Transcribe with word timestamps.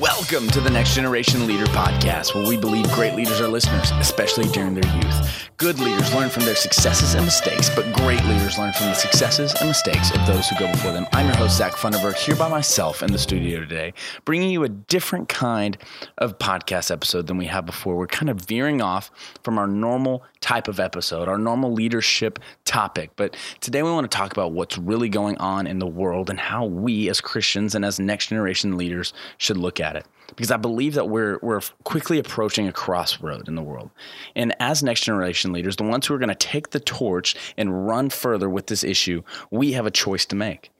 Welcome 0.00 0.48
to 0.48 0.60
the 0.60 0.70
Next 0.70 0.96
Generation 0.96 1.46
Leader 1.46 1.66
Podcast, 1.66 2.34
where 2.34 2.44
we 2.44 2.56
believe 2.56 2.90
great 2.90 3.14
leaders 3.14 3.40
are 3.40 3.46
listeners, 3.46 3.92
especially 3.92 4.46
during 4.46 4.74
their 4.74 4.96
youth. 4.96 5.48
Good 5.56 5.78
leaders 5.78 6.12
learn 6.12 6.30
from 6.30 6.44
their 6.44 6.56
successes 6.56 7.14
and 7.14 7.24
mistakes, 7.24 7.70
but 7.70 7.92
great 7.92 8.20
leaders 8.24 8.58
learn 8.58 8.72
from 8.72 8.86
the 8.86 8.94
successes 8.94 9.54
and 9.60 9.68
mistakes 9.68 10.10
of 10.10 10.26
those 10.26 10.48
who 10.48 10.58
go 10.58 10.68
before 10.72 10.90
them. 10.90 11.06
I'm 11.12 11.26
your 11.26 11.36
host, 11.36 11.56
Zach 11.56 11.74
Funderburg, 11.74 12.16
here 12.16 12.34
by 12.34 12.48
myself 12.48 13.04
in 13.04 13.12
the 13.12 13.18
studio 13.18 13.60
today, 13.60 13.94
bringing 14.24 14.50
you 14.50 14.64
a 14.64 14.68
different 14.68 15.28
kind 15.28 15.78
of 16.18 16.38
podcast 16.40 16.90
episode 16.90 17.28
than 17.28 17.36
we 17.36 17.46
have 17.46 17.64
before. 17.64 17.94
We're 17.94 18.08
kind 18.08 18.30
of 18.30 18.40
veering 18.40 18.82
off 18.82 19.12
from 19.44 19.58
our 19.58 19.68
normal 19.68 20.24
type 20.44 20.68
of 20.68 20.78
episode, 20.78 21.26
our 21.26 21.38
normal 21.38 21.72
leadership 21.72 22.38
topic. 22.66 23.10
But 23.16 23.34
today 23.60 23.82
we 23.82 23.90
want 23.90 24.10
to 24.10 24.14
talk 24.14 24.30
about 24.30 24.52
what's 24.52 24.76
really 24.76 25.08
going 25.08 25.38
on 25.38 25.66
in 25.66 25.78
the 25.78 25.86
world 25.86 26.28
and 26.28 26.38
how 26.38 26.66
we 26.66 27.08
as 27.08 27.18
Christians 27.18 27.74
and 27.74 27.82
as 27.82 27.98
next 27.98 28.26
generation 28.26 28.76
leaders 28.76 29.14
should 29.38 29.56
look 29.56 29.80
at 29.80 29.96
it 29.96 30.06
because 30.36 30.50
I 30.50 30.58
believe 30.58 30.94
that 30.94 31.08
we're 31.08 31.38
we're 31.40 31.62
quickly 31.84 32.18
approaching 32.18 32.68
a 32.68 32.72
crossroad 32.72 33.48
in 33.48 33.54
the 33.54 33.62
world. 33.62 33.88
And 34.36 34.54
as 34.60 34.82
next 34.82 35.04
generation 35.04 35.50
leaders, 35.50 35.76
the 35.76 35.84
ones 35.84 36.06
who 36.06 36.14
are 36.14 36.18
going 36.18 36.28
to 36.28 36.34
take 36.34 36.70
the 36.70 36.80
torch 36.80 37.34
and 37.56 37.86
run 37.86 38.10
further 38.10 38.50
with 38.50 38.66
this 38.66 38.84
issue, 38.84 39.22
we 39.50 39.72
have 39.72 39.86
a 39.86 39.90
choice 39.90 40.26
to 40.26 40.36
make. 40.36 40.70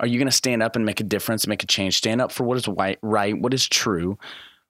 Are 0.00 0.06
you 0.06 0.18
going 0.18 0.28
to 0.28 0.32
stand 0.32 0.62
up 0.62 0.76
and 0.76 0.84
make 0.84 1.00
a 1.00 1.04
difference, 1.04 1.46
make 1.46 1.62
a 1.62 1.66
change, 1.66 1.96
stand 1.96 2.20
up 2.20 2.30
for 2.30 2.44
what 2.44 2.58
is 2.58 2.68
right, 2.68 2.98
right 3.00 3.40
what 3.40 3.54
is 3.54 3.66
true, 3.66 4.18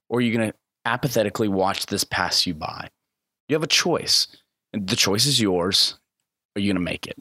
or 0.08 0.18
are 0.18 0.22
you 0.22 0.32
going 0.32 0.52
to 0.52 0.56
apathetically 0.84 1.48
watch 1.48 1.86
this 1.86 2.04
pass 2.04 2.46
you 2.46 2.54
by? 2.54 2.88
You 3.48 3.54
have 3.54 3.62
a 3.62 3.66
choice. 3.66 4.28
And 4.72 4.86
The 4.86 4.96
choice 4.96 5.26
is 5.26 5.40
yours. 5.40 5.98
Are 6.54 6.60
you 6.60 6.68
going 6.68 6.84
to 6.84 6.90
make 6.90 7.06
it? 7.06 7.18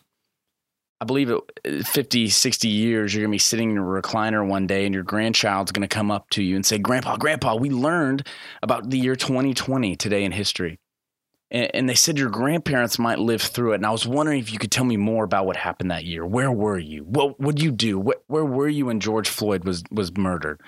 I 1.00 1.06
believe 1.06 1.30
it 1.30 1.86
50, 1.86 2.28
60 2.30 2.68
years, 2.68 3.14
you're 3.14 3.22
going 3.22 3.32
to 3.32 3.36
be 3.36 3.40
sitting 3.40 3.70
in 3.70 3.78
a 3.78 3.82
recliner 3.82 4.46
one 4.46 4.66
day 4.66 4.86
and 4.86 4.96
your 4.96 5.04
grandchild's 5.04 5.72
going 5.72 5.88
to 5.88 5.96
come 5.96 6.10
up 6.10 6.30
to 6.32 6.42
you 6.42 6.56
and 6.56 6.66
say, 6.66 6.80
Grandpa, 6.80 7.18
Grandpa, 7.18 7.56
we 7.56 7.70
learned 7.70 8.28
about 8.64 8.90
the 8.90 8.98
year 8.98 9.16
2020 9.16 9.96
today 9.96 10.24
in 10.24 10.32
history. 10.32 10.80
And, 11.52 11.70
and 11.76 11.90
they 11.90 11.94
said 11.94 12.18
your 12.18 12.32
grandparents 12.32 12.98
might 12.98 13.20
live 13.20 13.44
through 13.44 13.74
it. 13.74 13.76
And 13.76 13.86
I 13.86 13.92
was 13.92 14.08
wondering 14.08 14.40
if 14.40 14.52
you 14.52 14.58
could 14.58 14.72
tell 14.72 14.86
me 14.86 14.98
more 14.98 15.24
about 15.24 15.46
what 15.46 15.56
happened 15.56 15.92
that 15.92 16.06
year. 16.06 16.26
Where 16.26 16.52
were 16.52 16.80
you? 16.80 17.04
What 17.04 17.40
would 17.40 17.62
you 17.62 17.72
do? 17.72 18.00
What, 18.00 18.24
where 18.26 18.46
were 18.46 18.68
you 18.68 18.88
when 18.88 19.00
George 19.00 19.30
Floyd 19.30 19.66
was, 19.66 19.84
was 19.92 20.18
murdered? 20.18 20.62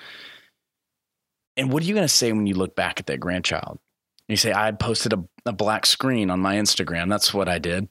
And 1.56 1.72
what 1.72 1.82
are 1.82 1.86
you 1.86 1.94
going 1.94 2.04
to 2.04 2.08
say 2.08 2.32
when 2.32 2.46
you 2.46 2.54
look 2.54 2.76
back 2.76 3.00
at 3.00 3.06
that 3.06 3.18
grandchild? 3.18 3.80
You 4.30 4.36
say, 4.36 4.52
I 4.52 4.70
posted 4.72 5.12
a, 5.12 5.24
a 5.44 5.52
black 5.52 5.86
screen 5.86 6.30
on 6.30 6.40
my 6.40 6.56
Instagram. 6.56 7.08
That's 7.08 7.34
what 7.34 7.48
I 7.48 7.58
did. 7.58 7.88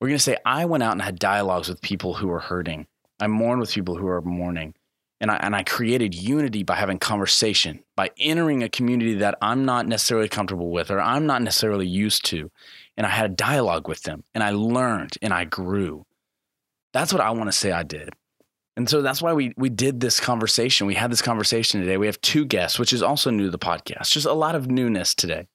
We're 0.00 0.08
going 0.08 0.18
to 0.18 0.22
say, 0.22 0.36
I 0.44 0.64
went 0.64 0.82
out 0.82 0.92
and 0.92 1.02
had 1.02 1.18
dialogues 1.18 1.68
with 1.68 1.80
people 1.80 2.14
who 2.14 2.26
were 2.28 2.40
hurting. 2.40 2.86
I 3.20 3.28
mourned 3.28 3.60
with 3.60 3.72
people 3.72 3.96
who 3.96 4.06
are 4.08 4.20
mourning. 4.20 4.74
And 5.20 5.30
I, 5.30 5.36
and 5.36 5.56
I 5.56 5.62
created 5.62 6.14
unity 6.14 6.62
by 6.62 6.74
having 6.74 6.98
conversation, 6.98 7.82
by 7.96 8.10
entering 8.18 8.62
a 8.62 8.68
community 8.68 9.14
that 9.14 9.38
I'm 9.40 9.64
not 9.64 9.86
necessarily 9.86 10.28
comfortable 10.28 10.70
with 10.70 10.90
or 10.90 11.00
I'm 11.00 11.24
not 11.24 11.40
necessarily 11.40 11.86
used 11.86 12.26
to. 12.26 12.50
And 12.98 13.06
I 13.06 13.10
had 13.10 13.30
a 13.30 13.34
dialogue 13.34 13.88
with 13.88 14.02
them 14.02 14.24
and 14.34 14.44
I 14.44 14.50
learned 14.50 15.12
and 15.22 15.32
I 15.32 15.44
grew. 15.44 16.04
That's 16.92 17.12
what 17.12 17.22
I 17.22 17.30
want 17.30 17.46
to 17.46 17.56
say 17.56 17.72
I 17.72 17.82
did. 17.82 18.10
And 18.76 18.88
so 18.88 19.00
that's 19.00 19.22
why 19.22 19.32
we 19.32 19.54
we 19.56 19.68
did 19.70 20.00
this 20.00 20.20
conversation. 20.20 20.86
We 20.86 20.94
had 20.94 21.10
this 21.10 21.22
conversation 21.22 21.80
today. 21.80 21.96
We 21.96 22.06
have 22.06 22.20
two 22.20 22.44
guests, 22.44 22.78
which 22.78 22.92
is 22.92 23.02
also 23.02 23.30
new 23.30 23.44
to 23.44 23.50
the 23.50 23.58
podcast. 23.58 24.10
Just 24.10 24.26
a 24.26 24.32
lot 24.32 24.54
of 24.54 24.70
newness 24.70 25.14
today. 25.14 25.46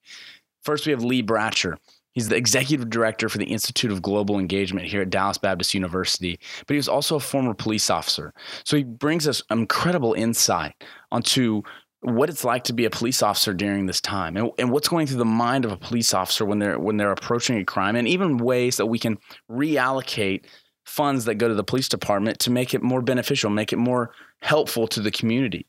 First, 0.62 0.86
we 0.86 0.92
have 0.92 1.04
Lee 1.04 1.22
Bratcher. 1.22 1.76
He's 2.12 2.28
the 2.28 2.36
executive 2.36 2.90
director 2.90 3.28
for 3.28 3.38
the 3.38 3.46
Institute 3.46 3.90
of 3.90 4.02
Global 4.02 4.38
Engagement 4.38 4.86
here 4.86 5.00
at 5.00 5.10
Dallas 5.10 5.38
Baptist 5.38 5.72
University, 5.72 6.38
but 6.66 6.74
he 6.74 6.76
was 6.76 6.88
also 6.88 7.16
a 7.16 7.20
former 7.20 7.54
police 7.54 7.88
officer. 7.88 8.34
So 8.64 8.76
he 8.76 8.84
brings 8.84 9.26
us 9.26 9.42
incredible 9.50 10.12
insight 10.12 10.74
onto 11.10 11.62
what 12.02 12.28
it's 12.28 12.44
like 12.44 12.64
to 12.64 12.72
be 12.72 12.84
a 12.84 12.90
police 12.90 13.22
officer 13.22 13.54
during 13.54 13.86
this 13.86 14.00
time 14.00 14.36
and, 14.36 14.50
and 14.58 14.70
what's 14.72 14.88
going 14.88 15.06
through 15.06 15.18
the 15.18 15.24
mind 15.24 15.64
of 15.64 15.70
a 15.70 15.76
police 15.76 16.12
officer 16.12 16.44
when 16.44 16.58
they're 16.58 16.78
when 16.78 16.96
they're 16.96 17.12
approaching 17.12 17.56
a 17.58 17.64
crime 17.64 17.94
and 17.94 18.08
even 18.08 18.38
ways 18.38 18.76
that 18.76 18.86
we 18.86 18.98
can 18.98 19.16
reallocate 19.48 20.44
funds 20.84 21.24
that 21.24 21.36
go 21.36 21.48
to 21.48 21.54
the 21.54 21.64
police 21.64 21.88
department 21.88 22.38
to 22.40 22.50
make 22.50 22.74
it 22.74 22.82
more 22.82 23.02
beneficial, 23.02 23.50
make 23.50 23.72
it 23.72 23.78
more 23.78 24.12
helpful 24.40 24.86
to 24.88 25.00
the 25.00 25.10
community. 25.10 25.66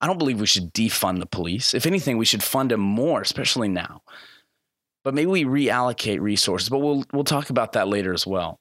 I 0.00 0.06
don't 0.06 0.18
believe 0.18 0.40
we 0.40 0.46
should 0.46 0.74
defund 0.74 1.20
the 1.20 1.26
police. 1.26 1.72
If 1.72 1.86
anything, 1.86 2.18
we 2.18 2.26
should 2.26 2.42
fund 2.42 2.70
them 2.70 2.80
more, 2.80 3.22
especially 3.22 3.68
now 3.68 4.02
but 5.06 5.14
maybe 5.14 5.26
we 5.26 5.44
reallocate 5.44 6.20
resources. 6.20 6.68
But 6.68 6.80
we'll 6.80 7.04
we'll 7.12 7.22
talk 7.22 7.50
about 7.50 7.74
that 7.74 7.86
later 7.86 8.12
as 8.12 8.26
well. 8.26 8.58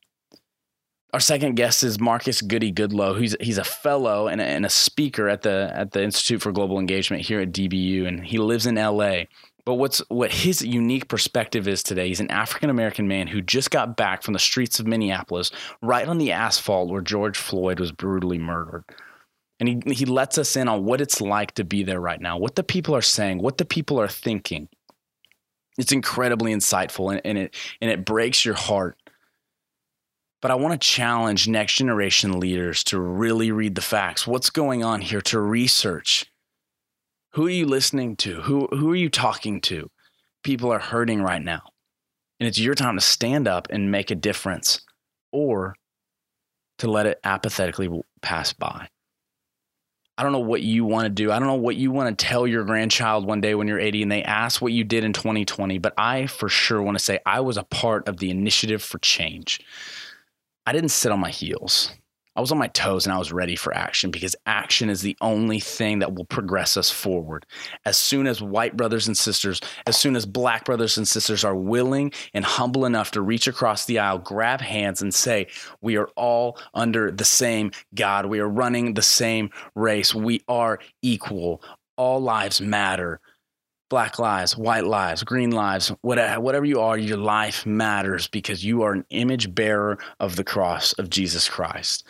Our 1.11 1.19
second 1.19 1.55
guest 1.55 1.83
is 1.83 1.99
Marcus 1.99 2.39
Goody 2.39 2.71
Goodlow. 2.71 3.19
He's 3.19 3.35
he's 3.41 3.57
a 3.57 3.63
fellow 3.63 4.27
and 4.27 4.39
a, 4.39 4.43
and 4.43 4.63
a 4.63 4.69
speaker 4.69 5.27
at 5.27 5.41
the 5.41 5.71
at 5.73 5.89
the 5.93 6.03
Institute 6.03 6.43
for 6.43 6.51
Global 6.51 6.77
Engagement 6.77 7.23
here 7.23 7.41
at 7.41 7.51
DBU, 7.51 8.07
and 8.07 8.23
he 8.23 8.37
lives 8.37 8.67
in 8.67 8.75
LA. 8.75 9.23
But 9.65 9.75
what's 9.75 9.99
what 10.09 10.31
his 10.31 10.61
unique 10.61 11.07
perspective 11.07 11.67
is 11.67 11.81
today? 11.81 12.07
He's 12.07 12.19
an 12.19 12.31
African 12.31 12.69
American 12.69 13.07
man 13.07 13.27
who 13.27 13.41
just 13.41 13.71
got 13.71 13.97
back 13.97 14.21
from 14.21 14.33
the 14.33 14.39
streets 14.39 14.79
of 14.79 14.87
Minneapolis, 14.87 15.51
right 15.81 16.07
on 16.07 16.19
the 16.19 16.31
asphalt 16.31 16.89
where 16.89 17.01
George 17.01 17.37
Floyd 17.37 17.79
was 17.79 17.91
brutally 17.91 18.37
murdered. 18.37 18.83
And 19.59 19.69
he, 19.69 19.93
he 19.93 20.05
lets 20.05 20.37
us 20.37 20.55
in 20.55 20.67
on 20.67 20.83
what 20.83 21.01
it's 21.01 21.21
like 21.21 21.53
to 21.53 21.63
be 21.63 21.81
there 21.81 22.01
right 22.01 22.19
now, 22.19 22.37
what 22.37 22.55
the 22.55 22.63
people 22.63 22.95
are 22.95 23.01
saying, 23.01 23.39
what 23.39 23.57
the 23.57 23.65
people 23.65 23.99
are 23.99 24.07
thinking 24.07 24.69
it's 25.77 25.91
incredibly 25.91 26.53
insightful 26.53 27.11
and, 27.11 27.21
and 27.25 27.37
it 27.37 27.55
and 27.81 27.91
it 27.91 28.05
breaks 28.05 28.45
your 28.45 28.55
heart 28.55 28.97
but 30.41 30.51
I 30.51 30.55
want 30.55 30.79
to 30.79 30.87
challenge 30.87 31.47
next 31.47 31.73
generation 31.73 32.39
leaders 32.39 32.83
to 32.85 32.99
really 32.99 33.51
read 33.51 33.73
the 33.73 33.81
facts. 33.81 34.27
What's 34.27 34.51
going 34.51 34.83
on 34.83 35.01
here? 35.01 35.21
To 35.21 35.39
research. 35.39 36.31
Who 37.35 37.47
are 37.47 37.51
you 37.51 37.65
listening 37.65 38.15
to? 38.17 38.41
Who, 38.43 38.67
who 38.67 38.89
are 38.91 38.95
you 38.95 39.09
talking 39.09 39.59
to? 39.61 39.91
People 40.41 40.71
are 40.71 40.79
hurting 40.79 41.21
right 41.21 41.41
now. 41.41 41.63
And 42.39 42.47
it's 42.47 42.57
your 42.57 42.75
time 42.75 42.95
to 42.95 43.01
stand 43.01 43.45
up 43.45 43.67
and 43.69 43.91
make 43.91 44.09
a 44.09 44.15
difference 44.15 44.79
or 45.33 45.75
to 46.77 46.89
let 46.89 47.07
it 47.07 47.19
apathetically 47.25 47.89
pass 48.21 48.53
by. 48.53 48.87
I 50.17 50.23
don't 50.23 50.31
know 50.31 50.39
what 50.39 50.61
you 50.63 50.85
want 50.85 51.07
to 51.07 51.09
do. 51.09 51.29
I 51.29 51.37
don't 51.39 51.49
know 51.49 51.55
what 51.55 51.75
you 51.75 51.91
want 51.91 52.17
to 52.17 52.25
tell 52.25 52.47
your 52.47 52.63
grandchild 52.63 53.27
one 53.27 53.41
day 53.41 53.53
when 53.53 53.67
you're 53.67 53.81
80 53.81 54.03
and 54.03 54.11
they 54.13 54.23
ask 54.23 54.61
what 54.61 54.71
you 54.71 54.85
did 54.85 55.03
in 55.03 55.11
2020, 55.11 55.77
but 55.77 55.93
I 55.97 56.27
for 56.27 56.47
sure 56.47 56.81
want 56.81 56.97
to 56.97 57.03
say 57.03 57.19
I 57.25 57.41
was 57.41 57.57
a 57.57 57.63
part 57.63 58.07
of 58.07 58.15
the 58.15 58.29
initiative 58.29 58.81
for 58.81 58.97
change. 58.99 59.59
I 60.65 60.71
didn't 60.71 60.89
sit 60.91 61.11
on 61.11 61.19
my 61.19 61.31
heels. 61.31 61.91
I 62.35 62.41
was 62.41 62.51
on 62.51 62.57
my 62.57 62.67
toes 62.67 63.05
and 63.05 63.13
I 63.13 63.17
was 63.17 63.31
ready 63.31 63.55
for 63.55 63.73
action 63.73 64.11
because 64.11 64.35
action 64.45 64.89
is 64.89 65.01
the 65.01 65.15
only 65.21 65.59
thing 65.59 65.99
that 65.99 66.13
will 66.13 66.25
progress 66.25 66.75
us 66.75 66.91
forward. 66.91 67.45
As 67.85 67.97
soon 67.97 68.27
as 68.27 68.41
white 68.41 68.75
brothers 68.75 69.07
and 69.07 69.17
sisters, 69.17 69.61
as 69.87 69.97
soon 69.97 70.15
as 70.15 70.25
black 70.25 70.65
brothers 70.65 70.97
and 70.97 71.07
sisters 71.07 71.45
are 71.45 71.55
willing 71.55 72.11
and 72.33 72.43
humble 72.43 72.85
enough 72.85 73.11
to 73.11 73.21
reach 73.21 73.47
across 73.47 73.85
the 73.85 73.99
aisle, 73.99 74.19
grab 74.19 74.59
hands, 74.59 75.01
and 75.01 75.13
say, 75.13 75.47
We 75.81 75.95
are 75.95 76.09
all 76.15 76.57
under 76.73 77.09
the 77.09 77.25
same 77.25 77.71
God. 77.93 78.25
We 78.25 78.39
are 78.39 78.49
running 78.49 78.93
the 78.93 79.01
same 79.01 79.49
race. 79.73 80.13
We 80.13 80.41
are 80.47 80.79
equal. 81.01 81.61
All 81.97 82.19
lives 82.19 82.59
matter. 82.59 83.21
Black 83.89 84.17
lives, 84.17 84.57
white 84.57 84.85
lives, 84.85 85.23
green 85.23 85.51
lives, 85.51 85.91
whatever 86.01 86.41
whatever 86.41 86.65
you 86.65 86.79
are, 86.79 86.97
your 86.97 87.17
life 87.17 87.65
matters 87.65 88.27
because 88.27 88.65
you 88.65 88.81
are 88.81 88.93
an 88.93 89.05
image 89.11 89.53
bearer 89.53 89.99
of 90.19 90.35
the 90.35 90.43
cross 90.43 90.93
of 90.93 91.09
Jesus 91.09 91.47
Christ. 91.47 92.03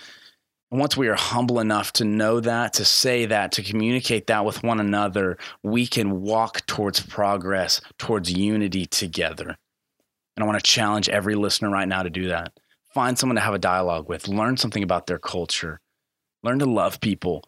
And 0.71 0.79
once 0.79 0.97
we 0.97 1.09
are 1.09 1.15
humble 1.15 1.59
enough 1.59 1.91
to 1.93 2.05
know 2.05 2.39
that, 2.39 2.73
to 2.73 2.85
say 2.85 3.25
that, 3.25 3.51
to 3.53 3.63
communicate 3.63 4.27
that 4.27 4.45
with 4.45 4.63
one 4.63 4.79
another, 4.79 5.37
we 5.63 5.85
can 5.85 6.21
walk 6.21 6.65
towards 6.65 6.99
progress, 7.01 7.81
towards 7.97 8.31
unity 8.31 8.85
together. 8.85 9.57
And 10.35 10.43
I 10.43 10.45
want 10.45 10.57
to 10.57 10.71
challenge 10.71 11.09
every 11.09 11.35
listener 11.35 11.69
right 11.69 11.87
now 11.87 12.03
to 12.03 12.09
do 12.09 12.29
that. 12.29 12.57
Find 12.93 13.17
someone 13.17 13.35
to 13.35 13.41
have 13.41 13.53
a 13.53 13.59
dialogue 13.59 14.09
with, 14.09 14.27
learn 14.27 14.57
something 14.57 14.83
about 14.83 15.07
their 15.07 15.19
culture, 15.19 15.81
learn 16.41 16.59
to 16.59 16.65
love 16.65 17.01
people. 17.01 17.43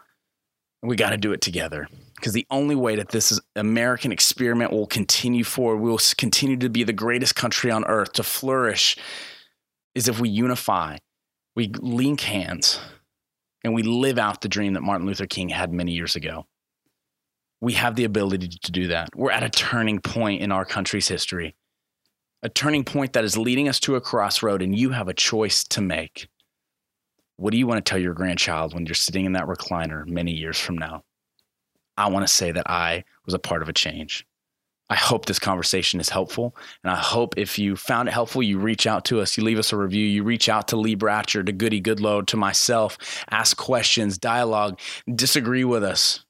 We 0.84 0.96
got 0.96 1.10
to 1.10 1.18
do 1.18 1.34
it 1.34 1.42
together 1.42 1.88
because 2.18 2.34
the 2.34 2.48
only 2.50 2.76
way 2.76 2.96
that 2.96 3.10
this 3.10 3.40
American 3.56 4.12
experiment 4.12 4.72
will 4.72 4.88
continue 4.88 5.44
forward, 5.44 5.78
we 5.78 5.90
will 5.90 6.02
continue 6.18 6.58
to 6.58 6.70
be 6.70 6.84
the 6.84 6.92
greatest 6.92 7.36
country 7.36 7.70
on 7.70 7.86
earth, 7.86 8.14
to 8.14 8.24
flourish, 8.24 8.98
is 9.94 10.08
if 10.08 10.20
we 10.20 10.28
unify, 10.28 10.98
we 11.56 11.68
link 11.80 12.22
hands, 12.22 12.80
and 13.64 13.74
we 13.74 13.84
live 13.84 14.18
out 14.18 14.42
the 14.42 14.50
dream 14.50 14.74
that 14.74 14.82
Martin 14.82 15.06
Luther 15.06 15.28
King 15.28 15.50
had 15.50 15.72
many 15.72 15.92
years 15.92 16.16
ago. 16.16 16.48
We 17.62 17.74
have 17.74 17.96
the 17.96 18.04
ability 18.04 18.48
to 18.48 18.72
do 18.72 18.88
that. 18.88 19.10
We're 19.16 19.32
at 19.32 19.44
a 19.44 19.50
turning 19.50 20.00
point 20.00 20.42
in 20.42 20.52
our 20.52 20.66
country's 20.66 21.08
history, 21.08 21.56
a 22.42 22.50
turning 22.50 22.84
point 22.84 23.14
that 23.14 23.26
is 23.26 23.38
leading 23.38 23.70
us 23.70 23.80
to 23.82 23.96
a 23.96 24.02
crossroad, 24.02 24.64
and 24.64 24.78
you 24.78 24.90
have 24.90 25.08
a 25.08 25.14
choice 25.14 25.64
to 25.66 25.82
make. 25.82 26.30
What 27.36 27.52
do 27.52 27.60
you 27.60 27.68
want 27.68 27.86
to 27.86 27.88
tell 27.88 28.00
your 28.00 28.16
grandchild 28.16 28.74
when 28.74 28.88
you're 28.88 28.96
sitting 28.96 29.26
in 29.26 29.34
that 29.34 29.46
recliner 29.46 30.08
many 30.08 30.32
years 30.32 30.60
from 30.60 30.80
now? 30.80 31.04
I 31.98 32.10
want 32.10 32.28
to 32.28 32.34
say 32.34 32.52
that 32.52 32.70
I 32.70 33.04
was 33.26 33.34
a 33.34 33.40
part 33.40 33.62
of 33.62 33.70
a 33.70 33.74
change. 33.74 34.26
I 34.90 34.96
hope 34.96 35.26
this 35.26 35.40
conversation 35.40 36.00
is 36.00 36.10
helpful. 36.10 36.56
And 36.84 36.92
I 36.92 36.96
hope 36.96 37.34
if 37.38 37.60
you 37.60 37.76
found 37.76 38.08
it 38.08 38.14
helpful, 38.14 38.42
you 38.42 38.58
reach 38.58 38.88
out 38.88 39.04
to 39.06 39.20
us, 39.20 39.38
you 39.38 39.44
leave 39.44 39.60
us 39.60 39.74
a 39.74 39.78
review, 39.78 40.06
you 40.06 40.24
reach 40.24 40.48
out 40.48 40.70
to 40.70 40.78
Lee 40.78 40.96
Bratcher, 40.96 41.46
to 41.46 41.52
Goody 41.52 41.82
Goodlow, 41.82 42.26
to 42.28 42.38
myself, 42.38 42.98
ask 43.30 43.58
questions, 43.58 44.18
dialogue, 44.18 44.80
disagree 45.14 45.66
with 45.66 45.84
us. 45.84 46.24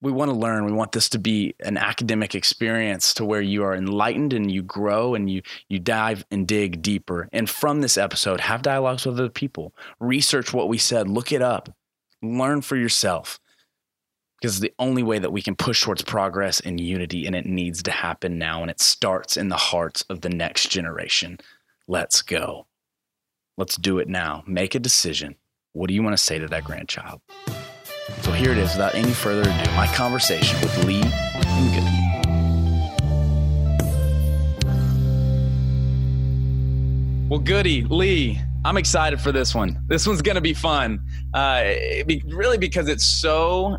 we 0.00 0.10
want 0.10 0.30
to 0.30 0.36
learn. 0.36 0.64
We 0.64 0.72
want 0.72 0.92
this 0.92 1.08
to 1.10 1.18
be 1.18 1.54
an 1.60 1.76
academic 1.76 2.34
experience 2.34 3.14
to 3.14 3.24
where 3.24 3.40
you 3.40 3.62
are 3.62 3.74
enlightened 3.74 4.32
and 4.32 4.50
you 4.50 4.62
grow 4.62 5.14
and 5.14 5.30
you 5.30 5.42
you 5.68 5.78
dive 5.78 6.24
and 6.30 6.46
dig 6.46 6.82
deeper. 6.82 7.28
And 7.32 7.48
from 7.48 7.80
this 7.80 7.96
episode, 7.96 8.40
have 8.40 8.62
dialogues 8.62 9.06
with 9.06 9.18
other 9.18 9.28
people. 9.28 9.74
Research 10.00 10.52
what 10.52 10.68
we 10.68 10.78
said, 10.78 11.08
look 11.08 11.30
it 11.30 11.40
up. 11.42 11.74
Learn 12.20 12.62
for 12.62 12.76
yourself. 12.76 13.38
Because 14.42 14.58
the 14.58 14.74
only 14.80 15.04
way 15.04 15.20
that 15.20 15.30
we 15.30 15.40
can 15.40 15.54
push 15.54 15.82
towards 15.82 16.02
progress 16.02 16.58
and 16.58 16.80
unity, 16.80 17.26
and 17.26 17.36
it 17.36 17.46
needs 17.46 17.80
to 17.84 17.92
happen 17.92 18.38
now. 18.38 18.60
And 18.60 18.72
it 18.72 18.80
starts 18.80 19.36
in 19.36 19.48
the 19.48 19.56
hearts 19.56 20.02
of 20.10 20.22
the 20.22 20.30
next 20.30 20.68
generation. 20.68 21.38
Let's 21.86 22.22
go. 22.22 22.66
Let's 23.56 23.76
do 23.76 24.00
it 24.00 24.08
now. 24.08 24.42
Make 24.44 24.74
a 24.74 24.80
decision. 24.80 25.36
What 25.74 25.86
do 25.86 25.94
you 25.94 26.02
want 26.02 26.14
to 26.14 26.22
say 26.22 26.40
to 26.40 26.48
that 26.48 26.64
grandchild? 26.64 27.20
So 28.22 28.32
here 28.32 28.50
it 28.50 28.58
is, 28.58 28.72
without 28.72 28.96
any 28.96 29.12
further 29.12 29.42
ado, 29.42 29.70
my 29.76 29.86
conversation 29.94 30.60
with 30.60 30.84
Lee 30.86 31.02
and 31.04 31.74
Goody. 31.76 31.98
Well, 37.28 37.38
Goody, 37.38 37.84
Lee, 37.84 38.40
I'm 38.64 38.76
excited 38.76 39.20
for 39.20 39.30
this 39.30 39.54
one. 39.54 39.80
This 39.86 40.04
one's 40.04 40.20
going 40.20 40.34
to 40.34 40.40
be 40.40 40.52
fun. 40.52 41.00
Uh, 41.32 41.62
be, 42.06 42.24
really, 42.26 42.58
because 42.58 42.88
it's 42.88 43.04
so 43.04 43.78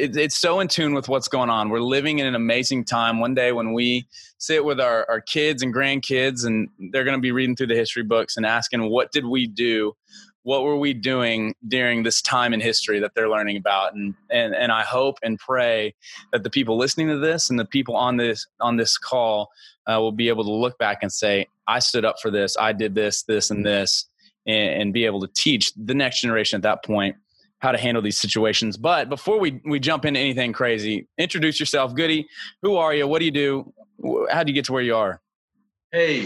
it, 0.00 0.16
it's 0.16 0.36
so 0.36 0.60
in 0.60 0.68
tune 0.68 0.94
with 0.94 1.08
what's 1.08 1.28
going 1.28 1.50
on. 1.50 1.68
We're 1.68 1.80
living 1.80 2.18
in 2.18 2.26
an 2.26 2.34
amazing 2.34 2.84
time. 2.84 3.20
One 3.20 3.34
day 3.34 3.52
when 3.52 3.72
we 3.72 4.06
sit 4.38 4.64
with 4.64 4.80
our, 4.80 5.06
our 5.08 5.20
kids 5.20 5.62
and 5.62 5.74
grandkids, 5.74 6.44
and 6.44 6.68
they're 6.90 7.04
going 7.04 7.16
to 7.16 7.20
be 7.20 7.32
reading 7.32 7.56
through 7.56 7.68
the 7.68 7.76
history 7.76 8.02
books 8.02 8.36
and 8.36 8.46
asking, 8.46 8.88
"What 8.88 9.12
did 9.12 9.26
we 9.26 9.46
do 9.46 9.94
what 10.42 10.62
were 10.62 10.76
we 10.76 10.94
doing 10.94 11.54
during 11.68 12.02
this 12.02 12.22
time 12.22 12.54
in 12.54 12.60
history 12.60 12.98
that 13.00 13.14
they're 13.14 13.28
learning 13.28 13.56
about 13.56 13.94
and 13.94 14.14
and 14.30 14.54
and 14.54 14.72
I 14.72 14.82
hope 14.82 15.18
and 15.22 15.38
pray 15.38 15.94
that 16.32 16.42
the 16.42 16.50
people 16.50 16.78
listening 16.78 17.08
to 17.08 17.18
this 17.18 17.50
and 17.50 17.58
the 17.58 17.64
people 17.64 17.96
on 17.96 18.16
this 18.16 18.46
on 18.60 18.76
this 18.76 18.96
call 18.96 19.50
uh, 19.86 20.00
will 20.00 20.12
be 20.12 20.28
able 20.28 20.44
to 20.44 20.52
look 20.52 20.78
back 20.78 20.98
and 21.02 21.12
say 21.12 21.46
I 21.66 21.78
stood 21.78 22.04
up 22.04 22.16
for 22.20 22.30
this 22.30 22.56
I 22.58 22.72
did 22.72 22.94
this 22.94 23.22
this 23.24 23.50
and 23.50 23.64
this 23.64 24.06
and, 24.46 24.82
and 24.82 24.94
be 24.94 25.04
able 25.04 25.20
to 25.20 25.28
teach 25.34 25.72
the 25.74 25.94
next 25.94 26.22
generation 26.22 26.56
at 26.56 26.62
that 26.62 26.84
point 26.84 27.16
how 27.60 27.72
to 27.72 27.78
handle 27.78 28.02
these 28.02 28.18
situations 28.18 28.76
but 28.76 29.08
before 29.08 29.38
we 29.38 29.60
we 29.64 29.78
jump 29.78 30.04
into 30.04 30.18
anything 30.18 30.52
crazy 30.52 31.06
introduce 31.18 31.60
yourself 31.60 31.94
goody 31.94 32.26
who 32.62 32.76
are 32.76 32.94
you 32.94 33.06
what 33.06 33.20
do 33.20 33.24
you 33.24 33.30
do 33.30 33.72
how 34.30 34.42
do 34.42 34.50
you 34.50 34.54
get 34.54 34.64
to 34.64 34.72
where 34.72 34.82
you 34.82 34.94
are 34.94 35.20
hey 35.92 36.24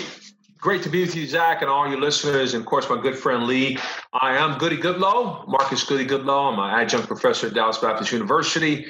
Great 0.64 0.82
to 0.82 0.88
be 0.88 1.02
with 1.02 1.14
you, 1.14 1.26
Zach, 1.26 1.60
and 1.60 1.70
all 1.70 1.86
your 1.86 2.00
listeners, 2.00 2.54
and 2.54 2.62
of 2.62 2.66
course, 2.66 2.88
my 2.88 2.98
good 2.98 3.18
friend 3.18 3.46
Lee. 3.46 3.76
I 4.14 4.34
am 4.38 4.56
Goody 4.56 4.78
Goodlow, 4.78 5.46
Marcus 5.46 5.84
Goody 5.84 6.06
Goodlow. 6.06 6.54
I'm 6.54 6.58
an 6.58 6.80
adjunct 6.80 7.06
professor 7.06 7.48
at 7.48 7.52
Dallas 7.52 7.76
Baptist 7.76 8.12
University. 8.12 8.86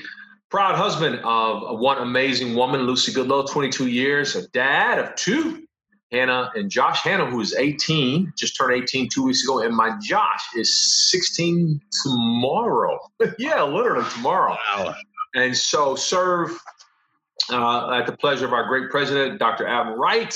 Proud 0.50 0.76
husband 0.76 1.18
of 1.24 1.80
one 1.80 1.98
amazing 1.98 2.54
woman, 2.54 2.82
Lucy 2.82 3.12
Goodlow, 3.12 3.50
22 3.50 3.88
years, 3.88 4.36
a 4.36 4.46
dad 4.50 5.00
of 5.00 5.16
two, 5.16 5.66
Hannah 6.12 6.50
and 6.54 6.70
Josh. 6.70 7.00
Hannah, 7.00 7.26
who 7.26 7.40
is 7.40 7.54
18, 7.54 8.32
just 8.36 8.56
turned 8.56 8.82
18 8.82 9.08
two 9.08 9.24
weeks 9.24 9.42
ago, 9.42 9.60
and 9.60 9.74
my 9.74 9.96
Josh 10.02 10.42
is 10.54 11.10
16 11.10 11.80
tomorrow. 12.02 12.98
yeah, 13.38 13.62
literally 13.62 14.08
tomorrow. 14.10 14.56
Wow. 14.76 14.94
And 15.34 15.56
so 15.56 15.96
serve 15.96 16.56
uh, 17.50 17.90
at 17.90 18.06
the 18.06 18.16
pleasure 18.16 18.46
of 18.46 18.52
our 18.52 18.68
great 18.68 18.90
president, 18.90 19.38
Dr. 19.38 19.66
Adam 19.66 19.98
Wright 19.98 20.32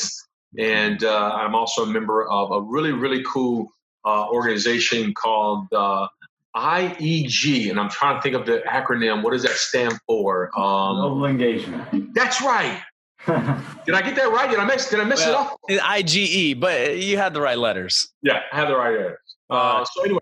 and 0.57 1.05
uh, 1.05 1.33
I'm 1.35 1.55
also 1.55 1.83
a 1.83 1.87
member 1.87 2.27
of 2.29 2.51
a 2.53 2.63
really, 2.63 2.93
really 2.93 3.23
cool 3.25 3.71
uh, 4.05 4.29
organization 4.29 5.13
called 5.13 5.67
uh, 5.73 6.09
IEG. 6.57 7.71
And 7.71 7.79
I'm 7.79 7.91
trying 7.91 8.17
to 8.17 8.23
think 8.23 8.35
of 8.35 8.47
the 8.47 8.63
acronym. 8.67 9.23
What 9.23 9.33
does 9.33 9.43
that 9.43 9.53
stand 9.53 9.99
for? 10.07 10.51
Um, 10.59 10.97
Global 10.97 11.27
Engagement. 11.27 12.15
That's 12.15 12.41
right. 12.41 12.81
did 13.27 13.95
I 13.95 14.03
get 14.03 14.17
that 14.17 14.31
right? 14.31 14.51
Did 14.51 14.59
I 14.59 14.65
mess? 14.65 14.89
Did 14.91 15.01
I 15.01 15.05
mess 15.05 15.27
well, 15.27 15.59
it 15.69 15.81
up? 15.81 15.85
IGE, 15.85 16.59
but 16.61 16.99
you 16.99 17.17
had 17.17 17.35
the 17.35 17.41
right 17.41 17.59
letters. 17.59 18.13
Yeah, 18.23 18.41
I 18.53 18.57
had 18.57 18.69
the 18.69 18.77
right 18.77 18.97
letters. 18.97 19.19
Uh, 19.51 19.85
so 19.85 20.05
anyway, 20.05 20.21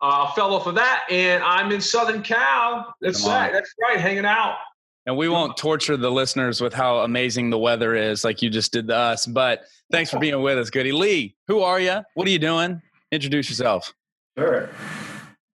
uh, 0.00 0.28
I 0.28 0.32
fell 0.34 0.54
off 0.54 0.66
of 0.66 0.74
that, 0.74 1.04
and 1.10 1.42
I'm 1.42 1.70
in 1.72 1.80
Southern 1.80 2.22
Cal. 2.22 2.94
That's 3.00 3.24
right. 3.24 3.52
That's 3.52 3.72
right. 3.80 4.00
Hanging 4.00 4.24
out 4.24 4.56
and 5.06 5.16
we 5.16 5.28
won't 5.28 5.56
torture 5.56 5.96
the 5.96 6.10
listeners 6.10 6.60
with 6.60 6.72
how 6.72 6.98
amazing 6.98 7.50
the 7.50 7.58
weather 7.58 7.94
is 7.94 8.24
like 8.24 8.40
you 8.42 8.50
just 8.50 8.72
did 8.72 8.88
to 8.88 8.96
us. 8.96 9.26
But 9.26 9.64
thanks 9.90 10.10
for 10.10 10.18
being 10.18 10.40
with 10.42 10.58
us, 10.58 10.70
Goody. 10.70 10.92
Lee, 10.92 11.34
who 11.48 11.60
are 11.60 11.80
you? 11.80 12.02
What 12.14 12.26
are 12.26 12.30
you 12.30 12.38
doing? 12.38 12.80
Introduce 13.10 13.48
yourself. 13.48 13.92
Sure. 14.38 14.70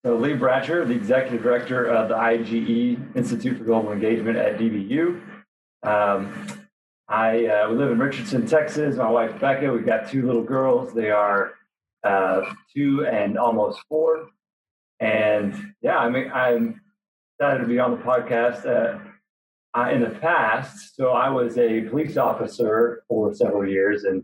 So, 0.06 0.16
Lee 0.16 0.34
Bratcher, 0.34 0.86
the 0.88 0.94
executive 0.94 1.44
director 1.44 1.86
of 1.86 2.10
the 2.10 2.16
IGE 2.16 3.16
Institute 3.16 3.58
for 3.58 3.64
Global 3.64 3.92
Engagement 3.92 4.38
at 4.38 4.58
DBU. 4.58 5.22
Um, 5.84 6.63
I 7.08 7.46
uh, 7.46 7.70
we 7.70 7.78
live 7.78 7.92
in 7.92 8.00
Richardson, 8.00 8.46
Texas. 8.48 8.96
My 8.96 9.10
wife 9.10 9.40
Becca. 9.40 9.72
We've 9.72 9.86
got 9.86 10.10
two 10.10 10.26
little 10.26 10.44
girls. 10.44 10.94
They 10.94 11.12
are 11.12 11.54
uh, 12.04 12.42
two 12.74 13.06
and 13.06 13.38
almost 13.38 13.82
four. 13.90 14.30
And 15.00 15.74
yeah, 15.82 15.98
I 15.98 16.10
mean, 16.10 16.32
I'm 16.32 16.82
excited 17.40 17.60
to 17.60 17.68
be 17.68 17.80
on 17.80 17.92
the 17.92 17.98
podcast. 17.98 18.66
Uh, 18.66 19.00
uh, 19.76 19.90
in 19.90 20.02
the 20.02 20.10
past, 20.10 20.96
so 20.96 21.10
I 21.10 21.30
was 21.30 21.58
a 21.58 21.82
police 21.82 22.16
officer 22.16 23.04
for 23.08 23.34
several 23.34 23.68
years 23.68 24.04
and 24.04 24.24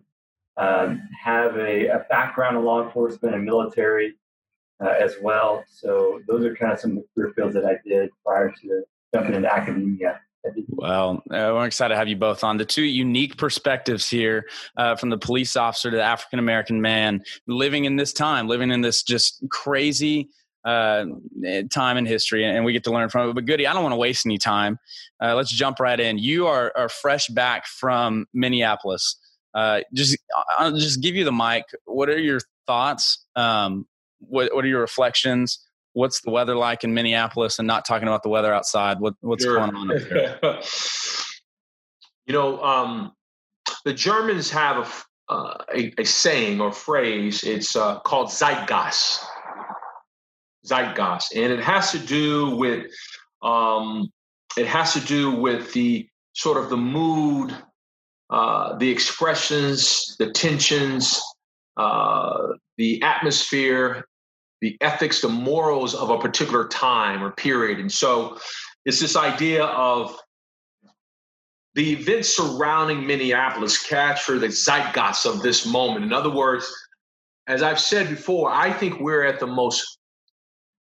um, 0.57 1.01
have 1.23 1.55
a, 1.57 1.87
a, 1.87 2.05
background 2.09 2.57
in 2.57 2.63
law 2.63 2.83
enforcement 2.83 3.33
and 3.33 3.45
military 3.45 4.15
uh, 4.83 4.89
as 4.89 5.15
well. 5.21 5.63
So 5.67 6.21
those 6.27 6.45
are 6.45 6.55
kind 6.55 6.73
of 6.73 6.79
some 6.79 6.91
of 6.91 6.97
the 6.97 7.03
career 7.15 7.33
fields 7.33 7.55
that 7.55 7.65
I 7.65 7.77
did 7.83 8.09
prior 8.23 8.53
to 8.61 8.83
jumping 9.13 9.35
into 9.35 9.51
academia. 9.51 10.19
Well, 10.67 11.23
uh, 11.29 11.51
we're 11.53 11.65
excited 11.65 11.93
to 11.93 11.97
have 11.97 12.07
you 12.07 12.15
both 12.15 12.43
on. 12.43 12.57
The 12.57 12.65
two 12.65 12.83
unique 12.83 13.37
perspectives 13.37 14.09
here 14.09 14.45
uh, 14.77 14.95
from 14.95 15.09
the 15.09 15.17
police 15.17 15.57
officer 15.57 15.91
to 15.91 15.97
the 15.97 16.03
African 16.03 16.39
American 16.39 16.81
man 16.81 17.23
living 17.47 17.85
in 17.85 17.97
this 17.97 18.13
time, 18.13 18.47
living 18.47 18.71
in 18.71 18.81
this 18.81 19.03
just 19.03 19.43
crazy 19.49 20.29
uh, 20.65 21.05
time 21.71 21.97
in 21.97 22.05
history, 22.05 22.45
and 22.45 22.63
we 22.63 22.73
get 22.73 22.83
to 22.85 22.91
learn 22.91 23.09
from 23.09 23.29
it. 23.29 23.33
But 23.33 23.45
Goody, 23.45 23.67
I 23.67 23.73
don't 23.73 23.83
want 23.83 23.93
to 23.93 23.97
waste 23.97 24.25
any 24.25 24.37
time. 24.37 24.79
Uh, 25.21 25.35
let's 25.35 25.51
jump 25.51 25.79
right 25.79 25.99
in. 25.99 26.17
You 26.17 26.47
are, 26.47 26.71
are 26.75 26.89
fresh 26.89 27.27
back 27.27 27.65
from 27.67 28.25
Minneapolis. 28.33 29.17
Uh, 29.53 29.81
just 29.93 30.17
I'll 30.57 30.71
just 30.71 31.01
give 31.01 31.15
you 31.15 31.25
the 31.25 31.31
mic. 31.31 31.65
What 31.85 32.09
are 32.09 32.19
your 32.19 32.39
thoughts? 32.67 33.25
Um, 33.35 33.87
what 34.19 34.53
What 34.53 34.63
are 34.63 34.67
your 34.67 34.81
reflections? 34.81 35.59
What's 35.93 36.21
the 36.21 36.31
weather 36.31 36.55
like 36.55 36.83
in 36.83 36.93
Minneapolis? 36.93 37.59
And 37.59 37.67
not 37.67 37.85
talking 37.85 38.07
about 38.07 38.23
the 38.23 38.29
weather 38.29 38.53
outside. 38.53 38.99
What 38.99 39.15
What's 39.21 39.43
sure. 39.43 39.57
going 39.57 39.75
on 39.75 39.91
up 39.91 40.09
there? 40.09 40.39
you 42.25 42.33
know, 42.33 42.61
um, 42.63 43.13
the 43.85 43.93
Germans 43.93 44.49
have 44.51 44.77
a, 45.29 45.33
uh, 45.33 45.63
a, 45.73 45.93
a, 45.97 46.05
saying 46.05 46.61
or 46.61 46.71
phrase. 46.71 47.43
It's 47.43 47.75
uh, 47.75 47.99
called 47.99 48.29
Zeitgeist 48.29 49.25
zeitgeist, 50.65 51.35
and 51.35 51.51
it 51.51 51.59
has 51.59 51.91
to 51.91 51.99
do 51.99 52.55
with 52.55 52.87
um, 53.41 54.11
it 54.57 54.67
has 54.67 54.93
to 54.93 54.99
do 55.01 55.31
with 55.31 55.71
the 55.73 56.07
sort 56.33 56.57
of 56.57 56.69
the 56.69 56.77
mood, 56.77 57.55
uh, 58.29 58.77
the 58.77 58.89
expressions, 58.89 60.15
the 60.19 60.31
tensions, 60.31 61.21
uh, 61.77 62.47
the 62.77 63.01
atmosphere, 63.01 64.05
the 64.61 64.77
ethics, 64.81 65.21
the 65.21 65.29
morals 65.29 65.95
of 65.95 66.09
a 66.09 66.17
particular 66.17 66.67
time 66.67 67.23
or 67.23 67.31
period, 67.31 67.79
and 67.79 67.91
so 67.91 68.37
it's 68.85 68.99
this 68.99 69.15
idea 69.15 69.65
of 69.65 70.17
the 71.75 71.93
events 71.93 72.35
surrounding 72.35 73.05
Minneapolis 73.05 73.81
capture 73.81 74.39
the 74.39 74.49
zeitgeist 74.49 75.25
of 75.25 75.41
this 75.41 75.65
moment. 75.65 76.03
In 76.03 76.11
other 76.11 76.29
words, 76.29 76.71
as 77.47 77.63
I've 77.63 77.79
said 77.79 78.09
before, 78.09 78.51
I 78.51 78.71
think 78.71 78.99
we're 78.99 79.23
at 79.23 79.39
the 79.39 79.47
most 79.47 79.99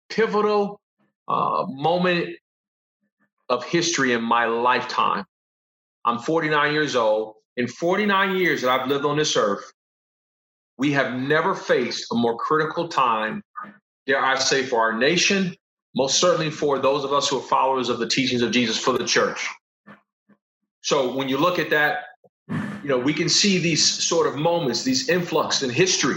pivotal 0.09 0.81
uh, 1.29 1.65
moment 1.69 2.37
of 3.49 3.65
history 3.65 4.13
in 4.13 4.23
my 4.23 4.47
lifetime. 4.47 5.25
I'm 6.05 6.19
49 6.19 6.73
years 6.73 6.97
old. 6.97 7.35
In 7.57 7.67
49 7.67 8.37
years 8.37 8.63
that 8.63 8.71
I've 8.71 8.89
lived 8.89 9.05
on 9.05 9.17
this 9.17 9.37
earth, 9.37 9.73
we 10.79 10.93
have 10.93 11.15
never 11.15 11.55
faced 11.55 12.07
a 12.13 12.15
more 12.15 12.37
critical 12.37 12.89
time, 12.89 13.43
dare 14.09 14.25
I 14.25 14.37
say, 14.37 14.65
for 14.65 14.81
our 14.81 14.93
nation, 14.93 15.55
most 15.95 16.19
certainly 16.19 16.51
for 16.51 16.79
those 16.79 17.05
of 17.05 17.13
us 17.13 17.29
who 17.29 17.39
are 17.39 17.43
followers 17.43 17.89
of 17.89 17.99
the 17.99 18.09
teachings 18.09 18.43
of 18.43 18.51
Jesus 18.51 18.79
for 18.79 18.97
the 18.97 19.05
church. 19.05 19.47
So 20.81 21.15
when 21.15 21.29
you 21.29 21.37
look 21.37 21.59
at 21.59 21.71
that, 21.71 22.07
you 22.49 22.89
know, 22.89 22.99
we 22.99 23.13
can 23.13 23.29
see 23.29 23.59
these 23.59 23.85
sort 23.85 24.27
of 24.27 24.37
moments, 24.37 24.83
these 24.83 25.09
influx 25.09 25.63
in 25.63 25.71
history, 25.71 26.17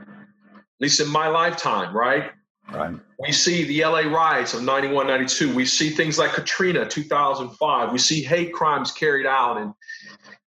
at 0.00 0.80
least 0.80 1.00
in 1.00 1.08
my 1.08 1.28
lifetime, 1.28 1.96
right? 1.96 2.30
Right. 2.72 2.96
We 3.18 3.32
see 3.32 3.64
the 3.64 3.84
LA 3.84 4.00
riots 4.00 4.54
of 4.54 4.62
91, 4.62 5.06
92. 5.06 5.54
We 5.54 5.64
see 5.64 5.90
things 5.90 6.18
like 6.18 6.32
Katrina, 6.32 6.86
2005. 6.86 7.92
We 7.92 7.98
see 7.98 8.22
hate 8.22 8.52
crimes 8.52 8.90
carried 8.90 9.26
out 9.26 9.58
and 9.58 9.72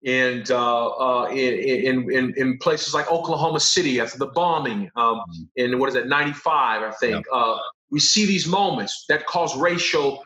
and 0.05 0.49
uh, 0.49 0.87
uh, 0.87 1.29
in, 1.29 2.09
in, 2.11 2.33
in 2.37 2.57
places 2.59 2.93
like 2.93 3.11
Oklahoma 3.11 3.59
City 3.59 3.99
after 3.99 4.17
the 4.17 4.27
bombing 4.27 4.89
um, 4.95 5.17
mm-hmm. 5.17 5.43
in 5.55 5.79
what 5.79 5.89
is 5.89 5.95
that 5.95 6.07
95 6.07 6.83
I 6.83 6.91
think 6.91 7.15
yep. 7.15 7.23
uh, 7.31 7.57
we 7.91 7.99
see 7.99 8.25
these 8.25 8.47
moments 8.47 9.05
that 9.09 9.25
cause 9.25 9.57
racial 9.57 10.23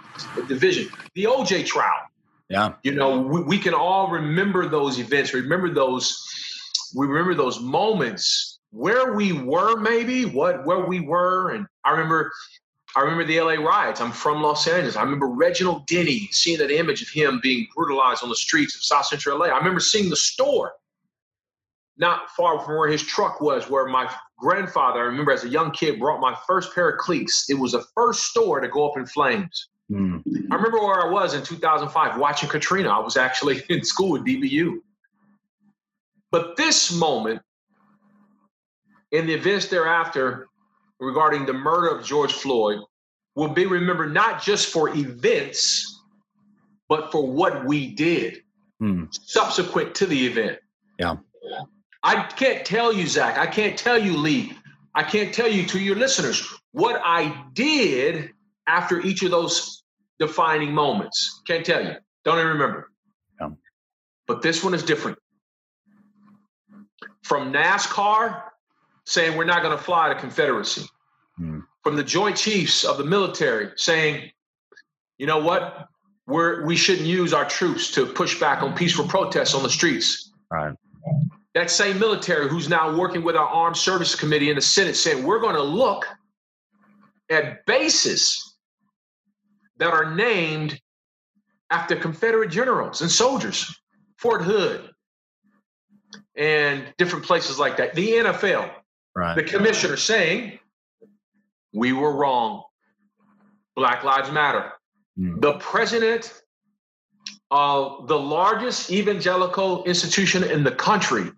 division. 0.47 0.89
The 1.15 1.25
OJ 1.25 1.65
trial. 1.65 1.91
Yeah. 2.49 2.73
You 2.83 2.93
know, 2.93 3.21
we, 3.21 3.41
we 3.43 3.57
can 3.57 3.73
all 3.73 4.09
remember 4.09 4.67
those 4.67 4.99
events, 4.99 5.33
remember 5.33 5.73
those, 5.73 6.21
we 6.95 7.07
remember 7.07 7.33
those 7.33 7.59
moments 7.61 8.59
where 8.71 9.13
we 9.13 9.31
were, 9.31 9.79
maybe 9.79 10.25
what 10.25 10.65
where 10.65 10.85
we 10.85 10.99
were. 10.99 11.51
And 11.51 11.65
I 11.85 11.91
remember 11.91 12.31
I 12.95 13.01
remember 13.01 13.23
the 13.23 13.41
LA 13.41 13.53
riots. 13.53 14.01
I'm 14.01 14.11
from 14.11 14.41
Los 14.41 14.67
Angeles. 14.67 14.95
I 14.95 15.01
remember 15.01 15.27
Reginald 15.27 15.87
Denny, 15.87 16.29
seeing 16.31 16.59
that 16.59 16.69
image 16.69 17.01
of 17.01 17.09
him 17.09 17.39
being 17.41 17.67
brutalized 17.75 18.23
on 18.23 18.29
the 18.29 18.35
streets 18.35 18.75
of 18.75 18.83
South 18.83 19.05
Central 19.05 19.39
LA. 19.39 19.45
I 19.45 19.57
remember 19.57 19.79
seeing 19.79 20.09
the 20.09 20.15
store 20.15 20.73
not 21.97 22.29
far 22.31 22.59
from 22.59 22.77
where 22.77 22.89
his 22.89 23.01
truck 23.01 23.41
was, 23.41 23.69
where 23.69 23.87
my 23.87 24.11
grandfather, 24.37 24.99
I 24.99 25.03
remember 25.03 25.31
as 25.31 25.43
a 25.43 25.49
young 25.49 25.71
kid, 25.71 25.99
brought 25.99 26.19
my 26.19 26.35
first 26.47 26.73
pair 26.73 26.89
of 26.89 26.99
cleats. 26.99 27.45
It 27.49 27.55
was 27.55 27.71
the 27.71 27.83
first 27.95 28.25
store 28.25 28.59
to 28.59 28.67
go 28.67 28.89
up 28.89 28.97
in 28.97 29.05
flames. 29.05 29.69
Mm. 29.91 30.23
I 30.51 30.55
remember 30.55 30.79
where 30.79 31.07
I 31.07 31.09
was 31.09 31.33
in 31.33 31.43
2005 31.43 32.19
watching 32.19 32.49
Katrina. 32.49 32.89
I 32.89 32.99
was 32.99 33.17
actually 33.17 33.63
in 33.69 33.83
school 33.83 34.17
at 34.17 34.23
DBU. 34.23 34.79
But 36.31 36.57
this 36.57 36.91
moment 36.91 37.41
and 39.11 39.29
the 39.29 39.33
events 39.33 39.67
thereafter 39.67 40.47
regarding 41.03 41.45
the 41.45 41.53
murder 41.53 41.87
of 41.89 42.05
George 42.05 42.33
Floyd 42.33 42.79
will 43.35 43.49
be 43.49 43.65
remembered 43.65 44.13
not 44.13 44.41
just 44.41 44.71
for 44.71 44.89
events, 44.95 46.01
but 46.89 47.11
for 47.11 47.25
what 47.27 47.65
we 47.65 47.87
did 47.87 48.43
hmm. 48.79 49.05
subsequent 49.11 49.95
to 49.95 50.05
the 50.05 50.27
event. 50.27 50.59
Yeah. 50.99 51.15
I 52.03 52.23
can't 52.23 52.65
tell 52.65 52.91
you, 52.91 53.07
Zach. 53.07 53.37
I 53.37 53.47
can't 53.47 53.77
tell 53.77 53.97
you, 53.97 54.17
Lee. 54.17 54.53
I 54.93 55.03
can't 55.03 55.33
tell 55.33 55.49
you 55.49 55.65
to 55.67 55.79
your 55.79 55.95
listeners 55.95 56.47
what 56.71 57.01
I 57.03 57.45
did 57.53 58.29
after 58.67 59.01
each 59.01 59.23
of 59.23 59.31
those 59.31 59.83
defining 60.19 60.73
moments. 60.73 61.41
Can't 61.47 61.65
tell 61.65 61.83
you. 61.83 61.95
Don't 62.25 62.37
even 62.37 62.47
remember. 62.47 62.91
Yeah. 63.39 63.49
But 64.27 64.41
this 64.41 64.63
one 64.63 64.73
is 64.73 64.83
different. 64.83 65.17
From 67.23 67.53
NASCAR 67.53 68.43
saying 69.05 69.37
we're 69.37 69.43
not 69.43 69.61
going 69.61 69.75
to 69.77 69.83
fly 69.83 70.09
to 70.09 70.15
Confederacy, 70.15 70.85
mm. 71.39 71.63
from 71.83 71.95
the 71.95 72.03
Joint 72.03 72.37
Chiefs 72.37 72.83
of 72.83 72.97
the 72.97 73.03
military 73.03 73.71
saying, 73.75 74.31
you 75.17 75.27
know 75.27 75.39
what, 75.39 75.87
we're, 76.27 76.65
we 76.65 76.75
shouldn't 76.75 77.07
use 77.07 77.33
our 77.33 77.45
troops 77.45 77.91
to 77.91 78.05
push 78.05 78.39
back 78.39 78.63
on 78.63 78.73
peaceful 78.75 79.07
protests 79.07 79.53
on 79.53 79.63
the 79.63 79.69
streets. 79.69 80.31
Right. 80.49 80.75
That 81.53 81.69
same 81.69 81.99
military 81.99 82.49
who's 82.49 82.67
now 82.67 82.97
working 82.97 83.23
with 83.23 83.35
our 83.35 83.47
Armed 83.47 83.77
Services 83.77 84.19
Committee 84.19 84.49
in 84.49 84.55
the 84.55 84.61
Senate 84.61 84.95
saying 84.95 85.23
we're 85.23 85.39
going 85.39 85.55
to 85.55 85.61
look 85.61 86.07
at 87.29 87.65
bases 87.65 88.55
that 89.77 89.91
are 89.91 90.15
named 90.15 90.79
after 91.69 91.95
Confederate 91.95 92.49
generals 92.49 93.01
and 93.01 93.11
soldiers, 93.11 93.79
Fort 94.17 94.41
Hood, 94.41 94.89
and 96.35 96.85
different 96.97 97.25
places 97.25 97.59
like 97.59 97.77
that. 97.77 97.93
The 97.93 98.07
NFL, 98.09 98.71
Right. 99.15 99.35
The 99.35 99.43
commissioner 99.43 99.97
saying, 99.97 100.59
we 101.73 101.93
were 101.93 102.15
wrong. 102.15 102.63
Black 103.75 104.03
Lives 104.03 104.31
Matter. 104.31 104.71
Mm. 105.19 105.41
The 105.41 105.53
president 105.53 106.41
of 107.51 108.07
the 108.07 108.17
largest 108.17 108.91
evangelical 108.91 109.83
institution 109.83 110.43
in 110.43 110.63
the 110.63 110.71
country, 110.71 111.31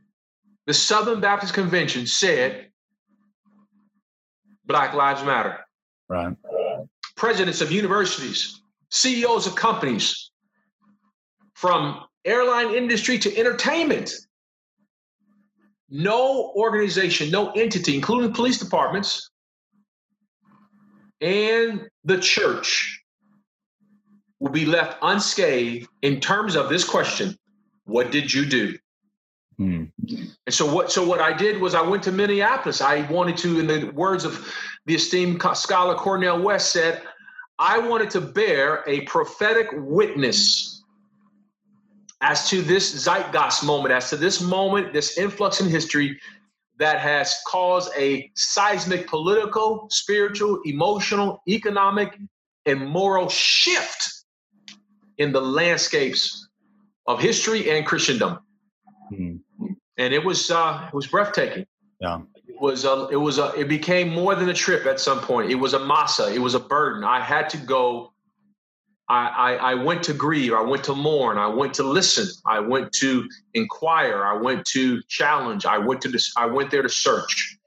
the 0.66 0.74
Southern 0.74 1.20
Baptist 1.20 1.54
Convention, 1.54 2.06
said, 2.08 2.70
Black 4.66 4.94
Lives 4.94 5.24
Matter. 5.24 5.60
Right. 6.10 6.36
Presidents 7.16 7.62
of 7.62 7.72
universities, 7.72 8.62
CEOs 8.90 9.48
of 9.48 9.56
companies, 9.56 10.32
from 11.54 12.02
airline 12.26 12.74
industry 12.74 13.18
to 13.20 13.38
entertainment, 13.38 14.12
no 15.90 16.52
organization, 16.56 17.32
no 17.32 17.52
entity, 17.52 17.96
including 17.96 18.34
police 18.34 18.58
departments 18.58 19.30
and 21.22 21.88
the 22.04 22.20
church, 22.20 23.02
will 24.40 24.52
be 24.52 24.66
left 24.66 24.98
unscathed 25.02 25.88
in 26.02 26.20
terms 26.20 26.56
of 26.56 26.70
this 26.70 26.84
question 26.84 27.36
what 27.86 28.12
did 28.12 28.34
you 28.34 28.46
do? 28.46 28.78
Hmm. 29.58 29.86
and 30.10 30.34
so 30.50 30.70
what 30.70 30.92
so 30.92 31.08
what 31.08 31.22
i 31.22 31.32
did 31.32 31.62
was 31.62 31.76
i 31.76 31.82
went 31.82 32.04
to 32.04 32.12
minneapolis. 32.12 32.82
I 32.82 33.10
wanted 33.10 33.38
to 33.38 33.62
in 33.62 33.68
the 33.68 33.90
words 33.92 34.26
of 34.26 34.54
the 34.86 34.96
esteemed 34.96 35.42
scholar 35.54 35.96
cornel 35.96 36.42
west 36.42 36.74
said 36.74 37.02
i 37.58 37.78
wanted 37.78 38.10
to 38.10 38.20
bear 38.20 38.84
a 38.86 39.02
prophetic 39.02 39.70
witness 39.72 40.75
as 42.22 42.50
to 42.50 42.62
this 42.62 43.06
zeitgeist 43.06 43.64
moment, 43.64 43.94
as 43.94 44.10
to 44.10 44.18
this 44.18 44.42
moment, 44.42 44.94
this 44.94 45.18
influx 45.18 45.60
in 45.60 45.70
history 45.70 46.20
that 46.78 47.00
has 47.00 47.34
caused 47.48 47.92
a 47.98 48.30
seismic 48.36 49.08
political, 49.08 49.88
spiritual, 49.90 50.60
emotional, 50.66 51.42
economic, 51.48 52.18
and 52.66 52.88
moral 52.88 53.30
shift 53.30 54.26
in 55.18 55.32
the 55.32 55.42
landscapes 55.42 56.50
of 57.08 57.20
history 57.20 57.70
and 57.72 57.86
Christendom. 57.86 58.40
Mm-hmm. 59.12 59.66
And 59.98 60.14
it 60.14 60.24
was 60.24 60.52
uh, 60.52 60.86
it 60.88 60.94
was 60.94 61.08
breathtaking. 61.08 61.66
Yeah. 62.02 62.22
It 62.48 62.62
was 62.62 62.86
a, 62.86 63.08
it 63.12 63.18
was 63.18 63.38
a, 63.38 63.54
it 63.58 63.68
became 63.68 64.10
more 64.10 64.36
than 64.36 64.50
a 64.50 64.54
trip 64.54 64.86
at 64.86 65.00
some 65.00 65.20
point. 65.20 65.52
It 65.52 65.56
was 65.56 65.74
a 65.74 65.80
massa. 65.80 66.34
It 66.34 66.40
was 66.40 66.56
a 66.56 66.60
burden. 66.60 67.04
I 67.04 67.22
had 67.22 67.50
to 67.52 67.58
go 67.58 68.12
I, 69.08 69.28
I, 69.28 69.54
I, 69.72 69.74
went 69.76 70.02
to 70.04 70.14
grieve, 70.14 70.54
I 70.54 70.62
went 70.62 70.84
to 70.86 70.96
mourn, 70.96 71.38
I 71.38 71.48
went 71.48 71.76
to 71.76 71.84
listen, 71.84 72.28
I 72.46 72.60
went 72.60 72.92
to 72.94 73.28
inquire, 73.54 74.26
I 74.26 74.34
went 74.34 74.66
to 74.68 75.02
challenge, 75.08 75.66
I 75.66 75.78
went 75.78 76.02
to 76.02 76.20
I 76.38 76.48
went 76.48 76.72
there 76.72 76.82
to 76.82 76.90
search, 76.90 77.58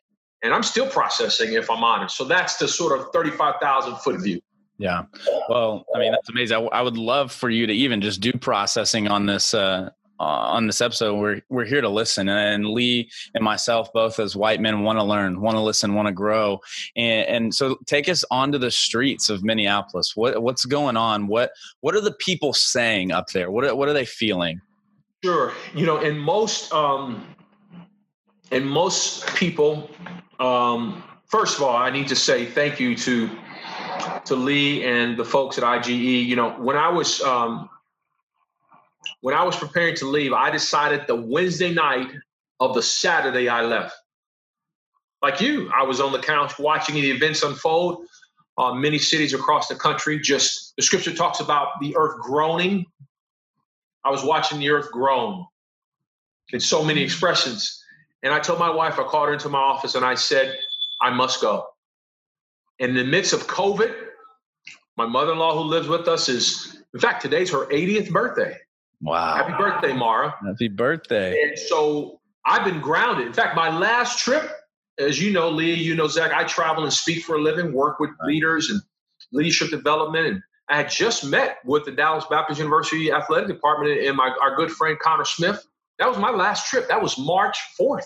and 0.43 0.53
I'm 0.53 0.65
still 0.65 0.89
processing 0.89 1.53
if 1.53 1.71
I'm 1.71 1.85
honest. 1.85 2.17
So 2.17 2.25
that's 2.25 2.57
the 2.57 2.67
sort 2.67 2.99
of 2.99 3.13
thirty-five 3.13 3.57
thousand 3.61 3.97
foot 3.99 4.21
view. 4.21 4.41
Yeah, 4.79 5.03
well, 5.49 5.85
I 5.95 5.99
mean 6.01 6.11
that's 6.11 6.29
amazing. 6.29 6.57
I, 6.57 6.79
I, 6.79 6.83
would 6.83 6.97
love 6.97 7.31
for 7.31 7.51
you 7.51 7.67
to 7.67 7.73
even 7.73 8.01
just 8.01 8.21
do 8.21 8.33
processing 8.33 9.07
on 9.07 9.27
this 9.27 9.55
uh, 9.55 9.91
uh, 10.21 10.23
on 10.23 10.67
this 10.67 10.81
episode. 10.81 11.19
We're 11.19 11.41
we're 11.49 11.65
here 11.65 11.81
to 11.81 11.89
listen, 11.89 12.29
and 12.29 12.67
Lee 12.67 13.11
and 13.35 13.45
myself, 13.45 13.93
both 13.93 14.19
as 14.19 14.37
white 14.37 14.61
men, 14.61 14.83
want 14.83 14.99
to 14.99 15.05
learn, 15.05 15.41
want 15.41 15.57
to 15.57 15.61
listen, 15.61 15.95
want 15.95 16.09
to 16.09 16.13
grow, 16.13 16.61
and, 16.97 17.29
and 17.29 17.55
so 17.55 17.79
take 17.87 18.09
us 18.09 18.25
onto 18.31 18.59
the 18.59 18.71
streets 18.71 19.31
of 19.31 19.45
Minneapolis. 19.45 20.17
What 20.17 20.43
what's 20.43 20.65
going 20.65 20.97
on? 20.97 21.27
What 21.27 21.53
what 21.81 21.95
are 21.95 22.01
the 22.01 22.13
people 22.13 22.53
saying 22.53 23.13
up 23.13 23.29
there? 23.29 23.51
What 23.51 23.65
are, 23.65 23.75
what 23.75 23.89
are 23.89 23.95
they 23.95 24.05
feeling? 24.05 24.61
Sure, 25.25 25.53
you 25.75 25.87
know, 25.87 26.01
in 26.01 26.19
most 26.19 26.73
um, 26.73 27.27
in 28.51 28.65
most 28.65 29.27
people, 29.35 29.91
um, 30.41 31.03
first 31.27 31.57
of 31.57 31.63
all, 31.63 31.77
I 31.77 31.91
need 31.91 32.09
to 32.09 32.17
say 32.17 32.47
thank 32.47 32.81
you 32.81 32.97
to 32.97 33.31
to 34.25 34.35
Lee 34.35 34.85
and 34.85 35.17
the 35.17 35.25
folks 35.25 35.59
at 35.59 35.65
IGE. 35.65 35.89
You 35.89 36.37
know, 36.37 36.51
when 36.51 36.77
I 36.77 36.89
was 36.89 37.21
um, 37.23 37.69
when 39.21 39.35
I 39.35 39.43
was 39.45 39.57
preparing 39.57 39.95
to 39.97 40.07
leave, 40.07 40.33
I 40.33 40.51
decided 40.51 41.07
the 41.07 41.17
Wednesday 41.17 41.73
night 41.73 42.09
of 42.61 42.75
the 42.75 42.83
Saturday 42.83 43.49
I 43.49 43.63
left. 43.63 43.95
Like 45.23 45.41
you, 45.41 45.71
I 45.75 45.83
was 45.83 46.01
on 46.01 46.13
the 46.13 46.21
couch 46.21 46.59
watching 46.59 46.95
the 46.95 47.11
events 47.11 47.43
unfold. 47.43 48.07
Uh, 48.57 48.75
many 48.75 48.99
cities 48.99 49.35
across 49.35 49.69
the 49.69 49.75
country, 49.75 50.19
just 50.19 50.75
the 50.77 50.83
scripture 50.83 51.15
talks 51.15 51.41
about 51.41 51.69
the 51.81 51.97
earth 51.97 52.21
groaning. 52.21 52.85
I 54.05 54.11
was 54.11 54.25
watching 54.25 54.59
the 54.59 54.71
earth 54.71 54.91
groan 54.91 55.45
in 56.53 56.61
so 56.61 56.85
many 56.85 57.03
expressions. 57.03 57.83
And 58.23 58.33
I 58.33 58.41
told 58.41 58.59
my 58.59 58.71
wife, 58.71 58.99
I 58.99 59.05
called 59.05 59.29
her 59.29 59.33
into 59.33 59.49
my 59.49 59.59
office 59.59 59.95
and 59.95 60.05
I 60.05 60.15
said, 60.15 60.59
I 61.01 61.11
must 61.11 61.41
go. 61.41 61.67
In 62.81 62.95
the 62.95 63.05
midst 63.05 63.33
of 63.33 63.47
COVID, 63.47 63.95
my 64.97 65.07
mother 65.07 65.33
in 65.33 65.39
law 65.39 65.55
who 65.55 65.69
lives 65.69 65.89
with 65.89 66.09
us 66.09 66.29
is, 66.29 66.83
in 66.95 67.01
fact, 67.01 67.23
today's 67.23 67.51
her 67.51 67.67
80th 67.67 68.11
birthday. 68.11 68.57
Wow. 69.01 69.37
Happy 69.37 69.53
birthday, 69.53 69.93
Mara. 69.93 70.35
Happy 70.45 70.69
birthday. 70.69 71.41
And 71.43 71.59
so 71.59 72.21
I've 72.45 72.65
been 72.65 72.81
grounded. 72.81 73.27
In 73.27 73.33
fact, 73.33 73.55
my 73.55 73.77
last 73.77 74.19
trip, 74.19 74.51
as 74.99 75.21
you 75.21 75.33
know, 75.33 75.49
Lee, 75.49 75.75
you 75.75 75.95
know, 75.95 76.09
Zach, 76.09 76.33
I 76.33 76.45
travel 76.45 76.85
and 76.85 76.93
speak 76.93 77.23
for 77.23 77.37
a 77.37 77.41
living, 77.41 77.73
work 77.73 78.01
with 78.01 78.11
right. 78.21 78.29
leaders 78.29 78.71
and 78.71 78.81
leadership 79.33 79.71
development. 79.71 80.27
And 80.27 80.43
I 80.69 80.77
had 80.77 80.91
just 80.91 81.25
met 81.25 81.59
with 81.65 81.85
the 81.85 81.93
Dallas 81.93 82.25
Baptist 82.29 82.59
University 82.59 83.13
Athletic 83.13 83.49
Department 83.49 84.01
and 84.01 84.17
my 84.17 84.35
our 84.41 84.57
good 84.57 84.71
friend 84.71 84.99
Connor 84.99 85.25
Smith. 85.25 85.65
That 85.99 86.09
was 86.09 86.19
my 86.19 86.31
last 86.31 86.69
trip. 86.69 86.89
That 86.89 87.03
was 87.03 87.19
March 87.19 87.59
4th. 87.81 88.05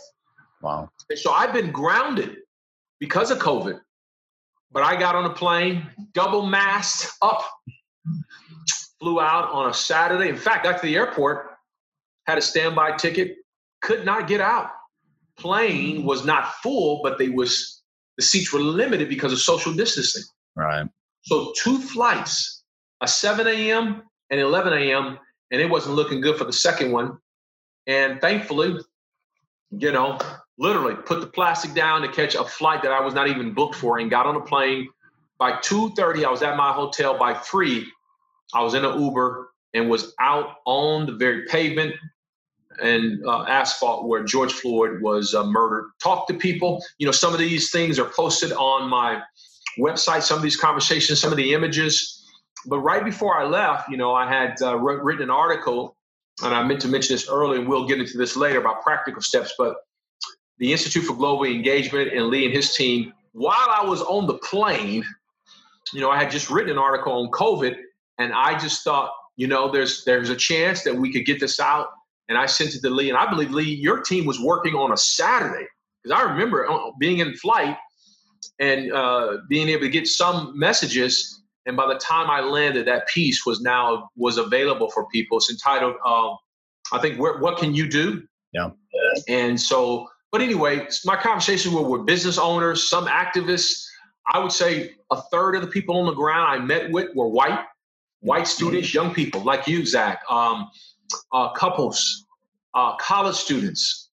Wow. 0.63 0.91
And 1.11 1.19
so 1.19 1.33
I've 1.33 1.53
been 1.53 1.73
grounded 1.73 2.37
because 3.01 3.31
of 3.31 3.39
COVID. 3.39 3.81
But 4.71 4.85
I 4.85 4.99
got 4.99 5.15
on 5.15 5.27
a 5.27 5.35
plane, 5.35 5.87
double 6.15 6.47
masked 6.47 7.13
up 7.21 7.45
flew 9.03 9.21
out 9.21 9.51
on 9.51 9.69
a 9.69 9.75
Saturday. 9.75 10.29
In 10.29 10.37
fact, 10.37 10.63
got 10.63 10.81
to 10.81 10.87
the 10.87 10.95
airport, 10.95 11.51
had 12.27 12.39
a 12.39 12.43
standby 12.43 12.93
ticket, 12.93 13.37
could 13.81 14.05
not 14.05 14.29
get 14.29 14.41
out. 14.41 14.71
Plane 15.37 16.05
was 16.05 16.25
not 16.25 16.55
full, 16.63 17.01
but 17.03 17.19
they 17.19 17.29
was 17.29 17.83
the 18.17 18.23
seats 18.23 18.53
were 18.53 18.61
limited 18.61 19.09
because 19.09 19.33
of 19.33 19.41
social 19.41 19.73
distancing. 19.73 20.23
Right. 20.55 20.87
So 21.23 21.53
two 21.57 21.79
flights, 21.79 22.63
a 23.01 23.09
7 23.09 23.47
a.m. 23.49 24.03
and 24.31 24.39
11 24.41 24.73
a.m., 24.73 25.19
and 25.51 25.61
it 25.61 25.69
wasn't 25.69 25.97
looking 25.97 26.21
good 26.21 26.37
for 26.37 26.45
the 26.45 26.53
second 26.53 26.93
one. 26.93 27.19
And 27.89 28.21
thankfully, 28.21 28.79
you 29.71 29.91
know, 29.91 30.19
literally 30.59 30.95
put 30.95 31.21
the 31.21 31.27
plastic 31.27 31.75
down 31.75 32.03
to 32.03 32.09
catch 32.09 32.37
a 32.37 32.45
flight 32.45 32.83
that 32.83 32.93
I 32.93 33.01
was 33.01 33.15
not 33.15 33.29
even 33.29 33.53
booked 33.53 33.75
for 33.75 33.99
and 33.99 34.09
got 34.09 34.27
on 34.27 34.37
a 34.37 34.41
plane. 34.41 34.89
By 35.39 35.53
2:30, 35.53 36.25
I 36.25 36.31
was 36.31 36.43
at 36.43 36.57
my 36.57 36.73
hotel. 36.73 37.19
By 37.19 37.35
three, 37.35 37.91
I 38.55 38.63
was 38.63 38.75
in 38.75 38.85
an 38.85 39.01
Uber 39.01 39.51
and 39.75 39.89
was 39.89 40.15
out 40.21 40.57
on 40.67 41.07
the 41.07 41.13
very 41.13 41.47
pavement 41.47 41.95
and 42.81 43.25
uh, 43.27 43.45
asphalt 43.45 44.07
where 44.07 44.25
George 44.25 44.53
Floyd 44.53 45.03
was 45.03 45.35
uh, 45.35 45.45
murdered. 45.45 45.91
Talk 46.03 46.27
to 46.29 46.35
people. 46.35 46.83
You 46.99 47.07
know, 47.07 47.13
some 47.13 47.33
of 47.33 47.39
these 47.39 47.71
things 47.71 47.99
are 47.99 48.05
posted 48.05 48.53
on 48.53 48.89
my 48.89 49.21
website. 49.79 50.23
Some 50.23 50.37
of 50.37 50.43
these 50.43 50.57
conversations, 50.57 51.21
some 51.21 51.31
of 51.31 51.37
the 51.37 51.53
images. 51.55 52.25
But 52.67 52.79
right 52.79 53.05
before 53.05 53.37
I 53.37 53.45
left, 53.45 53.89
you 53.89 53.97
know, 53.97 54.15
I 54.15 54.29
had 54.29 54.61
uh, 54.63 54.77
written 54.77 55.25
an 55.25 55.31
article, 55.31 55.97
and 56.43 56.55
I 56.55 56.63
meant 56.63 56.81
to 56.83 56.89
mention 56.89 57.15
this 57.15 57.29
earlier, 57.29 57.61
and 57.61 57.69
we'll 57.69 57.87
get 57.87 57.99
into 57.99 58.17
this 58.17 58.37
later 58.37 58.61
about 58.61 58.83
practical 58.83 59.21
steps. 59.21 59.53
But 59.59 59.77
the 60.59 60.73
Institute 60.73 61.05
for 61.05 61.15
Global 61.15 61.45
Engagement 61.45 62.13
and 62.13 62.29
Lee 62.29 62.45
and 62.45 62.55
his 62.55 62.75
team, 62.75 63.13
while 63.33 63.69
I 63.69 63.85
was 63.85 64.01
on 64.03 64.27
the 64.27 64.39
plane, 64.39 65.05
you 65.93 66.01
know, 66.01 66.11
I 66.11 66.19
had 66.19 66.31
just 66.31 66.51
written 66.51 66.71
an 66.71 66.79
article 66.79 67.13
on 67.13 67.31
COVID, 67.31 67.77
and 68.23 68.33
I 68.33 68.59
just 68.59 68.85
thought, 68.85 69.11
you 69.37 69.47
know, 69.47 69.71
there's 69.71 70.05
there's 70.05 70.31
a 70.31 70.37
chance 70.37 70.85
that 70.85 70.95
we 70.95 71.13
could 71.13 71.27
get 71.27 71.41
this 71.41 71.59
out. 71.59 71.89
And 72.29 72.39
I 72.39 72.47
sent 72.47 72.75
it 72.75 72.81
to 72.83 72.91
Lee, 72.91 73.09
and 73.09 73.19
I 73.19 73.29
believe 73.29 73.51
Lee, 73.51 73.75
your 73.75 74.01
team 74.01 74.25
was 74.25 74.41
working 74.41 74.75
on 74.75 74.93
a 74.93 74.97
Saturday 74.97 75.67
because 76.03 76.19
I 76.19 76.23
remember 76.23 76.71
uh, 76.71 76.91
being 76.99 77.19
in 77.19 77.35
flight 77.35 77.77
and 78.59 78.93
uh, 78.93 79.39
being 79.49 79.69
able 79.69 79.83
to 79.83 79.91
get 79.91 80.07
some 80.07 80.59
messages. 80.59 81.43
And 81.67 81.77
by 81.77 81.87
the 81.93 81.99
time 81.99 82.31
I 82.31 82.41
landed, 82.41 82.87
that 82.87 83.09
piece 83.09 83.45
was 83.45 83.61
now 83.61 84.09
was 84.17 84.39
available 84.39 84.91
for 84.91 85.07
people. 85.09 85.37
It's 85.39 85.51
entitled, 85.51 85.97
uh, 86.05 86.35
I 86.93 86.99
think, 87.01 87.19
"What 87.19 87.59
Can 87.59 87.75
You 87.75 87.89
Do?" 87.89 88.23
Yeah. 88.53 88.71
And 89.29 89.61
so, 89.61 90.09
but 90.31 90.41
anyway, 90.41 90.87
my 91.05 91.17
conversations 91.17 91.75
were 91.75 91.83
with 91.89 92.07
business 92.07 92.39
owners, 92.39 92.89
some 92.89 93.07
activists. 93.07 93.85
I 94.33 94.39
would 94.39 94.53
say 94.53 94.93
a 95.11 95.21
third 95.33 95.57
of 95.57 95.63
the 95.63 95.69
people 95.69 95.99
on 95.99 96.07
the 96.07 96.15
ground 96.15 96.49
I 96.49 96.65
met 96.65 96.91
with 96.91 97.15
were 97.15 97.29
white, 97.29 97.65
white 98.23 98.47
students, 98.47 98.95
young 98.95 99.13
people 99.13 99.43
like 99.43 99.67
you, 99.67 99.85
Zach, 99.85 100.23
um, 100.31 100.71
uh, 101.33 101.53
couples, 101.53 102.25
uh, 102.75 102.97
college 102.97 103.37
students, 103.37 104.11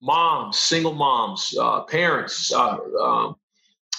moms, 0.00 0.58
single 0.58 0.94
moms, 0.94 1.54
uh, 1.60 1.82
parents, 1.82 2.52
uh, 2.52 2.78
um, 3.02 3.36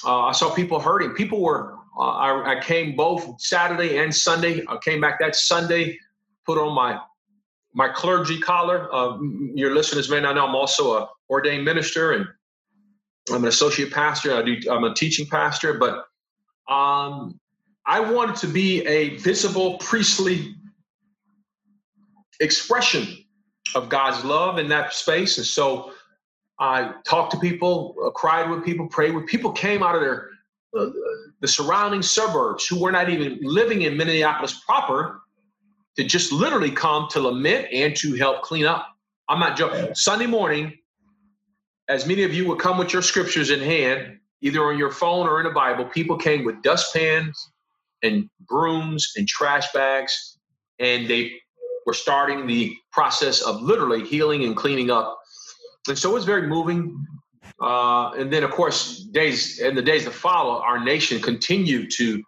uh, 0.03 0.21
I 0.21 0.31
saw 0.31 0.49
people 0.53 0.79
hurting. 0.79 1.11
People 1.11 1.41
were. 1.41 1.75
Uh, 1.97 2.01
I, 2.01 2.57
I, 2.57 2.61
came 2.61 2.95
both 2.95 3.39
Saturday 3.39 3.97
and 3.97 4.15
Sunday. 4.15 4.63
I 4.67 4.77
came 4.77 5.01
back 5.01 5.19
that 5.19 5.35
Sunday, 5.35 5.99
put 6.45 6.57
on 6.57 6.73
my 6.73 6.99
my 7.73 7.89
clergy 7.89 8.39
collar. 8.39 8.89
Your 9.53 9.75
listeners 9.75 10.09
may 10.09 10.21
not 10.21 10.35
know 10.35 10.47
I'm 10.47 10.55
also 10.55 10.97
a 10.97 11.09
ordained 11.29 11.65
minister 11.65 12.13
and 12.13 12.25
I'm 13.29 13.43
an 13.43 13.49
associate 13.49 13.91
pastor. 13.91 14.35
I 14.35 14.41
do. 14.41 14.57
I'm 14.71 14.85
a 14.85 14.93
teaching 14.93 15.27
pastor, 15.27 15.77
but 15.77 16.05
um, 16.73 17.39
I 17.85 17.99
wanted 17.99 18.35
to 18.37 18.47
be 18.47 18.85
a 18.85 19.17
visible 19.17 19.77
priestly 19.77 20.55
expression 22.39 23.07
of 23.75 23.89
God's 23.89 24.23
love 24.23 24.57
in 24.59 24.67
that 24.69 24.93
space, 24.93 25.37
and 25.37 25.47
so 25.47 25.91
I 26.59 26.93
talked 27.05 27.31
to 27.31 27.39
people, 27.39 27.95
uh, 28.05 28.11
cried 28.11 28.49
with 28.49 28.63
people, 28.63 28.87
prayed 28.87 29.15
with 29.15 29.25
people. 29.25 29.51
Came 29.51 29.81
out 29.81 29.95
of 29.95 30.01
their 30.01 30.29
uh, 30.77 30.89
the 31.39 31.47
surrounding 31.47 32.03
suburbs 32.03 32.67
who 32.67 32.79
were 32.79 32.91
not 32.91 33.09
even 33.09 33.39
living 33.41 33.81
in 33.81 33.97
Minneapolis 33.97 34.61
proper 34.65 35.21
to 35.97 36.03
just 36.03 36.31
literally 36.31 36.71
come 36.71 37.07
to 37.11 37.19
lament 37.19 37.67
and 37.73 37.95
to 37.97 38.15
help 38.15 38.43
clean 38.43 38.65
up. 38.65 38.87
I'm 39.27 39.39
not 39.39 39.57
joking. 39.57 39.93
Sunday 39.95 40.27
morning, 40.27 40.77
as 41.89 42.05
many 42.05 42.23
of 42.23 42.33
you 42.33 42.47
would 42.47 42.59
come 42.59 42.77
with 42.77 42.93
your 42.93 43.01
scriptures 43.01 43.49
in 43.49 43.59
hand, 43.59 44.19
either 44.41 44.63
on 44.63 44.77
your 44.77 44.91
phone 44.91 45.27
or 45.27 45.39
in 45.39 45.47
a 45.47 45.51
Bible, 45.51 45.85
people 45.85 46.15
came 46.15 46.45
with 46.45 46.61
dustpans 46.61 47.51
and 48.03 48.29
brooms 48.47 49.13
and 49.15 49.27
trash 49.27 49.71
bags, 49.73 50.37
and 50.79 51.07
they 51.07 51.33
were 51.85 51.93
starting 51.93 52.47
the 52.47 52.75
process 52.91 53.41
of 53.41 53.61
literally 53.61 54.05
healing 54.05 54.43
and 54.43 54.55
cleaning 54.55 54.91
up 54.91 55.17
and 55.87 55.97
so 55.97 56.11
it 56.11 56.13
was 56.13 56.25
very 56.25 56.47
moving. 56.47 57.05
Uh, 57.61 58.11
and 58.13 58.31
then, 58.31 58.43
of 58.43 58.51
course, 58.51 59.03
days 59.11 59.59
and 59.59 59.77
the 59.77 59.81
days 59.81 60.05
that 60.05 60.13
follow, 60.13 60.61
our 60.61 60.83
nation 60.83 61.21
continued 61.21 61.91
to 61.91 62.21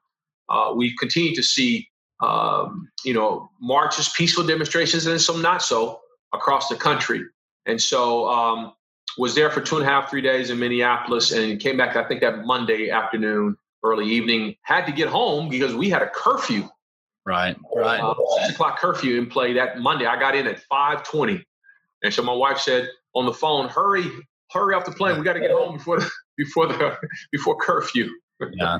uh, 0.50 0.74
we 0.76 0.96
continue 0.98 1.34
to 1.34 1.42
see 1.42 1.88
um, 2.22 2.88
you 3.04 3.14
know 3.14 3.50
marches, 3.60 4.10
peaceful 4.10 4.46
demonstrations, 4.46 5.06
and 5.06 5.20
some 5.20 5.42
not 5.42 5.62
so 5.62 6.00
across 6.34 6.68
the 6.68 6.76
country. 6.76 7.24
And 7.66 7.82
so 7.82 8.28
um, 8.28 8.74
was 9.18 9.34
there 9.36 9.50
for 9.50 9.62
two 9.62 9.78
and 9.78 9.86
a 9.86 9.90
half, 9.90 10.10
three 10.10 10.22
days 10.22 10.50
in 10.50 10.60
Minneapolis, 10.60 11.32
and 11.32 11.60
came 11.60 11.78
back. 11.78 11.96
I 11.96 12.04
think 12.08 12.22
that 12.22 12.46
Monday 12.46 12.90
afternoon, 12.90 13.56
early 13.84 14.08
evening. 14.10 14.56
Had 14.62 14.86
to 14.86 14.92
get 14.92 15.10
home 15.10 15.50
because 15.50 15.76
we 15.76 15.90
had 15.90 16.02
a 16.02 16.10
curfew. 16.10 16.70
Right, 17.26 17.56
right. 17.76 18.02
Uh, 18.02 18.16
Six 18.42 18.56
o'clock 18.56 18.80
curfew 18.80 19.18
in 19.18 19.28
play 19.28 19.54
that 19.54 19.80
Monday. 19.80 20.06
I 20.06 20.20
got 20.20 20.36
in 20.36 20.46
at 20.48 20.60
five 20.60 21.04
twenty, 21.04 21.46
and 22.04 22.14
so 22.14 22.22
my 22.22 22.34
wife 22.34 22.58
said, 22.58 22.90
on 23.16 23.26
the 23.26 23.34
phone, 23.34 23.70
hurry, 23.70 24.06
hurry 24.52 24.76
off 24.76 24.86
the 24.86 24.92
plane. 24.92 25.18
We 25.18 25.24
got 25.24 25.34
to 25.34 25.40
get 25.40 25.52
home 25.52 25.78
before 25.78 26.00
the, 26.00 26.10
before 26.38 26.68
the 26.68 26.98
before 27.32 27.58
curfew. 27.58 28.10
Yeah. 28.54 28.80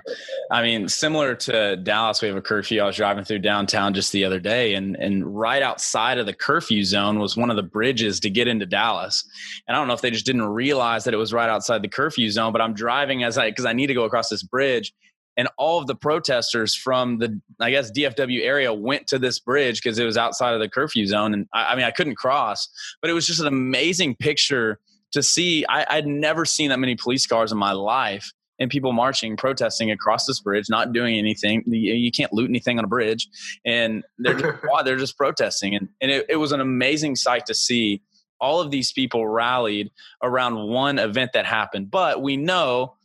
I 0.52 0.62
mean, 0.62 0.88
similar 0.88 1.36
to 1.36 1.76
Dallas, 1.78 2.22
we 2.22 2.28
have 2.28 2.38
a 2.38 2.42
curfew. 2.42 2.82
I 2.82 2.86
was 2.86 2.96
driving 2.96 3.24
through 3.24 3.40
downtown 3.40 3.94
just 3.94 4.12
the 4.12 4.26
other 4.26 4.40
day, 4.40 4.74
and 4.74 4.96
and 4.98 5.26
right 5.26 5.62
outside 5.62 6.18
of 6.18 6.26
the 6.26 6.34
curfew 6.34 6.84
zone 6.84 7.20
was 7.20 7.38
one 7.38 7.50
of 7.50 7.56
the 7.56 7.64
bridges 7.64 8.20
to 8.22 8.30
get 8.30 8.48
into 8.48 8.66
Dallas. 8.66 9.24
And 9.68 9.76
I 9.76 9.80
don't 9.80 9.88
know 9.88 9.94
if 9.94 10.02
they 10.02 10.12
just 10.12 10.26
didn't 10.26 10.44
realize 10.44 11.04
that 11.06 11.14
it 11.14 11.18
was 11.18 11.34
right 11.34 11.50
outside 11.50 11.82
the 11.82 11.90
curfew 11.90 12.30
zone, 12.30 12.52
but 12.52 12.62
I'm 12.62 12.74
driving 12.74 13.24
as 13.24 13.38
I 13.38 13.50
because 13.50 13.66
I 13.66 13.74
need 13.74 13.88
to 13.88 13.94
go 13.94 14.04
across 14.04 14.30
this 14.30 14.44
bridge, 14.44 14.94
and 15.38 15.48
all 15.58 15.80
of 15.80 15.88
the 15.88 15.96
protesters 15.96 16.76
from 16.76 17.18
the 17.20 17.40
i 17.60 17.72
guess 17.72 17.92
dfw 17.92 18.44
area 18.44 18.74
went 18.74 19.08
to 19.08 19.20
this 19.20 19.40
bridge 19.40 19.82
because 19.82 19.98
it 19.98 20.06
was 20.06 20.18
outside 20.18 20.54
of 20.54 20.60
the 20.60 20.70
curfew 20.70 21.06
zone 21.06 21.34
and 21.34 21.48
I, 21.54 21.74
I, 21.74 21.76
mean 21.76 21.86
i 21.86 21.92
couldn't 21.92 22.16
cross 22.16 22.70
but 23.02 23.10
it 23.10 23.14
was 23.14 23.28
just 23.28 23.40
an 23.40 23.48
amazing 23.48 24.16
picture 24.16 24.80
to 25.12 25.24
see 25.24 25.66
I, 25.68 25.86
i'd 25.92 26.08
never 26.08 26.46
seen 26.46 26.70
that 26.70 26.80
many 26.80 26.96
police 26.96 27.26
cars 27.26 27.52
in 27.52 27.58
my 27.58 27.72
life 27.72 28.32
and 28.60 28.70
people 28.70 28.94
marching 28.94 29.36
protesting 29.36 29.92
across 29.92 30.26
this 30.26 30.40
bridge 30.40 30.66
not 30.70 30.94
doing 30.94 31.18
anything. 31.18 31.64
You, 31.66 31.94
you 31.94 32.12
can't 32.12 32.32
loot 32.34 32.50
anything 32.50 32.78
on 32.78 32.86
a 32.86 32.88
bridge. 32.88 33.28
And 33.66 34.04
they're 34.18 34.36
just, 34.36 34.64
they're 34.86 34.98
just 34.98 35.18
protesting. 35.18 35.76
And, 35.76 35.90
and 36.02 36.12
it, 36.12 36.26
it 36.30 36.36
was 36.38 36.52
an 36.52 36.62
amazing 36.62 37.16
sight 37.16 37.46
to 37.48 37.54
see 37.54 38.02
all 38.40 38.60
of 38.60 38.72
these 38.72 38.92
people 38.92 39.28
rallied 39.28 39.90
around 40.22 40.68
one 40.68 41.00
event 41.00 41.32
that 41.34 41.46
happened. 41.46 41.90
But 41.90 42.22
we 42.22 42.38
know 42.38 42.96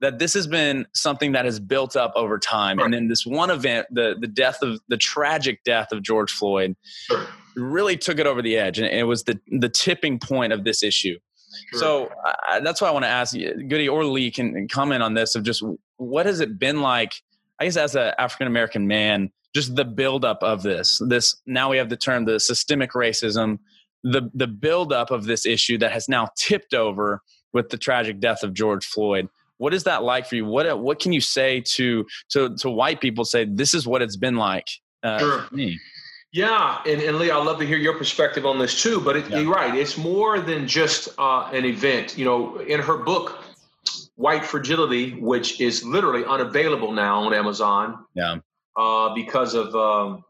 that 0.00 0.18
this 0.18 0.34
has 0.34 0.46
been 0.46 0.86
something 0.94 1.32
that 1.32 1.44
has 1.44 1.60
built 1.60 1.94
up 1.94 2.12
over 2.16 2.38
time. 2.38 2.78
Right. 2.78 2.86
And 2.86 2.94
then 2.94 3.08
this 3.08 3.24
one 3.24 3.50
event, 3.50 3.86
the 3.90 4.16
the 4.18 4.26
death 4.26 4.62
of 4.62 4.80
the 4.88 4.96
tragic 4.96 5.62
death 5.64 5.92
of 5.92 6.02
George 6.02 6.32
Floyd, 6.32 6.74
really 7.54 7.96
took 7.96 8.18
it 8.18 8.26
over 8.26 8.42
the 8.42 8.56
edge, 8.56 8.78
and 8.78 8.88
it 8.88 9.04
was 9.04 9.24
the 9.24 9.38
the 9.48 9.68
tipping 9.68 10.18
point 10.18 10.52
of 10.52 10.64
this 10.64 10.82
issue. 10.82 11.18
Sure. 11.70 11.80
So 11.80 12.10
uh, 12.26 12.60
that's 12.60 12.80
why 12.80 12.88
I 12.88 12.90
want 12.90 13.04
to 13.04 13.08
ask 13.08 13.34
you, 13.34 13.54
Goody 13.68 13.88
or 13.88 14.04
Lee 14.04 14.30
can 14.30 14.68
comment 14.68 15.02
on 15.02 15.14
this 15.14 15.34
of 15.34 15.42
just 15.42 15.62
what 15.96 16.26
has 16.26 16.40
it 16.40 16.58
been 16.58 16.80
like? 16.80 17.12
I 17.58 17.64
guess 17.64 17.76
as 17.76 17.94
an 17.94 18.12
African 18.18 18.46
American 18.46 18.86
man, 18.86 19.30
just 19.54 19.76
the 19.76 19.84
buildup 19.84 20.42
of 20.42 20.62
this. 20.62 21.00
This 21.06 21.36
now 21.46 21.70
we 21.70 21.76
have 21.76 21.88
the 21.88 21.96
term 21.96 22.24
the 22.24 22.40
systemic 22.40 22.92
racism, 22.92 23.58
the 24.02 24.30
the 24.34 24.46
buildup 24.46 25.10
of 25.10 25.24
this 25.24 25.44
issue 25.46 25.78
that 25.78 25.92
has 25.92 26.08
now 26.08 26.28
tipped 26.36 26.74
over 26.74 27.22
with 27.52 27.68
the 27.70 27.76
tragic 27.76 28.20
death 28.20 28.42
of 28.42 28.54
George 28.54 28.86
Floyd 28.86 29.28
what 29.60 29.74
is 29.74 29.84
that 29.84 30.02
like 30.02 30.26
for 30.26 30.36
you? 30.36 30.46
What 30.46 30.80
what 30.80 31.00
can 31.00 31.12
you 31.12 31.20
say 31.20 31.60
to 31.60 32.06
to 32.30 32.56
to 32.56 32.70
white 32.70 33.02
people? 33.02 33.26
Say 33.26 33.44
this 33.44 33.74
is 33.74 33.86
what 33.86 34.00
it's 34.00 34.16
been 34.16 34.36
like 34.36 34.66
uh, 35.02 35.18
sure. 35.18 35.38
for 35.42 35.54
me. 35.54 35.78
Yeah, 36.32 36.80
and, 36.86 37.02
and 37.02 37.18
Lee, 37.18 37.30
I'd 37.30 37.44
love 37.44 37.58
to 37.58 37.66
hear 37.66 37.78
your 37.78 37.98
perspective 37.98 38.46
on 38.46 38.58
this 38.58 38.80
too. 38.80 39.00
But 39.00 39.16
it, 39.16 39.28
yeah. 39.28 39.40
you're 39.40 39.52
right; 39.52 39.74
it's 39.74 39.96
more 39.96 40.40
than 40.40 40.68
just 40.68 41.08
uh, 41.18 41.50
an 41.52 41.64
event. 41.64 42.16
You 42.16 42.24
know, 42.24 42.58
in 42.58 42.80
her 42.80 42.98
book, 42.98 43.42
White 44.14 44.44
Fragility, 44.44 45.14
which 45.14 45.60
is 45.60 45.84
literally 45.84 46.24
unavailable 46.24 46.92
now 46.92 47.22
on 47.22 47.34
Amazon. 47.34 48.04
Yeah. 48.14 48.38
Uh, 48.76 49.12
because 49.14 49.54
of 49.54 49.74
um, 49.74 50.24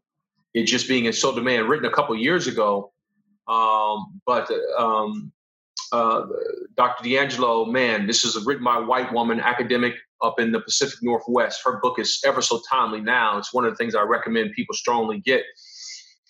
it 0.54 0.64
just 0.64 0.88
being 0.88 1.04
in 1.04 1.12
so 1.12 1.34
demand, 1.34 1.68
written 1.68 1.86
a 1.86 1.90
couple 1.90 2.16
years 2.16 2.46
ago. 2.46 2.92
Um, 3.46 4.20
but 4.26 4.50
um, 4.78 5.32
uh, 5.92 6.26
Dr. 6.76 7.04
DiAngelo, 7.04 7.70
man, 7.70 8.06
this 8.06 8.24
is 8.24 8.44
written 8.46 8.64
by 8.64 8.78
a 8.78 8.82
white 8.82 9.12
woman, 9.12 9.40
academic 9.40 9.94
up 10.22 10.38
in 10.38 10.52
the 10.52 10.60
Pacific 10.60 10.98
Northwest. 11.02 11.60
Her 11.64 11.80
book 11.80 11.98
is 11.98 12.20
ever 12.24 12.42
so 12.42 12.60
timely 12.68 13.00
now. 13.00 13.38
It's 13.38 13.52
one 13.52 13.64
of 13.64 13.72
the 13.72 13.76
things 13.76 13.94
I 13.94 14.02
recommend 14.02 14.52
people 14.54 14.74
strongly 14.74 15.18
get. 15.20 15.44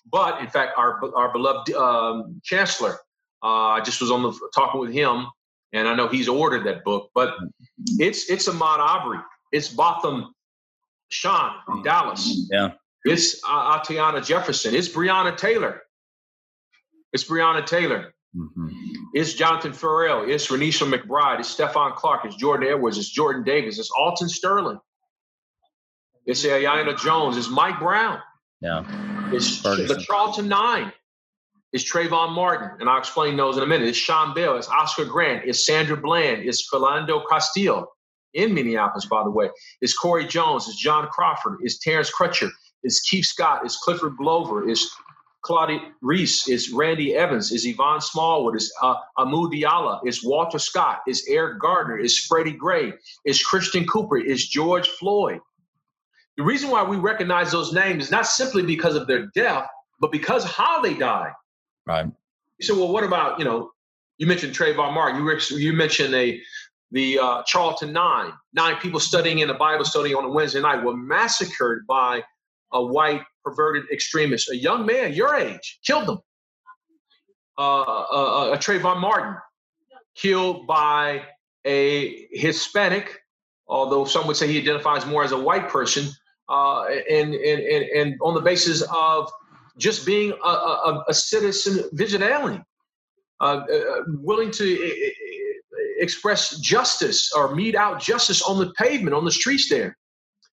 But 0.09 0.41
in 0.41 0.47
fact, 0.47 0.77
our 0.77 0.99
our 1.15 1.31
beloved 1.31 1.71
um, 1.73 2.41
chancellor, 2.43 2.97
uh, 3.43 3.47
I 3.47 3.81
just 3.81 4.01
was 4.01 4.11
on 4.11 4.23
the 4.23 4.49
talking 4.53 4.81
with 4.81 4.91
him, 4.91 5.27
and 5.73 5.87
I 5.87 5.95
know 5.95 6.07
he's 6.07 6.27
ordered 6.27 6.65
that 6.65 6.83
book. 6.83 7.11
But 7.13 7.35
it's 7.99 8.29
it's 8.29 8.47
Ahmaud 8.47 8.79
Arbery, 8.79 9.19
it's 9.51 9.69
Botham 9.69 10.33
Jean 11.09 11.51
in 11.69 11.83
Dallas. 11.83 12.47
Yeah. 12.51 12.71
It's 13.03 13.41
uh, 13.43 13.79
Atiana 13.79 14.21
Jefferson. 14.21 14.75
It's 14.75 14.87
Breonna 14.87 15.35
Taylor. 15.35 15.81
It's 17.13 17.23
Breonna 17.23 17.65
Taylor. 17.65 18.13
Mm-hmm. 18.35 18.67
It's 19.13 19.33
Jonathan 19.33 19.73
Ferrell. 19.73 20.29
It's 20.29 20.47
Renisha 20.47 20.89
McBride. 20.91 21.39
It's 21.39 21.53
Stephon 21.53 21.95
Clark. 21.95 22.25
It's 22.25 22.35
Jordan 22.35 22.69
Edwards. 22.69 22.97
It's 22.97 23.09
Jordan 23.09 23.43
Davis. 23.43 23.79
It's 23.79 23.91
Alton 23.91 24.29
Sterling. 24.29 24.79
It's 26.25 26.45
Aiyana 26.45 26.97
Jones. 26.97 27.37
It's 27.37 27.49
Mike 27.49 27.79
Brown. 27.79 28.19
Yeah. 28.61 28.83
It's 29.33 29.59
Ferguson. 29.59 29.97
the 29.97 30.03
Charleston 30.03 30.47
Nine. 30.47 30.91
It's 31.73 31.89
Trayvon 31.89 32.33
Martin, 32.35 32.69
and 32.81 32.89
I'll 32.89 32.99
explain 32.99 33.37
those 33.37 33.55
in 33.55 33.63
a 33.63 33.65
minute. 33.65 33.87
It's 33.87 33.97
Sean 33.97 34.33
Bell. 34.33 34.57
It's 34.57 34.67
Oscar 34.67 35.05
Grant. 35.05 35.43
It's 35.45 35.65
Sandra 35.65 35.95
Bland. 35.95 36.43
It's 36.43 36.69
Philando 36.69 37.21
Castile 37.29 37.87
in 38.33 38.53
Minneapolis, 38.53 39.05
by 39.05 39.23
the 39.23 39.29
way. 39.29 39.49
It's 39.79 39.97
Corey 39.97 40.25
Jones. 40.25 40.67
It's 40.67 40.77
John 40.77 41.07
Crawford. 41.07 41.59
It's 41.61 41.79
Terrence 41.79 42.11
Crutcher. 42.11 42.49
It's 42.83 42.99
Keith 43.01 43.25
Scott. 43.25 43.61
It's 43.63 43.77
Clifford 43.77 44.17
Glover. 44.17 44.67
It's 44.67 44.93
Claudia 45.43 45.79
Reese. 46.01 46.49
It's 46.49 46.71
Randy 46.71 47.15
Evans. 47.15 47.53
It's 47.53 47.65
Yvonne 47.65 48.01
Smallwood. 48.01 48.55
It's 48.55 48.71
uh, 48.81 48.95
Amu 49.17 49.49
Diallo. 49.49 50.01
It's 50.03 50.25
Walter 50.25 50.59
Scott. 50.59 50.99
It's 51.07 51.27
Eric 51.29 51.59
Gardner. 51.59 51.97
It's 51.97 52.17
Freddie 52.17 52.51
Gray. 52.51 52.93
It's 53.23 53.43
Christian 53.43 53.85
Cooper. 53.85 54.17
It's 54.17 54.47
George 54.47 54.89
Floyd. 54.89 55.39
The 56.37 56.43
reason 56.43 56.69
why 56.69 56.83
we 56.83 56.97
recognize 56.97 57.51
those 57.51 57.73
names 57.73 58.05
is 58.05 58.11
not 58.11 58.25
simply 58.25 58.63
because 58.63 58.95
of 58.95 59.07
their 59.07 59.27
death, 59.35 59.67
but 59.99 60.11
because 60.11 60.43
how 60.45 60.81
they 60.81 60.93
died. 60.93 61.33
Right. 61.85 62.05
You 62.57 62.65
said, 62.65 62.77
well, 62.77 62.91
what 62.91 63.03
about, 63.03 63.37
you 63.37 63.45
know, 63.45 63.71
you 64.17 64.27
mentioned 64.27 64.53
Trayvon 64.53 64.93
Martin. 64.93 65.23
You, 65.23 65.57
you 65.57 65.73
mentioned 65.73 66.13
a 66.13 66.41
the 66.91 67.17
uh, 67.19 67.43
Charleston 67.45 67.93
Nine, 67.93 68.33
nine 68.53 68.75
people 68.77 68.99
studying 68.99 69.39
in 69.39 69.49
a 69.49 69.53
Bible 69.53 69.85
study 69.85 70.13
on 70.13 70.25
a 70.25 70.29
Wednesday 70.29 70.61
night 70.61 70.83
were 70.83 70.95
massacred 70.95 71.87
by 71.87 72.21
a 72.73 72.83
white 72.83 73.21
perverted 73.43 73.83
extremist. 73.91 74.49
A 74.51 74.55
young 74.55 74.85
man 74.85 75.13
your 75.13 75.35
age 75.35 75.79
killed 75.85 76.07
them. 76.07 76.19
Uh, 77.57 77.81
uh, 77.81 78.51
uh, 78.51 78.57
Trayvon 78.57 78.99
Martin 78.99 79.35
killed 80.15 80.67
by 80.67 81.23
a 81.65 82.27
Hispanic, 82.31 83.19
although 83.67 84.05
some 84.05 84.27
would 84.27 84.35
say 84.35 84.47
he 84.47 84.59
identifies 84.59 85.05
more 85.05 85.23
as 85.23 85.31
a 85.31 85.39
white 85.39 85.69
person, 85.69 86.09
uh, 86.49 86.85
and, 87.09 87.33
and, 87.33 87.61
and, 87.61 87.85
and 87.85 88.19
on 88.21 88.33
the 88.33 88.41
basis 88.41 88.83
of 88.93 89.31
just 89.77 90.05
being 90.05 90.33
a, 90.43 90.47
a, 90.47 91.03
a 91.07 91.13
citizen 91.13 91.89
vigilante, 91.93 92.61
uh, 93.39 93.43
uh, 93.43 94.01
willing 94.07 94.51
to 94.51 95.11
express 95.99 96.59
justice 96.59 97.31
or 97.35 97.55
mete 97.55 97.75
out 97.75 97.99
justice 97.99 98.41
on 98.41 98.59
the 98.59 98.71
pavement, 98.73 99.15
on 99.15 99.25
the 99.25 99.31
streets 99.31 99.69
there. 99.69 99.97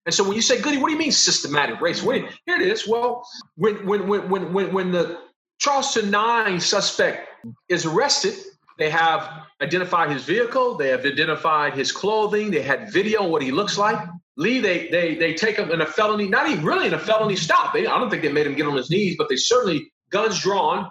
And 0.05 0.13
so 0.13 0.23
when 0.23 0.33
you 0.33 0.41
say, 0.41 0.61
Goody, 0.61 0.77
what 0.77 0.87
do 0.87 0.93
you 0.93 0.99
mean 0.99 1.11
systematic 1.11 1.81
race? 1.81 2.03
Wait, 2.03 2.25
here 2.45 2.59
it 2.61 2.67
is. 2.67 2.87
Well, 2.87 3.27
when 3.55 3.85
when 3.87 4.07
when 4.07 4.29
when 4.29 4.53
when, 4.53 4.73
when 4.73 4.91
the 4.91 5.17
Charleston 5.57 6.11
Nine 6.11 6.59
suspect 6.59 7.29
is 7.69 7.85
arrested, 7.85 8.35
they 8.77 8.89
have 8.89 9.45
identified 9.61 10.11
his 10.11 10.23
vehicle, 10.23 10.75
they 10.75 10.89
have 10.89 11.05
identified 11.05 11.73
his 11.73 11.91
clothing, 11.91 12.51
they 12.51 12.61
had 12.61 12.91
video 12.91 13.25
what 13.27 13.41
he 13.41 13.51
looks 13.51 13.77
like. 13.77 13.97
Lee, 14.37 14.59
they 14.59 14.89
they 14.89 15.15
they 15.15 15.33
take 15.33 15.57
him 15.57 15.71
in 15.71 15.81
a 15.81 15.85
felony, 15.85 16.27
not 16.27 16.49
even 16.49 16.65
really 16.65 16.87
in 16.87 16.93
a 16.93 16.99
felony 16.99 17.35
stop. 17.35 17.73
They, 17.73 17.87
I 17.87 17.97
don't 17.97 18.09
think 18.09 18.21
they 18.21 18.31
made 18.31 18.47
him 18.47 18.55
get 18.55 18.67
on 18.67 18.75
his 18.75 18.89
knees, 18.89 19.15
but 19.17 19.29
they 19.29 19.37
certainly 19.37 19.91
guns 20.09 20.41
drawn. 20.41 20.89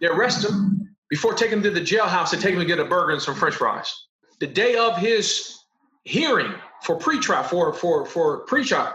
They 0.00 0.06
arrest 0.06 0.44
him 0.44 0.96
before 1.10 1.34
taking 1.34 1.58
him 1.58 1.62
to 1.64 1.70
the 1.70 1.80
jailhouse. 1.80 2.30
They 2.30 2.38
take 2.38 2.54
him 2.54 2.60
to 2.60 2.66
get 2.66 2.78
a 2.78 2.84
burger 2.84 3.12
and 3.12 3.22
some 3.22 3.34
French 3.34 3.56
fries. 3.56 3.92
The 4.38 4.46
day 4.46 4.76
of 4.76 4.96
his 4.96 5.58
hearing 6.04 6.52
for 6.82 6.98
pretrial, 6.98 7.44
for 7.44 7.72
for 7.72 8.06
for 8.06 8.46
pretrial, 8.46 8.94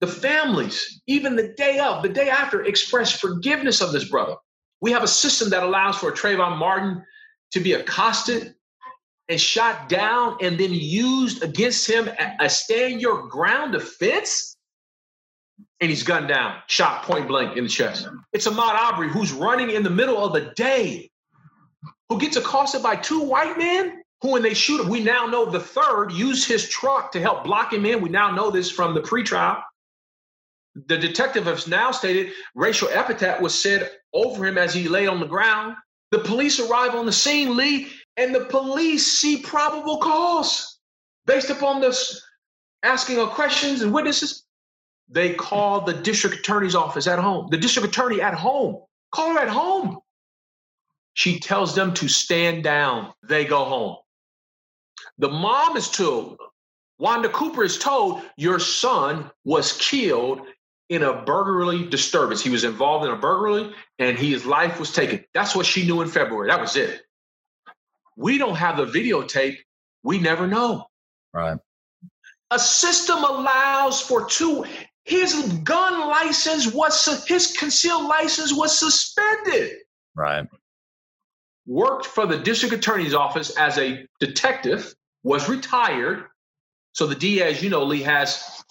the 0.00 0.06
families, 0.06 1.02
even 1.08 1.34
the 1.34 1.54
day 1.56 1.80
of, 1.80 2.02
the 2.02 2.08
day 2.08 2.28
after, 2.28 2.64
express 2.64 3.18
forgiveness 3.18 3.80
of 3.80 3.92
this 3.92 4.08
brother. 4.08 4.36
We 4.80 4.92
have 4.92 5.02
a 5.02 5.08
system 5.08 5.50
that 5.50 5.64
allows 5.64 5.96
for 5.96 6.12
Trayvon 6.12 6.56
Martin 6.56 7.02
to 7.50 7.60
be 7.60 7.72
accosted 7.72 8.54
and 9.28 9.40
shot 9.40 9.88
down 9.88 10.38
and 10.40 10.58
then 10.58 10.72
used 10.72 11.42
against 11.42 11.88
him 11.88 12.08
a 12.40 12.48
stand 12.48 13.00
your 13.00 13.26
ground 13.28 13.72
defense? 13.72 14.56
And 15.80 15.90
he's 15.90 16.02
gunned 16.02 16.28
down, 16.28 16.56
shot 16.66 17.04
point 17.04 17.28
blank 17.28 17.56
in 17.56 17.64
the 17.64 17.70
chest. 17.70 18.08
It's 18.32 18.48
Ahmaud 18.48 18.74
Arbery 18.74 19.10
who's 19.10 19.32
running 19.32 19.70
in 19.70 19.82
the 19.82 19.90
middle 19.90 20.24
of 20.24 20.32
the 20.32 20.52
day, 20.56 21.10
who 22.08 22.18
gets 22.18 22.36
accosted 22.36 22.82
by 22.82 22.96
two 22.96 23.20
white 23.20 23.58
men 23.58 24.02
who, 24.20 24.32
when 24.32 24.42
they 24.42 24.54
shoot 24.54 24.80
him, 24.80 24.88
we 24.88 25.00
now 25.00 25.26
know 25.26 25.44
the 25.44 25.60
third 25.60 26.10
used 26.10 26.48
his 26.48 26.68
truck 26.68 27.12
to 27.12 27.20
help 27.20 27.44
block 27.44 27.72
him 27.72 27.86
in. 27.86 28.00
We 28.00 28.08
now 28.08 28.30
know 28.30 28.50
this 28.50 28.70
from 28.70 28.94
the 28.94 29.00
pretrial. 29.00 29.62
The 30.86 30.98
detective 30.98 31.44
has 31.44 31.68
now 31.68 31.90
stated 31.90 32.32
racial 32.54 32.88
epithet 32.88 33.40
was 33.40 33.60
said 33.60 33.90
over 34.12 34.46
him 34.46 34.58
as 34.58 34.74
he 34.74 34.88
lay 34.88 35.06
on 35.06 35.20
the 35.20 35.26
ground. 35.26 35.76
The 36.10 36.20
police 36.20 36.58
arrive 36.58 36.94
on 36.94 37.06
the 37.06 37.12
scene, 37.12 37.56
Lee, 37.56 37.88
and 38.18 38.34
the 38.34 38.44
police 38.46 39.06
see 39.06 39.38
probable 39.38 39.98
cause 39.98 40.80
based 41.24 41.50
upon 41.50 41.80
this 41.80 42.20
asking 42.82 43.18
of 43.18 43.30
questions 43.30 43.80
and 43.80 43.94
witnesses. 43.94 44.44
They 45.08 45.32
call 45.34 45.82
the 45.82 45.94
district 45.94 46.40
attorney's 46.40 46.74
office 46.74 47.06
at 47.06 47.18
home, 47.18 47.48
the 47.50 47.56
district 47.56 47.88
attorney 47.88 48.20
at 48.20 48.34
home. 48.34 48.82
Call 49.12 49.32
her 49.32 49.38
at 49.38 49.48
home. 49.48 50.00
She 51.14 51.40
tells 51.40 51.74
them 51.74 51.94
to 51.94 52.08
stand 52.08 52.62
down. 52.62 53.14
They 53.26 53.44
go 53.44 53.64
home. 53.64 53.96
The 55.16 55.30
mom 55.30 55.76
is 55.76 55.88
told, 55.88 56.38
Wanda 56.98 57.28
Cooper 57.28 57.64
is 57.64 57.78
told, 57.78 58.22
your 58.36 58.58
son 58.58 59.30
was 59.44 59.72
killed 59.78 60.42
in 60.88 61.04
a 61.04 61.22
burglary 61.22 61.88
disturbance. 61.88 62.42
He 62.42 62.50
was 62.50 62.64
involved 62.64 63.06
in 63.06 63.12
a 63.12 63.16
burglary 63.16 63.72
and 63.98 64.18
his 64.18 64.44
life 64.44 64.78
was 64.78 64.92
taken. 64.92 65.24
That's 65.34 65.54
what 65.54 65.66
she 65.66 65.86
knew 65.86 66.02
in 66.02 66.08
February. 66.08 66.48
That 66.48 66.60
was 66.60 66.76
it. 66.76 67.02
We 68.18 68.36
don't 68.36 68.56
have 68.56 68.76
the 68.76 68.86
videotape. 68.86 69.58
We 70.02 70.18
never 70.18 70.48
know. 70.48 70.86
Right. 71.32 71.56
A 72.50 72.58
system 72.58 73.18
allows 73.18 74.00
for 74.00 74.26
two. 74.26 74.64
His 75.04 75.34
gun 75.62 76.00
license 76.08 76.66
was 76.72 77.24
his 77.28 77.56
concealed 77.56 78.06
license 78.06 78.52
was 78.52 78.76
suspended. 78.76 79.76
Right. 80.16 80.46
Worked 81.66 82.06
for 82.06 82.26
the 82.26 82.38
district 82.38 82.74
attorney's 82.74 83.14
office 83.14 83.56
as 83.56 83.78
a 83.78 84.04
detective. 84.18 84.92
Was 85.22 85.48
retired. 85.48 86.24
So 86.94 87.06
the 87.06 87.14
DA, 87.14 87.42
as 87.42 87.62
you 87.62 87.70
know, 87.70 87.84
Lee 87.84 88.02
has 88.02 88.64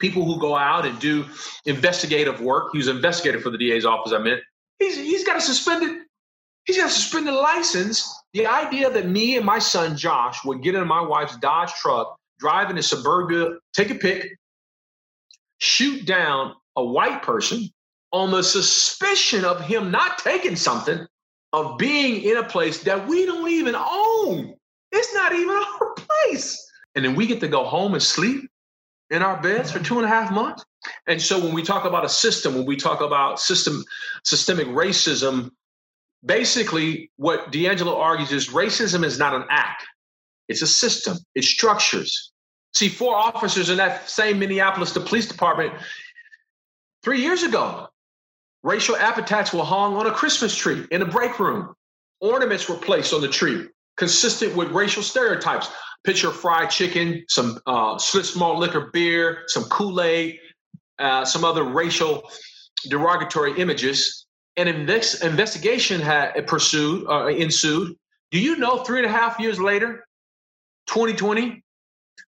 people 0.00 0.24
who 0.24 0.40
go 0.40 0.56
out 0.56 0.84
and 0.86 0.98
do 0.98 1.24
investigative 1.66 2.40
work. 2.40 2.70
He 2.72 2.78
was 2.78 2.88
an 2.88 2.96
investigator 2.96 3.38
for 3.40 3.50
the 3.50 3.58
DA's 3.58 3.84
office. 3.84 4.12
I 4.12 4.18
meant 4.18 4.40
he's 4.80 4.96
he's 4.96 5.24
got 5.24 5.36
a 5.36 5.40
suspended 5.40 6.02
he's 6.68 6.76
got 6.76 6.86
a 6.86 6.90
suspended 6.90 7.34
license. 7.34 8.22
The 8.34 8.46
idea 8.46 8.90
that 8.90 9.08
me 9.08 9.36
and 9.36 9.44
my 9.44 9.58
son 9.58 9.96
Josh 9.96 10.44
would 10.44 10.62
get 10.62 10.76
in 10.76 10.86
my 10.86 11.00
wife's 11.00 11.36
Dodge 11.38 11.72
truck, 11.72 12.16
drive 12.38 12.70
in 12.70 12.78
a 12.78 12.82
suburbia, 12.82 13.54
take 13.72 13.90
a 13.90 13.96
pic, 13.96 14.36
shoot 15.58 16.06
down 16.06 16.54
a 16.76 16.84
white 16.84 17.22
person 17.22 17.68
on 18.12 18.30
the 18.30 18.42
suspicion 18.42 19.44
of 19.44 19.60
him 19.62 19.90
not 19.90 20.18
taking 20.18 20.56
something, 20.56 21.06
of 21.52 21.78
being 21.78 22.22
in 22.22 22.36
a 22.36 22.44
place 22.44 22.82
that 22.84 23.08
we 23.08 23.24
don't 23.26 23.50
even 23.50 23.74
own. 23.74 24.54
It's 24.92 25.14
not 25.14 25.32
even 25.32 25.50
our 25.80 25.94
place. 25.94 26.64
And 26.94 27.04
then 27.04 27.16
we 27.16 27.26
get 27.26 27.40
to 27.40 27.48
go 27.48 27.64
home 27.64 27.94
and 27.94 28.02
sleep 28.02 28.48
in 29.10 29.22
our 29.22 29.40
beds 29.40 29.72
for 29.72 29.78
two 29.78 29.96
and 29.96 30.04
a 30.04 30.08
half 30.08 30.30
months. 30.30 30.64
And 31.06 31.20
so 31.20 31.42
when 31.42 31.54
we 31.54 31.62
talk 31.62 31.86
about 31.86 32.04
a 32.04 32.08
system, 32.08 32.54
when 32.54 32.66
we 32.66 32.76
talk 32.76 33.00
about 33.00 33.40
system 33.40 33.82
systemic 34.22 34.66
racism, 34.68 35.50
basically 36.24 37.10
what 37.16 37.52
DiAngelo 37.52 37.96
argues 37.96 38.32
is 38.32 38.48
racism 38.48 39.04
is 39.04 39.18
not 39.18 39.34
an 39.34 39.44
act. 39.50 39.84
It's 40.48 40.62
a 40.62 40.66
system. 40.66 41.18
It 41.34 41.44
structures. 41.44 42.32
See, 42.74 42.88
four 42.88 43.14
officers 43.14 43.70
in 43.70 43.76
that 43.78 44.08
same 44.08 44.38
Minneapolis 44.38 44.92
the 44.92 45.00
police 45.00 45.26
department 45.26 45.74
three 47.02 47.20
years 47.20 47.42
ago, 47.42 47.88
racial 48.62 48.96
epithets 48.96 49.52
were 49.52 49.64
hung 49.64 49.96
on 49.96 50.06
a 50.06 50.10
Christmas 50.12 50.54
tree 50.54 50.86
in 50.90 51.02
a 51.02 51.06
break 51.06 51.38
room. 51.38 51.74
Ornaments 52.20 52.68
were 52.68 52.76
placed 52.76 53.12
on 53.12 53.20
the 53.20 53.28
tree 53.28 53.68
consistent 53.96 54.54
with 54.56 54.70
racial 54.70 55.02
stereotypes 55.02 55.68
picture 56.04 56.30
fried 56.30 56.70
chicken, 56.70 57.24
some 57.28 57.58
uh, 57.66 57.96
Schlitz 57.96 58.36
malt 58.36 58.58
liquor 58.58 58.90
beer, 58.92 59.42
some 59.48 59.64
Kool 59.64 60.00
Aid, 60.00 60.38
uh, 60.98 61.24
some 61.24 61.44
other 61.44 61.64
racial 61.64 62.22
derogatory 62.88 63.58
images. 63.60 64.26
An 64.58 64.68
invest- 64.68 65.22
investigation 65.22 66.00
had 66.00 66.46
pursued 66.46 67.06
uh, 67.08 67.26
ensued. 67.26 67.96
Do 68.30 68.38
you 68.38 68.56
know 68.56 68.84
three 68.84 68.98
and 68.98 69.06
a 69.06 69.10
half 69.10 69.40
years 69.40 69.58
later, 69.58 70.04
2020? 70.86 71.62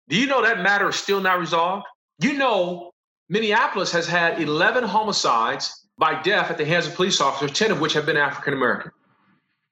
Do 0.09 0.15
you 0.15 0.27
know 0.27 0.43
that 0.43 0.61
matter 0.61 0.89
is 0.89 0.95
still 0.95 1.19
not 1.19 1.39
resolved? 1.39 1.85
You 2.19 2.33
know, 2.33 2.91
Minneapolis 3.29 3.91
has 3.91 4.07
had 4.07 4.41
11 4.41 4.83
homicides 4.83 5.87
by 5.97 6.21
death 6.21 6.51
at 6.51 6.57
the 6.57 6.65
hands 6.65 6.85
of 6.85 6.95
police 6.95 7.19
officers, 7.19 7.57
10 7.57 7.71
of 7.71 7.81
which 7.81 7.93
have 7.93 8.05
been 8.05 8.17
African 8.17 8.53
American. 8.53 8.91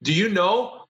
Do 0.01 0.13
you 0.13 0.29
know 0.29 0.85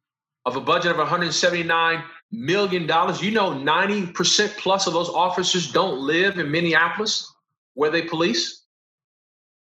of 0.45 0.56
a 0.56 0.62
budget 0.62 0.91
of 0.91 0.97
179 0.97 2.04
million 2.32 2.86
dollars. 2.86 3.21
You 3.21 3.32
know, 3.32 3.51
90% 3.51 4.58
plus 4.58 4.88
of 4.88 4.93
those 4.93 5.10
officers 5.10 5.71
don't 5.71 5.99
live 5.99 6.38
in 6.38 6.51
Minneapolis 6.51 7.34
where 7.73 7.89
they 7.89 8.04
police. 8.04 8.63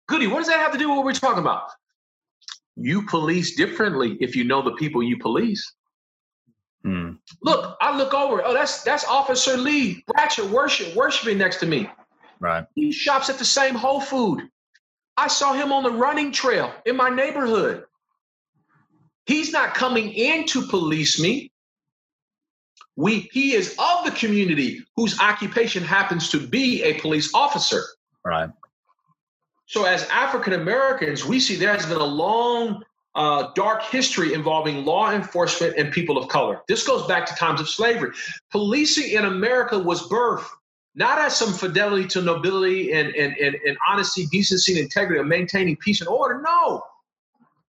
Goody, 0.07 0.27
what 0.27 0.39
does 0.39 0.47
that 0.47 0.59
have 0.59 0.71
to 0.71 0.77
do 0.77 0.89
with 0.89 0.97
what 0.97 1.05
we're 1.05 1.13
talking 1.13 1.39
about? 1.39 1.69
You 2.75 3.05
police 3.05 3.55
differently 3.55 4.17
if 4.19 4.35
you 4.35 4.43
know 4.43 4.61
the 4.61 4.75
people 4.75 5.01
you 5.01 5.17
police. 5.17 5.73
Hmm. 6.83 7.13
Look, 7.41 7.77
I 7.81 7.97
look 7.97 8.13
over. 8.13 8.45
Oh, 8.45 8.53
that's 8.53 8.83
that's 8.83 9.05
Officer 9.05 9.57
Lee 9.57 10.03
Bratcher 10.07 10.49
worship 10.49 10.95
worshiping 10.95 11.37
next 11.37 11.57
to 11.57 11.65
me. 11.65 11.89
Right. 12.39 12.65
He 12.75 12.91
shops 12.91 13.29
at 13.29 13.37
the 13.37 13.45
same 13.45 13.73
Whole 13.75 14.01
Food. 14.01 14.43
I 15.17 15.27
saw 15.27 15.53
him 15.53 15.71
on 15.71 15.83
the 15.83 15.91
running 15.91 16.31
trail 16.31 16.71
in 16.85 16.95
my 16.95 17.09
neighborhood. 17.09 17.85
He's 19.25 19.51
not 19.51 19.73
coming 19.73 20.11
in 20.11 20.45
to 20.47 20.67
police 20.67 21.19
me. 21.19 21.51
We 22.95 23.29
he 23.31 23.53
is 23.53 23.75
of 23.79 24.05
the 24.05 24.11
community 24.11 24.85
whose 24.95 25.19
occupation 25.19 25.83
happens 25.83 26.29
to 26.29 26.45
be 26.45 26.83
a 26.83 26.99
police 26.99 27.33
officer. 27.33 27.81
Right. 28.23 28.49
So 29.67 29.85
as 29.85 30.07
African 30.09 30.53
Americans, 30.53 31.25
we 31.25 31.39
see 31.39 31.55
there 31.55 31.73
has 31.73 31.85
been 31.85 31.97
a 31.97 32.03
long 32.03 32.83
uh, 33.15 33.51
dark 33.55 33.83
history 33.83 34.33
involving 34.33 34.85
law 34.85 35.11
enforcement 35.11 35.75
and 35.77 35.91
people 35.91 36.17
of 36.17 36.27
color. 36.27 36.61
This 36.67 36.85
goes 36.85 37.07
back 37.07 37.25
to 37.27 37.35
times 37.35 37.61
of 37.61 37.69
slavery. 37.69 38.11
Policing 38.51 39.11
in 39.11 39.25
America 39.25 39.79
was 39.79 40.07
birthed 40.09 40.45
not 40.95 41.19
as 41.19 41.35
some 41.35 41.51
fidelity 41.51 42.07
to 42.07 42.21
nobility 42.21 42.93
and, 42.93 43.13
and, 43.15 43.35
and, 43.37 43.55
and 43.55 43.77
honesty, 43.87 44.25
decency, 44.27 44.73
and 44.73 44.81
integrity 44.81 45.19
of 45.19 45.27
maintaining 45.27 45.75
peace 45.75 45.99
and 45.99 46.07
order. 46.07 46.41
No. 46.41 46.83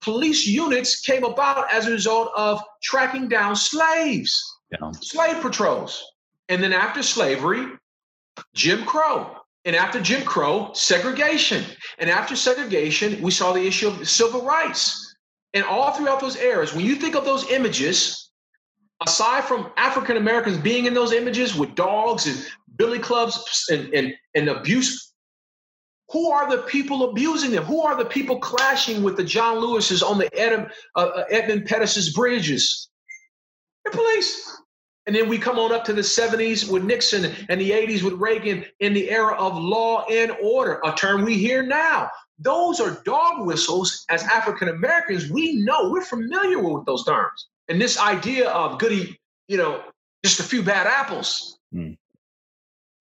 Police 0.01 0.47
units 0.47 1.01
came 1.01 1.25
about 1.25 1.71
as 1.73 1.89
a 1.89 1.91
result 1.91 2.31
of 2.37 2.63
tracking 2.83 3.29
down 3.29 3.57
slaves, 3.57 4.59
yeah. 4.71 4.91
slave 4.93 5.43
patrols. 5.43 6.05
And 6.49 6.63
then 6.63 6.73
after 6.73 7.03
slavery, 7.03 7.67
Jim 8.55 8.85
Crow. 8.85 9.36
And 9.67 9.75
after 9.75 10.01
Jim 10.01 10.23
Crow, 10.23 10.71
segregation. 10.75 11.65
And 11.99 12.09
after 12.09 12.37
segregation, 12.37 13.21
we 13.21 13.33
saw 13.33 13.53
the 13.53 13.67
issue 13.67 13.89
of 13.89 14.09
civil 14.09 14.43
rights. 14.43 15.15
And 15.55 15.65
all 15.65 15.91
throughout 15.93 16.21
those 16.21 16.37
eras, 16.37 16.73
when 16.73 16.87
you 16.87 16.95
think 16.95 17.17
of 17.17 17.25
those 17.25 17.51
images, 17.51 18.31
aside 19.05 19.45
from 19.45 19.73
African 19.77 20.17
Americans 20.17 20.59
being 20.59 20.87
in 20.87 20.95
those 20.95 21.13
images 21.13 21.57
with 21.57 21.75
dogs 21.75 22.27
and 22.29 22.47
billy 22.77 23.01
clubs 23.01 23.67
and, 23.69 23.93
and, 23.93 24.15
and 24.37 24.49
abuse, 24.49 25.13
who 26.11 26.31
are 26.31 26.49
the 26.49 26.63
people 26.63 27.11
abusing 27.11 27.51
them? 27.51 27.65
Who 27.65 27.83
are 27.83 27.97
the 27.97 28.05
people 28.05 28.39
clashing 28.39 29.03
with 29.03 29.17
the 29.17 29.25
John 29.25 29.59
Lewis's 29.59 30.03
on 30.03 30.19
the 30.19 30.33
Edmund, 30.39 30.71
uh, 30.95 31.01
uh 31.01 31.25
Edmund 31.29 31.67
Pettus's 31.67 32.13
bridges? 32.13 32.89
The 33.85 33.91
police. 33.91 34.57
And 35.07 35.15
then 35.15 35.29
we 35.29 35.39
come 35.39 35.59
on 35.59 35.73
up 35.73 35.85
to 35.85 35.93
the 35.93 36.03
70s 36.03 36.69
with 36.69 36.83
Nixon 36.83 37.33
and 37.49 37.61
the 37.61 37.71
80s 37.71 38.03
with 38.03 38.15
Reagan 38.15 38.65
in 38.81 38.93
the 38.93 39.09
era 39.09 39.35
of 39.35 39.57
law 39.57 40.05
and 40.11 40.33
order, 40.43 40.81
a 40.85 40.93
term 40.93 41.25
we 41.25 41.39
hear 41.39 41.63
now. 41.63 42.11
Those 42.39 42.81
are 42.81 43.01
dog 43.05 43.47
whistles 43.47 44.05
as 44.09 44.23
African 44.25 44.69
Americans. 44.69 45.31
We 45.31 45.65
know, 45.65 45.91
we're 45.91 46.05
familiar 46.05 46.59
with 46.59 46.85
those 46.87 47.05
terms. 47.05 47.49
And 47.69 47.81
this 47.81 47.99
idea 47.99 48.51
of 48.51 48.79
goody, 48.79 49.19
you 49.49 49.57
know, 49.57 49.83
just 50.25 50.41
a 50.41 50.43
few 50.43 50.63
bad 50.63 50.87
apples. 50.87 51.59
Mm. 51.73 51.97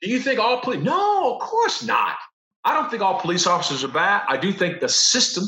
Do 0.02 0.10
you 0.10 0.20
think 0.20 0.40
all 0.40 0.60
police? 0.60 0.84
No, 0.84 1.34
of 1.34 1.42
course 1.42 1.84
not. 1.84 2.18
I 2.64 2.74
don't 2.74 2.90
think 2.90 3.02
all 3.02 3.20
police 3.20 3.48
officers 3.48 3.84
are 3.84 3.90
bad. 3.90 4.24
I 4.28 4.38
do 4.38 4.52
think 4.52 4.80
the 4.80 4.90
system, 4.90 5.46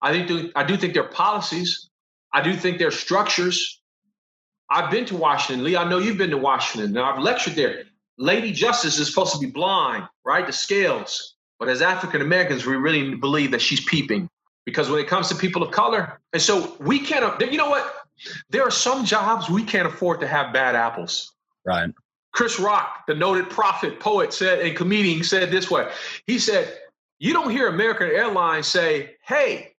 I 0.00 0.12
think 0.12 0.52
I 0.54 0.64
do 0.64 0.76
think 0.76 0.94
their 0.94 1.08
policies, 1.08 1.88
I 2.32 2.40
do 2.42 2.54
think 2.54 2.78
their 2.78 2.90
structures. 2.90 3.81
I've 4.72 4.90
been 4.90 5.04
to 5.06 5.16
Washington, 5.16 5.64
Lee. 5.64 5.76
I 5.76 5.86
know 5.86 5.98
you've 5.98 6.16
been 6.16 6.30
to 6.30 6.38
Washington. 6.38 6.92
Now 6.92 7.12
I've 7.12 7.22
lectured 7.22 7.54
there. 7.54 7.84
Lady 8.16 8.52
Justice 8.52 8.98
is 8.98 9.06
supposed 9.06 9.34
to 9.34 9.38
be 9.38 9.46
blind, 9.46 10.08
right? 10.24 10.46
The 10.46 10.52
scales. 10.52 11.34
But 11.58 11.68
as 11.68 11.82
African 11.82 12.22
Americans, 12.22 12.64
we 12.64 12.76
really 12.76 13.14
believe 13.14 13.50
that 13.50 13.60
she's 13.60 13.84
peeping 13.84 14.30
because 14.64 14.88
when 14.88 14.98
it 14.98 15.08
comes 15.08 15.28
to 15.28 15.34
people 15.34 15.62
of 15.62 15.72
color, 15.72 16.18
and 16.32 16.40
so 16.40 16.74
we 16.80 16.98
can't, 16.98 17.38
you 17.40 17.58
know 17.58 17.68
what? 17.68 17.94
There 18.48 18.62
are 18.62 18.70
some 18.70 19.04
jobs 19.04 19.50
we 19.50 19.62
can't 19.62 19.86
afford 19.86 20.20
to 20.20 20.26
have 20.26 20.54
bad 20.54 20.74
apples. 20.74 21.34
Right. 21.66 21.90
Chris 22.32 22.58
Rock, 22.58 23.04
the 23.06 23.14
noted 23.14 23.50
prophet, 23.50 24.00
poet, 24.00 24.32
said, 24.32 24.60
and 24.60 24.74
comedian, 24.74 25.22
said 25.22 25.50
this 25.50 25.70
way. 25.70 25.90
He 26.26 26.38
said, 26.38 26.78
You 27.18 27.34
don't 27.34 27.50
hear 27.50 27.68
American 27.68 28.08
Airlines 28.08 28.68
say, 28.68 29.16
Hey, 29.22 29.74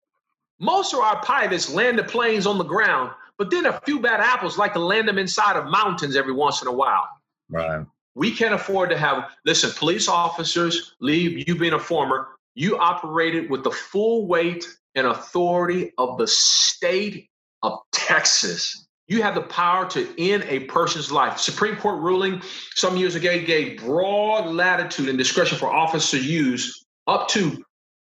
most 0.59 0.93
of 0.93 0.99
our 0.99 1.19
pilots 1.23 1.73
land 1.73 1.97
the 1.97 2.03
planes 2.03 2.45
on 2.45 2.59
the 2.59 2.63
ground, 2.63 3.11
but 3.37 3.49
then 3.49 3.65
a 3.65 3.79
few 3.81 3.99
bad 3.99 4.19
apples 4.19 4.57
like 4.57 4.73
to 4.73 4.79
land 4.79 5.07
them 5.07 5.17
inside 5.17 5.55
of 5.57 5.65
mountains 5.65 6.15
every 6.15 6.33
once 6.33 6.61
in 6.61 6.67
a 6.67 6.71
while. 6.71 7.07
Right. 7.49 7.85
We 8.15 8.31
can't 8.31 8.53
afford 8.53 8.89
to 8.91 8.97
have, 8.97 9.31
listen, 9.45 9.71
police 9.71 10.07
officers, 10.07 10.95
leave 10.99 11.47
you 11.47 11.55
being 11.55 11.73
a 11.73 11.79
former, 11.79 12.27
you 12.55 12.77
operated 12.77 13.49
with 13.49 13.63
the 13.63 13.71
full 13.71 14.27
weight 14.27 14.65
and 14.95 15.07
authority 15.07 15.91
of 15.97 16.17
the 16.17 16.27
state 16.27 17.29
of 17.63 17.79
Texas. 17.91 18.87
You 19.07 19.23
have 19.23 19.35
the 19.35 19.41
power 19.41 19.89
to 19.89 20.07
end 20.17 20.45
a 20.47 20.59
person's 20.61 21.11
life. 21.11 21.39
Supreme 21.39 21.75
Court 21.75 22.01
ruling 22.01 22.41
some 22.75 22.95
years 22.97 23.15
ago 23.15 23.41
gave 23.43 23.79
broad 23.79 24.47
latitude 24.47 25.09
and 25.09 25.17
discretion 25.17 25.57
for 25.57 25.71
officers 25.71 26.11
to 26.11 26.27
use 26.27 26.85
up 27.07 27.27
to 27.29 27.63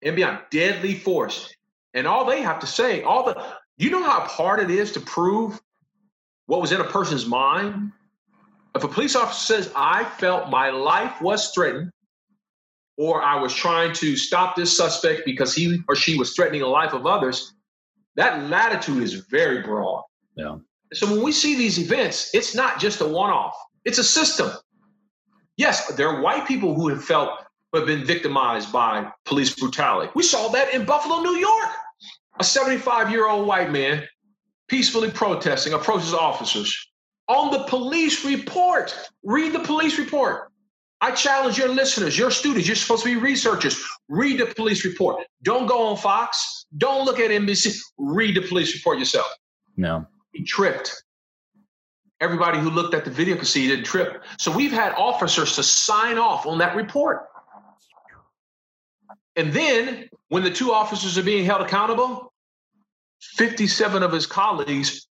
and 0.03 0.17
beyond 0.17 0.41
deadly 0.51 0.95
force. 0.95 1.55
And 1.93 2.07
all 2.07 2.25
they 2.25 2.41
have 2.41 2.61
to 2.61 2.67
say, 2.67 3.03
all 3.03 3.25
the 3.25 3.55
you 3.85 3.91
know 3.91 4.03
how 4.03 4.21
hard 4.21 4.61
it 4.61 4.71
is 4.71 4.93
to 4.93 5.01
prove 5.01 5.61
what 6.47 6.61
was 6.61 6.73
in 6.73 6.81
a 6.81 6.85
person's 6.85 7.27
mind? 7.27 7.93
If 8.75 8.85
a 8.85 8.89
police 8.89 9.17
officer 9.17 9.55
says, 9.55 9.73
I 9.75 10.05
felt 10.05 10.51
my 10.51 10.71
life 10.71 11.21
was 11.21 11.51
threatened, 11.53 11.91
or 12.99 13.23
I 13.23 13.41
was 13.41 13.55
trying 13.55 13.93
to 13.95 14.17
stop 14.17 14.57
this 14.57 14.77
suspect 14.77 15.23
because 15.25 15.55
he 15.55 15.79
or 15.89 15.97
she 15.97 16.19
was 16.19 16.35
threatening 16.35 16.61
the 16.61 16.67
life 16.67 16.93
of 16.93 17.07
others, 17.07 17.55
that 18.17 18.43
latitude 18.51 19.03
is 19.03 19.15
very 19.15 19.63
broad. 19.63 20.03
Yeah. 20.37 20.57
So 20.93 21.11
when 21.11 21.23
we 21.23 21.33
see 21.33 21.57
these 21.57 21.79
events, 21.79 22.35
it's 22.35 22.55
not 22.55 22.79
just 22.79 23.01
a 23.01 23.07
one 23.07 23.31
off, 23.31 23.55
it's 23.85 23.99
a 23.99 24.05
system. 24.05 24.51
Yes, 25.57 25.87
there 25.95 26.09
are 26.09 26.21
white 26.21 26.47
people 26.47 26.75
who 26.75 26.89
have 26.89 27.05
felt 27.05 27.31
who 27.73 27.79
have 27.79 27.87
been 27.87 28.05
victimized 28.05 28.73
by 28.73 29.11
police 29.25 29.55
brutality. 29.55 30.11
We 30.15 30.25
saw 30.25 30.49
that 30.49 30.75
in 30.75 30.85
Buffalo, 30.85 31.21
New 31.21 31.37
York. 31.37 31.69
A 32.39 32.45
75 32.45 33.11
year 33.11 33.29
old 33.29 33.47
white 33.47 33.71
man 33.71 34.07
peacefully 34.69 35.11
protesting 35.11 35.73
approaches 35.73 36.15
officers 36.15 36.91
on 37.29 37.51
the 37.51 37.65
police 37.65 38.25
report. 38.25 38.95
Read 39.25 39.53
the 39.53 39.61
police 39.61 39.99
report. 39.99 40.51
I 41.03 41.13
challenge 41.13 41.57
your 41.57 41.69
listeners, 41.69 42.19
your 42.19 42.31
students, 42.31 42.67
you're 42.69 42.77
supposed 42.77 43.05
to 43.05 43.09
be 43.09 43.21
researchers. 43.21 43.83
Read 44.09 44.39
the 44.39 44.47
police 44.47 44.85
report. 44.85 45.25
Don't 45.43 45.67
go 45.67 45.87
on 45.87 45.97
Fox. 45.97 46.67
Don't 46.77 47.07
look 47.07 47.19
at 47.19 47.31
NBC. 47.31 47.79
Read 47.97 48.37
the 48.37 48.43
police 48.43 48.75
report 48.75 48.99
yourself. 48.99 49.27
No. 49.77 50.07
He 50.33 50.45
tripped. 50.45 51.03
Everybody 52.21 52.59
who 52.59 52.69
looked 52.69 52.93
at 52.93 53.07
the 53.07 53.11
video 53.11 53.37
could 53.37 53.47
see 53.47 53.63
he 53.63 53.69
didn't 53.69 53.87
trip. 53.87 54.23
So 54.39 54.53
we've 54.53 54.73
had 54.73 54.93
officers 54.93 55.57
to 55.57 55.63
sign 55.63 56.19
off 56.19 56.45
on 56.45 56.59
that 56.59 56.77
report. 56.77 57.30
And 59.41 59.55
then 59.55 60.11
when 60.29 60.43
the 60.43 60.51
two 60.51 60.71
officers 60.71 61.17
are 61.17 61.23
being 61.23 61.47
held 61.47 61.63
accountable, 61.63 62.31
57 63.23 64.03
of 64.03 64.13
his 64.13 64.27
colleagues 64.27 65.09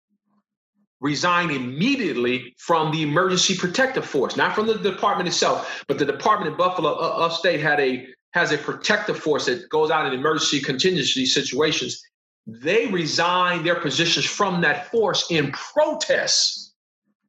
resign 1.00 1.52
immediately 1.52 2.52
from 2.58 2.90
the 2.90 3.02
emergency 3.02 3.56
protective 3.56 4.04
force, 4.04 4.36
not 4.36 4.52
from 4.52 4.66
the 4.66 4.78
department 4.78 5.28
itself, 5.28 5.84
but 5.86 6.00
the 6.00 6.04
department 6.04 6.50
in 6.50 6.56
Buffalo 6.56 6.90
uh, 6.90 7.24
upstate 7.24 7.60
had 7.60 7.78
a 7.78 8.08
has 8.32 8.50
a 8.50 8.58
protective 8.58 9.16
force 9.16 9.46
that 9.46 9.68
goes 9.68 9.92
out 9.92 10.06
in 10.06 10.12
emergency 10.12 10.60
contingency 10.60 11.24
situations. 11.24 12.02
They 12.48 12.86
resign 12.88 13.62
their 13.62 13.76
positions 13.76 14.26
from 14.26 14.60
that 14.62 14.90
force 14.90 15.30
in 15.30 15.52
protest 15.52 16.74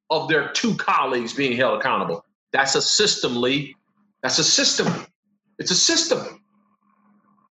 of 0.09 0.27
their 0.29 0.51
two 0.53 0.73
colleagues 0.77 1.33
being 1.33 1.55
held 1.55 1.79
accountable. 1.79 2.25
That's 2.53 2.73
a 2.73 2.81
system, 2.81 3.39
Lee. 3.39 3.75
That's 4.23 4.39
a 4.39 4.43
system. 4.43 5.05
It's 5.59 5.71
a 5.71 5.75
system. 5.75 6.41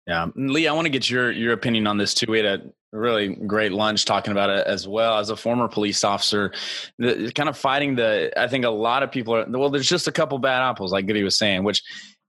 Yeah, 0.07 0.29
Lee, 0.37 0.69
I 0.69 0.73
want 0.73 0.87
to 0.87 0.90
get 0.90 1.11
your 1.11 1.31
your 1.33 1.53
opinion 1.53 1.87
on 1.87 1.99
this 1.99 2.14
too. 2.14 2.31
We 2.31 2.38
had 2.38 2.47
a 2.47 2.62
really 2.92 3.35
great 3.35 3.73
lunch 3.73 4.05
talking 4.05 4.31
about 4.31 4.51
it 4.51 4.66
as 4.66 4.87
well. 4.87 5.19
As 5.19 5.31
a 5.31 5.37
former 5.37 5.69
police 5.69 6.05
officer 6.05 6.53
the, 6.99 7.33
kind 7.35 7.49
of 7.49 7.59
fighting 7.59 7.97
the 7.97 8.33
i 8.37 8.47
think 8.49 8.64
a 8.64 8.71
lot 8.71 9.03
of 9.03 9.11
people 9.11 9.35
are 9.35 9.45
well 9.49 9.69
there's 9.69 9.88
just 9.88 10.09
a 10.09 10.12
couple 10.12 10.38
bad 10.38 10.62
apples 10.62 10.92
like 10.92 11.07
goody 11.07 11.23
was 11.23 11.37
saying 11.37 11.62
which 11.64 11.83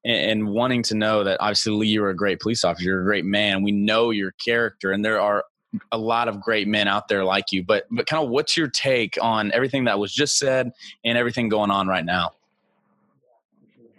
and, 0.04 0.32
and 0.42 0.50
wanting 0.50 0.84
to 0.84 0.96
know 0.96 1.24
that 1.24 1.38
obviously 1.40 1.72
lee 1.74 1.88
you're 1.88 2.10
a 2.10 2.16
great 2.16 2.40
police 2.40 2.66
officer 2.66 2.84
you're 2.84 3.02
a 3.02 3.06
great 3.06 3.26
man. 3.26 3.64
We 3.64 3.72
know 3.72 4.10
your 4.10 4.32
character 4.44 4.92
and 4.92 5.06
there 5.06 5.22
are 5.22 5.44
a 5.92 5.98
lot 5.98 6.28
of 6.28 6.42
great 6.42 6.68
men 6.68 6.88
out 6.88 7.08
there 7.08 7.24
like 7.24 7.52
you. 7.52 7.64
But 7.64 7.86
but 7.92 8.08
kind 8.08 8.24
of 8.24 8.30
what's 8.30 8.56
your 8.58 8.68
take 8.68 9.18
on 9.22 9.52
everything 9.52 9.86
that 9.86 10.00
was 10.00 10.14
just 10.14 10.38
said 10.38 10.72
and 11.04 11.18
everything 11.18 11.50
going 11.50 11.72
on 11.72 11.88
right 11.88 12.06
now? 12.06 12.32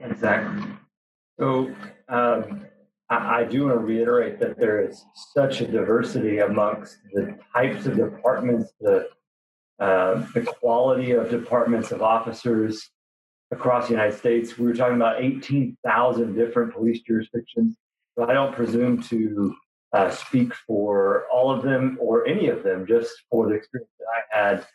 Exactly. 0.00 0.64
So 1.38 1.74
um, 2.08 2.66
I, 3.10 3.44
do 3.44 3.66
want 3.66 3.74
to 3.74 3.84
reiterate 3.84 4.38
that 4.40 4.58
there 4.58 4.86
is 4.86 5.04
such 5.34 5.62
a 5.62 5.66
diversity 5.66 6.40
amongst 6.40 6.98
the 7.14 7.38
types 7.54 7.86
of 7.86 7.96
departments, 7.96 8.72
the 8.80 9.08
uh, 9.80 10.26
the 10.34 10.42
quality 10.42 11.12
of 11.12 11.30
departments 11.30 11.92
of 11.92 12.02
officers 12.02 12.90
across 13.50 13.86
the 13.86 13.92
United 13.92 14.18
States. 14.18 14.58
We 14.58 14.66
were 14.66 14.74
talking 14.74 14.96
about 14.96 15.22
18,000 15.22 16.34
different 16.34 16.74
police 16.74 17.00
jurisdictions. 17.02 17.76
So 18.16 18.28
I 18.28 18.34
don't 18.34 18.52
presume 18.52 19.00
to 19.04 19.54
uh, 19.92 20.10
speak 20.10 20.52
for 20.66 21.26
all 21.32 21.50
of 21.50 21.62
them 21.62 21.96
or 22.00 22.26
any 22.26 22.48
of 22.48 22.62
them, 22.62 22.86
just 22.86 23.10
for 23.30 23.48
the 23.48 23.54
experience 23.54 23.90
that 23.98 24.06
I 24.34 24.38
had 24.38 24.66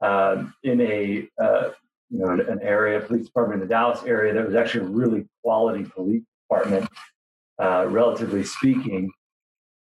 um, 0.00 0.54
in 0.62 0.80
a 0.80 1.28
uh, 1.40 1.70
you 2.10 2.18
know 2.18 2.32
an 2.32 2.60
area, 2.62 3.00
police 3.00 3.26
department 3.26 3.62
in 3.62 3.68
the 3.68 3.72
Dallas 3.72 4.02
area 4.04 4.34
that 4.34 4.44
was 4.44 4.54
actually 4.54 4.86
a 4.86 4.88
really 4.88 5.26
quality 5.42 5.84
police 5.84 6.24
department, 6.44 6.88
uh, 7.60 7.86
relatively 7.88 8.44
speaking. 8.44 9.10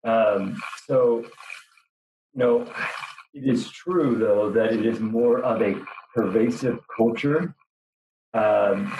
Um, 0.04 0.60
so, 0.86 1.24
you 2.32 2.38
know, 2.38 2.70
it 3.32 3.44
is 3.44 3.70
true 3.70 4.16
though 4.16 4.50
that 4.50 4.72
it 4.72 4.84
is 4.84 5.00
more 5.00 5.40
of 5.40 5.62
a 5.62 5.76
pervasive 6.14 6.78
culture, 6.96 7.54
um, 8.34 8.92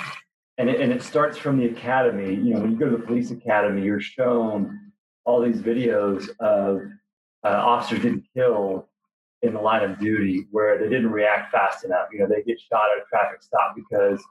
and 0.59 0.69
it, 0.69 0.81
and 0.81 0.93
it 0.93 1.03
starts 1.03 1.37
from 1.37 1.59
the 1.59 1.67
academy. 1.67 2.35
You 2.35 2.55
know, 2.55 2.61
when 2.61 2.73
you 2.73 2.79
go 2.79 2.89
to 2.89 2.97
the 2.97 3.03
police 3.03 3.31
academy, 3.31 3.83
you're 3.83 4.01
shown 4.01 4.93
all 5.25 5.41
these 5.41 5.61
videos 5.61 6.29
of 6.41 6.83
uh, 7.45 7.49
officers 7.49 8.01
getting 8.01 8.25
killed 8.35 8.85
in 9.43 9.53
the 9.53 9.61
line 9.61 9.83
of 9.83 9.99
duty 9.99 10.47
where 10.51 10.79
they 10.79 10.89
didn't 10.89 11.11
react 11.11 11.53
fast 11.53 11.85
enough. 11.85 12.09
You 12.13 12.21
know, 12.21 12.27
they 12.27 12.43
get 12.43 12.59
shot 12.61 12.89
at 12.97 13.03
a 13.03 13.09
traffic 13.09 13.43
stop 13.43 13.75
because 13.77 14.23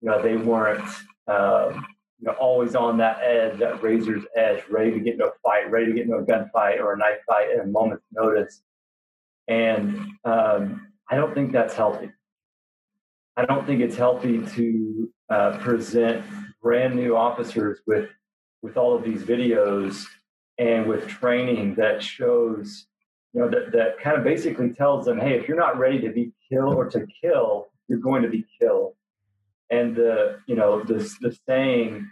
you 0.00 0.08
know 0.08 0.22
they 0.22 0.36
weren't 0.36 0.88
um, 1.26 1.86
you 2.22 2.28
know 2.28 2.34
always 2.38 2.76
on 2.76 2.96
that 2.98 3.20
edge, 3.20 3.58
that 3.58 3.82
razor's 3.82 4.22
edge, 4.36 4.62
ready 4.70 4.92
to 4.92 5.00
get 5.00 5.14
into 5.14 5.26
a 5.26 5.32
fight, 5.42 5.68
ready 5.70 5.86
to 5.86 5.92
get 5.92 6.04
into 6.04 6.16
a 6.16 6.22
gunfight 6.22 6.78
or 6.78 6.92
a 6.92 6.96
knife 6.96 7.18
fight 7.26 7.50
at 7.50 7.64
a 7.64 7.66
moment's 7.66 8.04
notice. 8.12 8.62
And 9.48 9.98
um, 10.24 10.86
I 11.10 11.16
don't 11.16 11.34
think 11.34 11.50
that's 11.50 11.74
healthy. 11.74 12.10
I 13.36 13.44
don't 13.44 13.66
think 13.66 13.80
it's 13.80 13.96
healthy 13.96 14.46
to 14.54 15.10
uh, 15.30 15.58
present 15.58 16.24
brand 16.62 16.94
new 16.94 17.16
officers 17.16 17.80
with 17.88 18.08
with 18.62 18.76
all 18.76 18.94
of 18.94 19.02
these 19.02 19.24
videos 19.24 20.04
and 20.58 20.86
with 20.86 21.08
training 21.08 21.74
that 21.74 22.00
shows, 22.00 22.86
you 23.32 23.40
know, 23.40 23.48
that, 23.48 23.72
that 23.72 23.98
kind 23.98 24.16
of 24.16 24.22
basically 24.22 24.70
tells 24.70 25.06
them, 25.06 25.18
hey, 25.18 25.32
if 25.32 25.48
you're 25.48 25.56
not 25.56 25.76
ready 25.76 26.00
to 26.00 26.10
be 26.10 26.30
killed 26.48 26.74
or 26.76 26.88
to 26.90 27.04
kill, 27.20 27.66
you're 27.88 27.98
going 27.98 28.22
to 28.22 28.28
be 28.28 28.46
killed. 28.60 28.94
And 29.72 29.96
the, 29.96 30.38
you 30.46 30.54
know, 30.54 30.82
the, 30.84 30.94
the 31.20 31.36
saying, 31.48 32.08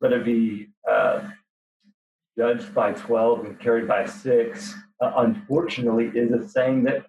whether 0.00 0.20
it 0.20 0.24
be 0.24 0.68
uh, 0.90 1.30
judged 2.36 2.74
by 2.74 2.92
12 2.92 3.44
and 3.46 3.58
carried 3.58 3.88
by 3.88 4.04
six, 4.04 4.74
uh, 5.00 5.12
unfortunately, 5.16 6.10
is 6.14 6.30
a 6.32 6.46
saying 6.46 6.84
that 6.84 7.06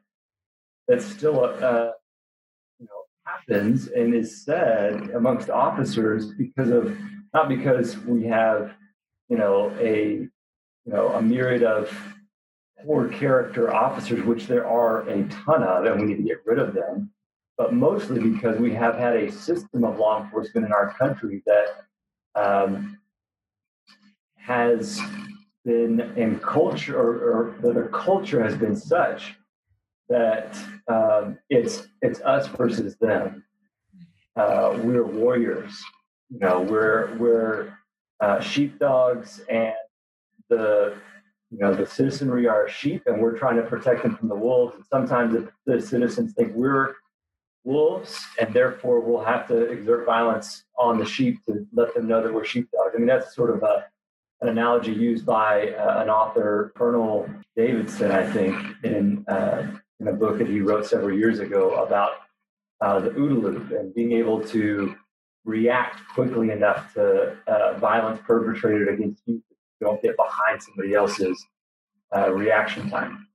that's 0.88 1.06
still 1.06 1.44
uh, 1.44 1.92
you 2.80 2.86
know 2.86 3.02
happens 3.26 3.88
and 3.88 4.14
is 4.14 4.46
said 4.46 5.10
amongst 5.16 5.50
officers 5.50 6.32
because 6.38 6.70
of 6.70 6.96
not 7.34 7.50
because 7.50 7.98
we 7.98 8.24
have 8.26 8.72
you 9.30 9.38
know 9.38 9.76
a 9.80 10.30
you 10.86 10.94
know, 10.94 11.10
a 11.10 11.22
myriad 11.22 11.64
of 11.64 11.92
poor 12.86 13.08
character 13.08 13.74
officers, 13.74 14.24
which 14.24 14.48
there 14.48 14.68
are 14.68 15.02
a 15.10 15.24
ton 15.30 15.64
of, 15.64 15.86
and 15.86 16.00
we 16.00 16.08
need 16.08 16.18
to 16.18 16.24
get 16.24 16.38
rid 16.46 16.60
of 16.60 16.74
them. 16.74 17.12
But 17.58 17.74
mostly 17.74 18.20
because 18.20 18.60
we 18.60 18.74
have 18.74 18.98
had 18.98 19.16
a 19.16 19.32
system 19.32 19.84
of 19.84 19.98
law 19.98 20.24
enforcement 20.24 20.66
in 20.66 20.74
our 20.74 20.94
country 20.94 21.42
that 21.46 21.86
um, 22.36 23.00
has 24.36 25.00
been 25.64 26.02
in 26.18 26.40
culture, 26.40 26.98
or, 26.98 27.56
or 27.64 27.74
the 27.74 27.90
culture 27.94 28.44
has 28.44 28.56
been 28.56 28.76
such 28.76 29.36
that 30.10 30.58
um, 30.88 31.40
it's 31.50 31.88
it's 32.02 32.22
us 32.22 32.48
versus 32.48 32.98
them. 32.98 33.44
Uh, 34.36 34.78
we're 34.84 35.06
warriors. 35.06 35.82
You 36.30 36.40
know, 36.40 36.62
we're 36.62 37.16
we're 37.18 37.74
uh, 38.20 38.40
sheepdogs 38.40 39.42
and 39.50 39.74
the 40.50 40.96
you 41.52 41.60
know 41.60 41.74
the 41.74 41.86
citizenry 41.86 42.48
are 42.48 42.68
sheep 42.68 43.04
and 43.06 43.22
we're 43.22 43.38
trying 43.38 43.56
to 43.56 43.64
protect 43.64 44.04
them 44.04 44.16
from 44.16 44.30
the 44.30 44.36
wolves 44.36 44.76
and 44.76 44.86
sometimes 44.86 45.34
the, 45.34 45.50
the 45.66 45.82
citizens 45.82 46.34
think 46.34 46.54
we're 46.54 46.96
wolves 47.66 48.26
and 48.40 48.54
therefore 48.54 49.00
we'll 49.00 49.24
have 49.24 49.48
to 49.48 49.64
exert 49.66 50.06
violence 50.06 50.64
on 50.78 50.98
the 50.98 51.06
sheep 51.06 51.44
to 51.46 51.68
let 51.74 51.94
them 51.94 52.08
know 52.08 52.22
that 52.22 52.34
we're 52.34 52.46
sheepdogs 52.46 52.94
i 52.96 52.98
mean 52.98 53.08
that's 53.08 53.36
sort 53.36 53.50
of 53.50 53.62
a, 53.64 53.86
an 54.42 54.50
analogy 54.50 54.94
used 54.94 55.26
by 55.26 55.70
uh, 55.72 56.02
an 56.02 56.10
author 56.10 56.72
colonel 56.78 57.28
davidson 57.58 58.12
i 58.12 58.26
think 58.32 58.56
in 58.84 59.26
uh, 59.28 59.68
in 60.00 60.08
a 60.08 60.14
book 60.14 60.38
that 60.38 60.48
he 60.48 60.62
wrote 60.62 60.86
several 60.86 61.18
years 61.18 61.40
ago 61.40 61.84
about 61.84 62.12
uh, 62.82 63.00
the 63.00 63.10
OODA 63.12 63.42
loop 63.42 63.72
and 63.72 63.96
being 63.96 64.12
able 64.12 64.42
to 64.42 64.96
react 65.46 66.02
quickly 66.14 66.52
enough 66.52 66.94
to 66.94 67.38
uh, 67.48 67.78
violence 67.78 68.20
perpetrated 68.26 68.90
against 68.90 69.22
you 69.26 69.42
don't 69.80 70.02
get 70.02 70.16
behind 70.18 70.62
somebody 70.62 70.94
else's 70.94 71.46
uh, 72.16 72.32
reaction 72.32 72.90
time. 72.90 73.28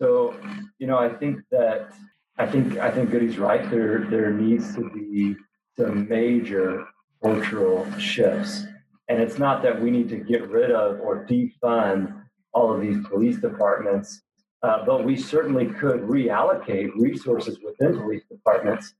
So, 0.00 0.36
you 0.78 0.86
know, 0.86 0.98
I 0.98 1.08
think 1.08 1.40
that 1.50 1.92
I 2.38 2.46
think 2.46 2.78
I 2.78 2.90
think 2.90 3.10
Goody's 3.10 3.38
right. 3.38 3.68
There 3.70 4.06
there 4.10 4.30
needs 4.30 4.74
to 4.74 4.90
be 4.90 5.36
some 5.78 6.08
major 6.08 6.86
cultural 7.22 7.90
shifts, 7.98 8.64
and 9.08 9.20
it's 9.20 9.38
not 9.38 9.62
that 9.62 9.80
we 9.80 9.90
need 9.90 10.08
to 10.10 10.16
get 10.16 10.48
rid 10.48 10.70
of 10.70 11.00
or 11.00 11.26
defund 11.26 12.22
all 12.52 12.74
of 12.74 12.80
these 12.80 13.06
police 13.08 13.36
departments, 13.38 14.22
uh, 14.62 14.84
but 14.84 15.04
we 15.04 15.16
certainly 15.16 15.66
could 15.66 16.00
reallocate 16.00 16.90
resources 16.96 17.58
within 17.64 17.98
police 17.98 18.22
departments 18.30 18.94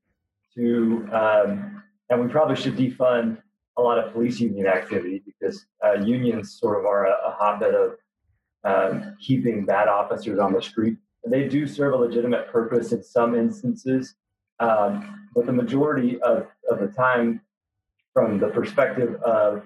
to, 0.55 1.09
um, 1.13 1.83
and 2.11 2.23
we 2.23 2.29
probably 2.29 2.57
should 2.57 2.77
defund 2.77 3.39
a 3.79 3.83
lot 3.83 3.99
of 3.99 4.13
police 4.13 4.41
union 4.41 4.67
activity 4.67 5.23
because 5.25 5.67
uh, 5.85 5.95
unions 5.95 6.59
sort 6.59 6.79
of 6.79 6.87
are 6.87 7.07
a, 7.07 7.13
a 7.27 7.31
hotbed 7.33 7.75
of 7.75 7.97
um, 8.65 9.17
keeping 9.21 9.65
bad 9.65 9.89
officers 9.89 10.39
on 10.39 10.53
the 10.53 10.63
street. 10.63 10.97
They 11.27 11.49
do 11.49 11.67
serve 11.67 11.95
a 11.95 11.97
legitimate 11.97 12.51
purpose 12.51 12.93
in 12.93 13.03
some 13.03 13.35
instances, 13.35 14.15
um, 14.61 15.29
but 15.35 15.47
the 15.47 15.53
majority 15.53 16.21
of, 16.21 16.47
of 16.71 16.81
the 16.81 16.89
time, 16.89 17.41
from 18.13 18.39
the 18.39 18.49
perspective 18.49 19.21
of 19.23 19.63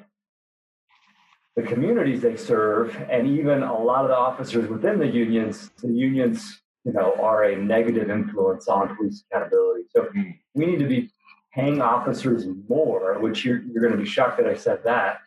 the 1.56 1.62
communities 1.62 2.20
they 2.20 2.36
serve, 2.36 2.96
and 3.08 3.26
even 3.26 3.62
a 3.62 3.78
lot 3.78 4.04
of 4.04 4.08
the 4.08 4.16
officers 4.16 4.68
within 4.68 4.98
the 4.98 5.06
unions, 5.06 5.70
the 5.82 5.92
unions, 5.92 6.60
you 6.84 6.92
know, 6.92 7.14
are 7.20 7.44
a 7.44 7.56
negative 7.56 8.10
influence 8.10 8.66
on 8.68 8.96
police 8.96 9.22
accountability. 9.30 9.84
So 9.94 10.04
hmm. 10.04 10.30
we 10.54 10.66
need 10.66 10.78
to 10.78 10.88
be 10.88 11.10
paying 11.52 11.80
officers 11.80 12.46
more, 12.68 13.18
which 13.18 13.44
you're, 13.44 13.62
you're 13.62 13.82
going 13.82 13.96
to 13.96 14.02
be 14.02 14.08
shocked 14.08 14.38
that 14.38 14.46
I 14.46 14.56
said 14.56 14.82
that. 14.84 15.18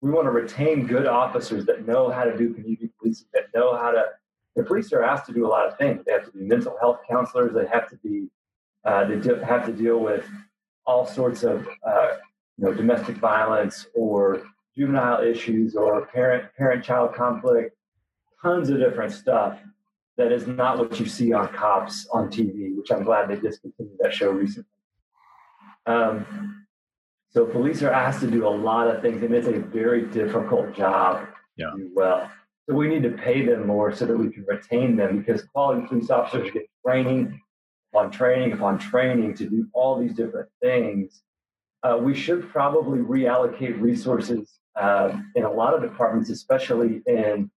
We 0.00 0.10
want 0.10 0.26
to 0.26 0.30
retain 0.30 0.86
good 0.86 1.06
officers 1.06 1.64
that 1.66 1.86
know 1.86 2.10
how 2.10 2.24
to 2.24 2.36
do 2.36 2.52
community 2.52 2.90
policing, 2.98 3.28
that 3.32 3.46
know 3.54 3.76
how 3.76 3.92
to. 3.92 4.04
The 4.56 4.62
police 4.62 4.92
are 4.92 5.02
asked 5.02 5.26
to 5.26 5.32
do 5.32 5.46
a 5.46 5.48
lot 5.48 5.66
of 5.66 5.78
things. 5.78 6.04
They 6.04 6.12
have 6.12 6.24
to 6.26 6.30
be 6.30 6.40
mental 6.40 6.76
health 6.80 7.00
counselors. 7.08 7.54
They 7.54 7.66
have 7.66 7.88
to 7.90 7.96
be. 7.96 8.28
Uh, 8.84 9.04
they 9.04 9.16
do, 9.16 9.36
have 9.36 9.64
to 9.66 9.72
deal 9.72 9.98
with 9.98 10.24
all 10.86 11.06
sorts 11.06 11.44
of 11.44 11.66
uh, 11.86 12.16
you 12.58 12.64
know 12.64 12.74
domestic 12.74 13.16
violence 13.16 13.86
or 13.94 14.42
juvenile 14.76 15.22
issues 15.22 15.76
or 15.76 16.04
parent 16.06 16.44
parent 16.56 16.84
child 16.84 17.14
conflict. 17.14 17.76
Tons 18.42 18.70
of 18.70 18.78
different 18.78 19.12
stuff 19.12 19.58
that 20.16 20.32
is 20.32 20.46
not 20.46 20.78
what 20.78 20.98
you 20.98 21.06
see 21.06 21.32
on 21.32 21.48
cops 21.48 22.06
on 22.12 22.28
TV, 22.28 22.76
which 22.76 22.90
I'm 22.90 23.04
glad 23.04 23.28
they 23.28 23.36
discontinued 23.36 23.96
that 24.00 24.12
show 24.12 24.30
recently. 24.30 24.68
Um, 25.86 26.66
so 27.30 27.46
police 27.46 27.82
are 27.82 27.90
asked 27.90 28.20
to 28.20 28.30
do 28.30 28.46
a 28.46 28.50
lot 28.50 28.88
of 28.88 29.00
things, 29.00 29.22
and 29.22 29.34
it's 29.34 29.46
a 29.46 29.58
very 29.58 30.02
difficult 30.02 30.74
job 30.74 31.26
yeah. 31.56 31.70
to 31.70 31.76
do 31.76 31.90
well. 31.94 32.30
So 32.68 32.76
we 32.76 32.88
need 32.88 33.02
to 33.02 33.10
pay 33.10 33.44
them 33.44 33.66
more 33.66 33.94
so 33.94 34.06
that 34.06 34.16
we 34.16 34.30
can 34.30 34.44
retain 34.44 34.96
them 34.96 35.18
because 35.18 35.42
quality 35.42 35.86
police 35.86 36.10
officers 36.10 36.50
get 36.52 36.62
training 36.86 37.40
upon 37.92 38.10
training 38.10 38.52
upon 38.52 38.78
training 38.78 39.34
to 39.34 39.48
do 39.48 39.66
all 39.74 39.98
these 39.98 40.14
different 40.14 40.48
things. 40.62 41.22
Uh, 41.82 41.98
we 42.00 42.14
should 42.14 42.48
probably 42.50 43.00
reallocate 43.00 43.80
resources 43.80 44.60
uh, 44.76 45.12
in 45.34 45.44
a 45.44 45.50
lot 45.50 45.74
of 45.74 45.82
departments, 45.82 46.30
especially 46.30 47.02
in 47.06 47.50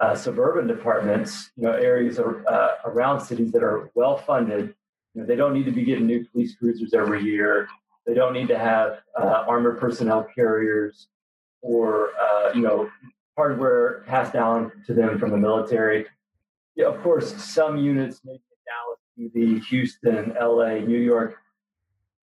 uh, 0.00 0.14
suburban 0.14 0.66
departments, 0.66 1.52
you 1.56 1.62
know, 1.62 1.72
areas 1.72 2.18
are, 2.18 2.46
uh, 2.48 2.74
around 2.84 3.20
cities 3.20 3.52
that 3.52 3.62
are 3.62 3.90
well 3.94 4.16
funded 4.16 4.74
you 5.14 5.20
know, 5.20 5.26
they 5.26 5.36
don't 5.36 5.52
need 5.52 5.64
to 5.64 5.72
be 5.72 5.84
getting 5.84 6.06
new 6.06 6.24
police 6.26 6.54
cruisers 6.56 6.94
every 6.94 7.22
year. 7.22 7.68
They 8.06 8.14
don't 8.14 8.32
need 8.32 8.48
to 8.48 8.58
have 8.58 9.00
uh, 9.18 9.44
armored 9.46 9.78
personnel 9.78 10.26
carriers 10.34 11.08
or 11.60 12.10
uh, 12.20 12.52
you 12.54 12.62
know 12.62 12.90
hardware 13.36 14.04
passed 14.06 14.32
down 14.32 14.72
to 14.86 14.94
them 14.94 15.18
from 15.18 15.30
the 15.30 15.36
military. 15.36 16.06
Yeah, 16.74 16.86
of 16.86 17.02
course, 17.02 17.34
some 17.42 17.76
units, 17.76 18.20
maybe 18.24 18.42
in 19.18 19.30
Dallas, 19.34 19.68
Houston, 19.68 20.34
LA, 20.40 20.78
New 20.78 20.98
York, 20.98 21.36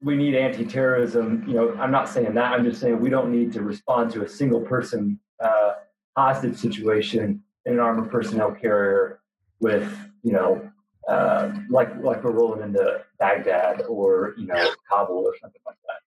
we 0.01 0.16
need 0.16 0.36
anti-terrorism. 0.36 1.43
You 1.47 1.53
know, 1.53 1.76
I'm 1.76 1.91
not 1.91 2.07
saying 2.10 2.34
that. 2.34 2.53
I'm 2.53 2.64
just 2.64 2.80
saying 2.80 2.99
we 2.99 3.10
don't 3.10 3.32
need 3.32 3.51
to 3.53 3.62
respond 3.62 4.12
to 4.12 4.24
a 4.24 4.30
single 4.30 4.62
person 4.62 5.20
uh, 5.43 5.74
hostage 6.16 6.57
situation 6.57 7.43
in 7.66 7.74
an 7.74 7.80
armored 7.80 8.10
personnel 8.10 8.51
carrier 8.51 9.20
with 9.60 9.91
you 10.24 10.32
know 10.32 10.70
uh, 11.07 11.51
like 11.70 11.89
like 12.01 12.24
we're 12.24 12.32
rolling 12.32 12.62
into 12.62 13.01
Baghdad 13.20 13.84
or 13.88 14.36
you 14.38 14.47
know 14.47 14.72
Kabul 14.89 15.26
or 15.26 15.36
something 15.41 15.62
like 15.66 15.76
that. 15.88 16.01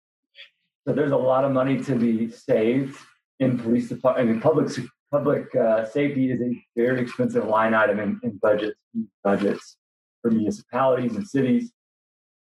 So 0.88 0.96
there's 0.96 1.12
a 1.12 1.18
lot 1.18 1.44
of 1.44 1.52
money 1.52 1.82
to 1.84 1.96
be 1.96 2.32
saved 2.32 2.98
in 3.42 3.58
police 3.58 3.90
department. 3.90 4.30
I 4.30 4.32
mean, 4.32 4.42
public 4.42 4.70
public 5.12 5.54
uh, 5.56 5.84
safety 5.86 6.32
is 6.32 6.40
a 6.42 6.52
very 6.78 7.02
expensive 7.02 7.46
line 7.46 7.74
item 7.74 8.00
in, 8.00 8.20
in 8.24 8.38
budgets 8.38 8.78
budgets 9.24 9.78
for 10.22 10.32
municipalities 10.32 11.16
and 11.16 11.28
cities. 11.28 11.74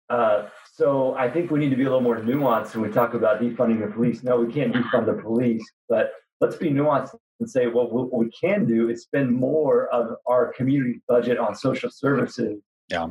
Uh, 0.09 0.47
so 0.71 1.15
I 1.15 1.29
think 1.29 1.49
we 1.49 1.59
need 1.59 1.71
to 1.71 1.75
be 1.75 1.83
a 1.83 1.85
little 1.85 2.01
more 2.01 2.19
nuanced 2.19 2.75
when 2.75 2.87
we 2.87 2.93
talk 2.93 3.15
about 3.15 3.41
defunding 3.41 3.81
the 3.81 3.91
police. 3.91 4.23
No, 4.23 4.39
we 4.39 4.53
can't 4.53 4.73
defund 4.73 5.07
the 5.07 5.21
police, 5.21 5.65
but 5.89 6.11
let's 6.39 6.55
be 6.55 6.69
nuanced 6.69 7.15
and 7.39 7.49
say, 7.49 7.67
well, 7.67 7.89
what 7.89 8.13
we 8.13 8.29
can 8.29 8.65
do 8.65 8.89
is 8.89 9.03
spend 9.03 9.31
more 9.31 9.87
of 9.87 10.15
our 10.27 10.53
community 10.53 11.01
budget 11.07 11.37
on 11.39 11.55
social 11.55 11.89
services. 11.89 12.61
Yeah. 12.89 13.07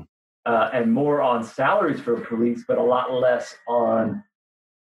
Uh, 0.47 0.70
and 0.72 0.93
more 0.93 1.20
on 1.20 1.43
salaries 1.43 2.01
for 2.01 2.20
police, 2.20 2.64
but 2.66 2.78
a 2.78 2.83
lot 2.83 3.12
less 3.12 3.55
on, 3.68 4.22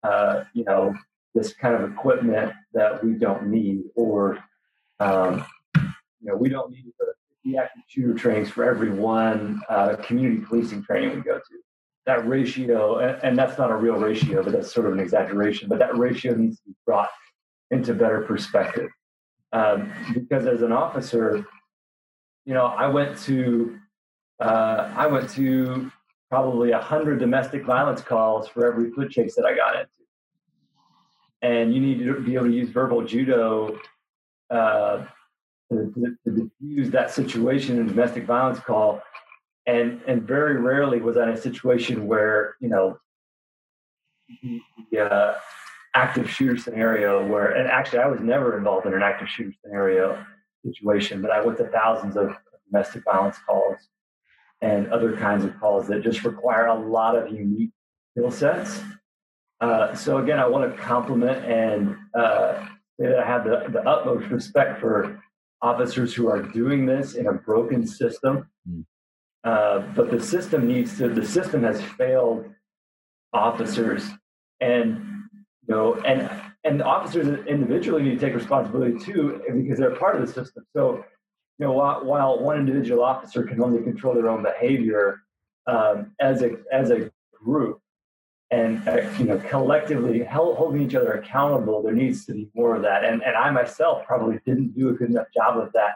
uh, 0.02 0.44
you 0.52 0.64
know, 0.64 0.94
this 1.34 1.52
kind 1.52 1.74
of 1.74 1.90
equipment 1.90 2.52
that 2.72 3.02
we 3.04 3.14
don't 3.14 3.46
need, 3.48 3.82
or, 3.94 4.38
um, 5.00 5.44
you 5.76 6.30
know, 6.30 6.36
we 6.36 6.48
don't 6.48 6.70
need 6.70 6.84
50 7.44 7.58
active 7.58 7.82
shooter 7.88 8.14
trainings 8.14 8.50
for 8.50 8.64
every 8.64 8.90
one 8.90 9.60
uh, 9.68 9.96
community 9.96 10.40
policing 10.40 10.82
training 10.82 11.16
we 11.16 11.22
go 11.22 11.38
to. 11.38 11.54
That 12.06 12.26
ratio, 12.28 12.98
and, 12.98 13.22
and 13.22 13.38
that's 13.38 13.58
not 13.58 13.70
a 13.70 13.76
real 13.76 13.96
ratio, 13.96 14.42
but 14.42 14.52
that's 14.52 14.72
sort 14.72 14.86
of 14.86 14.92
an 14.92 15.00
exaggeration, 15.00 15.68
but 15.68 15.78
that 15.78 15.96
ratio 15.96 16.34
needs 16.34 16.58
to 16.58 16.66
be 16.66 16.74
brought 16.86 17.08
into 17.70 17.94
better 17.94 18.22
perspective. 18.22 18.90
Um, 19.52 19.92
because 20.12 20.46
as 20.46 20.62
an 20.62 20.72
officer, 20.72 21.46
you 22.44 22.54
know, 22.54 22.66
I 22.66 22.86
went 22.88 23.18
to 23.20 23.78
uh, 24.40 24.92
I 24.96 25.06
went 25.06 25.30
to 25.30 25.90
probably 26.28 26.72
a 26.72 26.80
hundred 26.80 27.20
domestic 27.20 27.64
violence 27.64 28.00
calls 28.00 28.48
for 28.48 28.66
every 28.66 28.90
foot 28.90 29.10
chase 29.10 29.36
that 29.36 29.46
I 29.46 29.54
got 29.54 29.76
into, 29.76 29.88
and 31.44 31.74
you 31.74 31.80
need 31.80 31.98
to 31.98 32.20
be 32.20 32.34
able 32.34 32.46
to 32.46 32.52
use 32.52 32.70
verbal 32.70 33.04
judo 33.04 33.78
uh, 34.50 35.04
to, 35.70 35.92
to, 35.94 36.16
to 36.24 36.30
diffuse 36.42 36.90
that 36.90 37.10
situation 37.10 37.78
in 37.78 37.86
a 37.86 37.88
domestic 37.88 38.24
violence 38.24 38.58
call. 38.58 39.02
And 39.66 40.00
and 40.06 40.22
very 40.22 40.56
rarely 40.58 41.00
was 41.00 41.16
in 41.16 41.28
a 41.28 41.36
situation 41.36 42.06
where 42.06 42.56
you 42.60 42.68
know 42.68 42.98
the, 44.42 44.60
the 44.90 45.00
uh, 45.00 45.34
active 45.94 46.30
shooter 46.30 46.56
scenario 46.56 47.26
where, 47.26 47.52
and 47.52 47.68
actually, 47.68 48.00
I 48.00 48.08
was 48.08 48.20
never 48.20 48.58
involved 48.58 48.86
in 48.86 48.94
an 48.94 49.02
active 49.02 49.28
shooter 49.28 49.52
scenario 49.62 50.24
situation, 50.64 51.22
but 51.22 51.30
I 51.30 51.44
went 51.44 51.58
to 51.58 51.68
thousands 51.68 52.16
of 52.16 52.36
domestic 52.70 53.04
violence 53.04 53.36
calls 53.46 53.78
and 54.60 54.88
other 54.92 55.16
kinds 55.16 55.44
of 55.44 55.58
calls 55.60 55.86
that 55.88 56.02
just 56.02 56.24
require 56.24 56.66
a 56.66 56.74
lot 56.74 57.16
of 57.16 57.30
unique 57.32 57.70
skill 58.12 58.30
sets. 58.30 58.82
Uh, 59.64 59.94
so 59.94 60.18
again, 60.18 60.38
I 60.38 60.46
want 60.46 60.70
to 60.70 60.76
compliment 60.76 61.42
and 61.46 61.96
uh, 62.14 62.66
say 63.00 63.06
that 63.08 63.18
I 63.18 63.26
have 63.26 63.44
the, 63.44 63.64
the 63.70 63.82
utmost 63.88 64.26
respect 64.30 64.78
for 64.78 65.22
officers 65.62 66.12
who 66.12 66.28
are 66.28 66.42
doing 66.42 66.84
this 66.84 67.14
in 67.14 67.28
a 67.28 67.32
broken 67.32 67.86
system. 67.86 68.50
Mm. 68.68 68.84
Uh, 69.42 69.78
but 69.96 70.10
the 70.10 70.20
system 70.20 70.68
needs 70.68 70.98
to, 70.98 71.08
the 71.08 71.24
system 71.24 71.62
has 71.62 71.80
failed 71.80 72.44
officers. 73.32 74.06
And 74.60 74.86
you 75.66 75.74
know, 75.74 75.94
and 76.02 76.30
and 76.64 76.82
officers 76.82 77.26
individually 77.46 78.02
need 78.02 78.20
to 78.20 78.26
take 78.26 78.34
responsibility 78.34 78.98
too 78.98 79.40
because 79.54 79.78
they're 79.78 79.96
part 79.96 80.14
of 80.16 80.26
the 80.26 80.32
system. 80.32 80.62
So, 80.76 81.04
you 81.58 81.66
know, 81.66 81.72
while, 81.72 82.04
while 82.04 82.38
one 82.38 82.58
individual 82.58 83.02
officer 83.02 83.44
can 83.44 83.62
only 83.62 83.82
control 83.82 84.14
their 84.14 84.28
own 84.28 84.42
behavior, 84.42 85.22
um, 85.66 86.12
as 86.20 86.42
a 86.42 86.50
as 86.70 86.90
a 86.90 87.10
group, 87.42 87.80
and 88.54 88.70
uh, 88.88 89.10
you 89.18 89.24
know, 89.28 89.38
collectively 89.54 90.18
held, 90.34 90.56
holding 90.60 90.82
each 90.86 90.96
other 91.00 91.12
accountable, 91.20 91.76
there 91.82 91.98
needs 92.04 92.24
to 92.26 92.32
be 92.32 92.44
more 92.54 92.72
of 92.76 92.82
that. 92.82 93.00
And 93.08 93.16
and 93.26 93.34
I 93.44 93.50
myself 93.50 93.96
probably 94.06 94.38
didn't 94.48 94.70
do 94.78 94.84
a 94.90 94.92
good 94.92 95.10
enough 95.14 95.30
job 95.38 95.52
of 95.64 95.68
that 95.78 95.94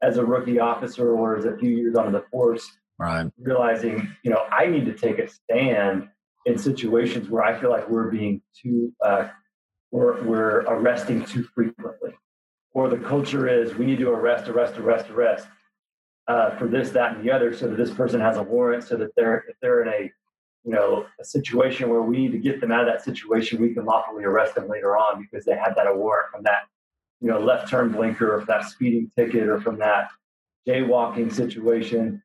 as 0.00 0.16
a 0.16 0.24
rookie 0.24 0.60
officer 0.60 1.06
or 1.18 1.36
as 1.38 1.44
a 1.44 1.56
few 1.60 1.70
years 1.80 1.96
on 1.96 2.12
the 2.12 2.24
force. 2.30 2.64
Right. 2.98 3.30
Realizing, 3.38 3.94
you 4.24 4.30
know, 4.30 4.42
I 4.50 4.66
need 4.66 4.86
to 4.86 4.94
take 5.06 5.18
a 5.18 5.28
stand 5.28 6.08
in 6.46 6.58
situations 6.58 7.28
where 7.28 7.42
I 7.42 7.52
feel 7.60 7.70
like 7.70 7.88
we're 7.88 8.10
being 8.10 8.42
too, 8.60 8.92
uh, 9.04 9.28
we're, 9.92 10.22
we're 10.24 10.60
arresting 10.62 11.24
too 11.24 11.44
frequently. 11.54 12.12
Or 12.72 12.88
the 12.88 12.96
culture 12.96 13.48
is 13.48 13.74
we 13.74 13.86
need 13.86 13.98
to 13.98 14.10
arrest, 14.10 14.48
arrest, 14.48 14.78
arrest, 14.78 15.10
arrest 15.10 15.46
uh, 16.26 16.56
for 16.58 16.66
this, 16.66 16.90
that, 16.90 17.16
and 17.16 17.24
the 17.24 17.30
other, 17.30 17.54
so 17.54 17.68
that 17.68 17.76
this 17.76 17.92
person 17.92 18.20
has 18.20 18.36
a 18.36 18.42
warrant, 18.42 18.82
so 18.84 18.96
that 18.96 19.10
they're 19.16 19.44
if 19.48 19.56
they're 19.62 19.82
in 19.82 19.88
a 19.88 20.12
you 20.68 20.74
know 20.74 21.06
a 21.20 21.24
situation 21.24 21.88
where 21.88 22.02
we 22.02 22.18
need 22.18 22.32
to 22.32 22.38
get 22.38 22.60
them 22.60 22.70
out 22.70 22.80
of 22.80 22.86
that 22.86 23.04
situation, 23.04 23.60
we 23.60 23.74
can 23.74 23.84
lawfully 23.84 24.24
arrest 24.24 24.54
them 24.54 24.68
later 24.68 24.96
on 24.96 25.20
because 25.20 25.44
they 25.44 25.56
had 25.56 25.74
that 25.76 25.86
award 25.86 26.26
from 26.30 26.42
that 26.44 26.62
you 27.20 27.28
know 27.28 27.40
left 27.40 27.68
turn 27.68 27.90
blinker, 27.90 28.34
or 28.34 28.38
from 28.40 28.46
that 28.46 28.64
speeding 28.64 29.10
ticket, 29.16 29.48
or 29.48 29.60
from 29.60 29.78
that 29.78 30.08
jaywalking 30.66 31.32
situation 31.32 32.22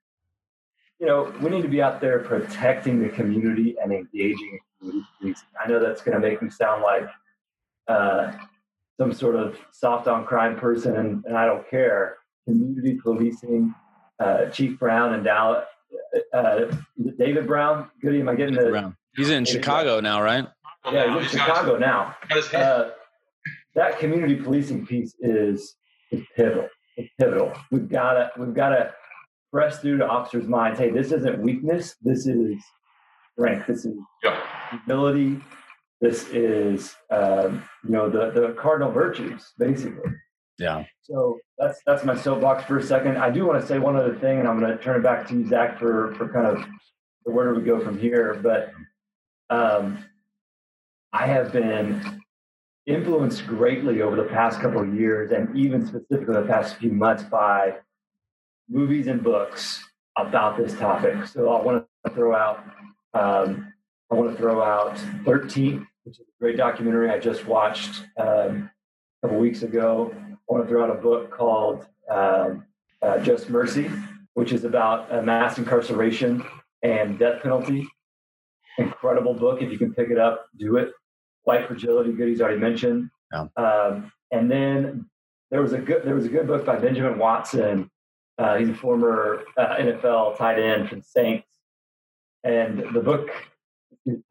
you 1.04 1.10
know, 1.10 1.34
we 1.42 1.50
need 1.50 1.64
to 1.64 1.68
be 1.68 1.82
out 1.82 2.00
there 2.00 2.20
protecting 2.20 3.02
the 3.02 3.10
community 3.10 3.76
and 3.84 3.92
engaging. 3.92 4.58
I 5.62 5.68
know 5.68 5.78
that's 5.78 6.02
going 6.02 6.20
to 6.20 6.26
make 6.26 6.42
me 6.42 6.50
sound 6.50 6.82
like 6.82 7.10
uh, 7.90 8.32
some 8.98 9.12
sort 9.12 9.36
of 9.36 9.58
soft 9.72 10.08
on 10.08 10.26
crime 10.26 10.58
person, 10.58 10.96
and, 10.96 11.26
and 11.26 11.36
I 11.38 11.46
don't 11.46 11.70
care. 11.70 12.20
Community 12.48 12.98
policing, 13.04 13.76
uh, 14.20 14.46
Chief 14.46 14.80
Brown 14.80 15.14
and 15.14 15.26
Dallas, 15.26 15.66
uh, 16.34 16.66
David 17.18 17.48
Brown. 17.48 17.90
Goody, 18.02 18.20
am 18.20 18.30
I 18.30 18.36
getting 18.36 18.56
the? 18.56 18.70
Brown. 18.70 18.96
He's 19.16 19.30
in 19.30 19.44
David 19.44 19.62
Chicago 19.62 20.02
Brown. 20.02 20.04
now, 20.04 20.22
right? 20.22 20.48
Yeah, 20.92 21.20
he's 21.20 21.34
in 21.34 21.40
Chicago 21.40 21.78
now. 21.78 22.16
Uh, 22.54 22.90
that 23.76 24.00
community 24.00 24.36
policing 24.36 24.86
piece 24.86 25.16
is, 25.20 25.76
is 26.12 26.24
pivotal. 26.36 26.68
It's 26.98 27.10
pivotal. 27.20 27.54
We've 27.72 27.90
got 27.90 28.14
to 28.14 28.32
we've 28.38 28.54
got 28.54 28.70
to 28.70 28.94
press 29.52 29.80
through 29.80 29.98
to 30.00 30.08
officers' 30.08 30.48
minds 30.48 30.80
hey, 30.80 30.90
this 30.90 31.12
isn't 31.12 31.40
weakness, 31.42 31.96
this 32.02 32.28
is 32.28 32.58
strength, 33.34 33.68
this 33.68 33.86
is 33.86 33.96
yeah. 34.24 34.40
ability, 34.84 35.40
this 36.02 36.28
is 36.30 36.96
um, 37.10 37.64
you 37.84 37.92
know 37.92 38.10
the 38.10 38.32
the 38.32 38.54
cardinal 38.60 38.92
virtues 38.92 39.54
basically. 39.58 40.12
Yeah. 40.60 40.84
So 41.02 41.40
that's 41.58 41.82
that's 41.86 42.04
my 42.04 42.16
soapbox 42.16 42.66
for 42.66 42.78
a 42.78 42.84
second. 42.84 43.18
I 43.18 43.30
do 43.30 43.46
want 43.46 43.62
to 43.62 43.68
say 43.68 43.80
one 43.80 43.96
other 43.96 44.16
thing, 44.16 44.40
and 44.40 44.48
I'm 44.48 44.60
going 44.60 44.76
to 44.76 44.84
turn 44.84 45.00
it 45.00 45.04
back 45.04 45.28
to 45.28 45.36
you, 45.36 45.48
Zach, 45.48 45.80
for 45.80 46.14
for 46.16 46.28
kind 46.30 46.48
of 46.48 46.66
where 47.24 47.54
do 47.54 47.60
we 47.60 47.66
go 47.66 47.80
from 47.80 47.98
here. 47.98 48.40
But 48.42 48.74
um, 49.50 50.04
I 51.12 51.28
have 51.28 51.52
been 51.52 52.22
influenced 52.86 53.46
greatly 53.48 54.02
over 54.02 54.16
the 54.16 54.24
past 54.24 54.60
couple 54.60 54.82
of 54.82 54.94
years, 54.94 55.32
and 55.32 55.56
even 55.56 55.86
specifically 55.86 56.34
the 56.34 56.48
past 56.48 56.78
few 56.78 56.92
months, 56.92 57.24
by 57.24 57.76
movies 58.70 59.08
and 59.08 59.24
books 59.24 59.84
about 60.18 60.58
this 60.58 60.74
topic. 60.74 61.28
So 61.28 61.50
I 61.50 61.62
want 61.64 61.86
to 62.06 62.14
throw 62.14 62.36
out 62.36 62.64
um, 63.14 63.74
I 64.12 64.16
want 64.16 64.32
to 64.32 64.38
throw 64.38 64.62
out 64.62 64.98
13, 65.26 65.88
which 66.04 66.20
is 66.20 66.26
a 66.28 66.40
great 66.40 66.58
documentary 66.58 67.10
I 67.10 67.20
just 67.20 67.48
watched 67.48 68.04
um, 68.18 68.70
a 69.24 69.28
couple 69.28 69.40
weeks 69.40 69.64
ago. 69.64 70.14
I 70.50 70.54
want 70.54 70.66
to 70.66 70.70
throw 70.70 70.84
out 70.84 70.90
a 70.90 71.00
book 71.02 71.32
called 71.32 71.86
um, 72.10 72.66
uh, 73.02 73.20
Just 73.20 73.50
Mercy, 73.50 73.90
which 74.34 74.52
is 74.52 74.66
about 74.66 75.12
uh, 75.14 75.22
mass 75.22 75.58
incarceration 75.58 76.44
and 76.82 77.18
death 77.18 77.42
penalty. 77.42 77.88
Incredible 78.78 79.34
book. 79.34 79.62
If 79.62 79.72
you 79.72 79.78
can 79.78 79.94
pick 79.94 80.10
it 80.10 80.18
up, 80.18 80.46
do 80.58 80.78
it. 80.78 80.92
White 81.44 81.68
Fragility, 81.68 82.12
Goody's 82.12 82.42
already 82.42 82.60
mentioned. 82.60 83.10
Yeah. 83.32 83.48
Um, 83.58 84.12
and 84.32 84.50
then 84.50 85.10
there 85.52 85.62
was 85.62 85.74
a 85.74 85.78
good 85.78 86.04
there 86.04 86.16
was 86.16 86.26
a 86.26 86.30
good 86.30 86.48
book 86.48 86.66
by 86.66 86.78
Benjamin 86.78 87.20
Watson 87.20 87.90
uh, 88.38 88.58
he's 88.58 88.70
a 88.70 88.74
former 88.74 89.44
uh, 89.58 89.76
NFL 89.76 90.38
tight 90.38 90.60
end 90.60 90.90
for 90.90 90.96
the 90.96 91.04
Saints. 91.04 91.48
And 92.44 92.84
the 92.94 93.00
book 93.00 93.30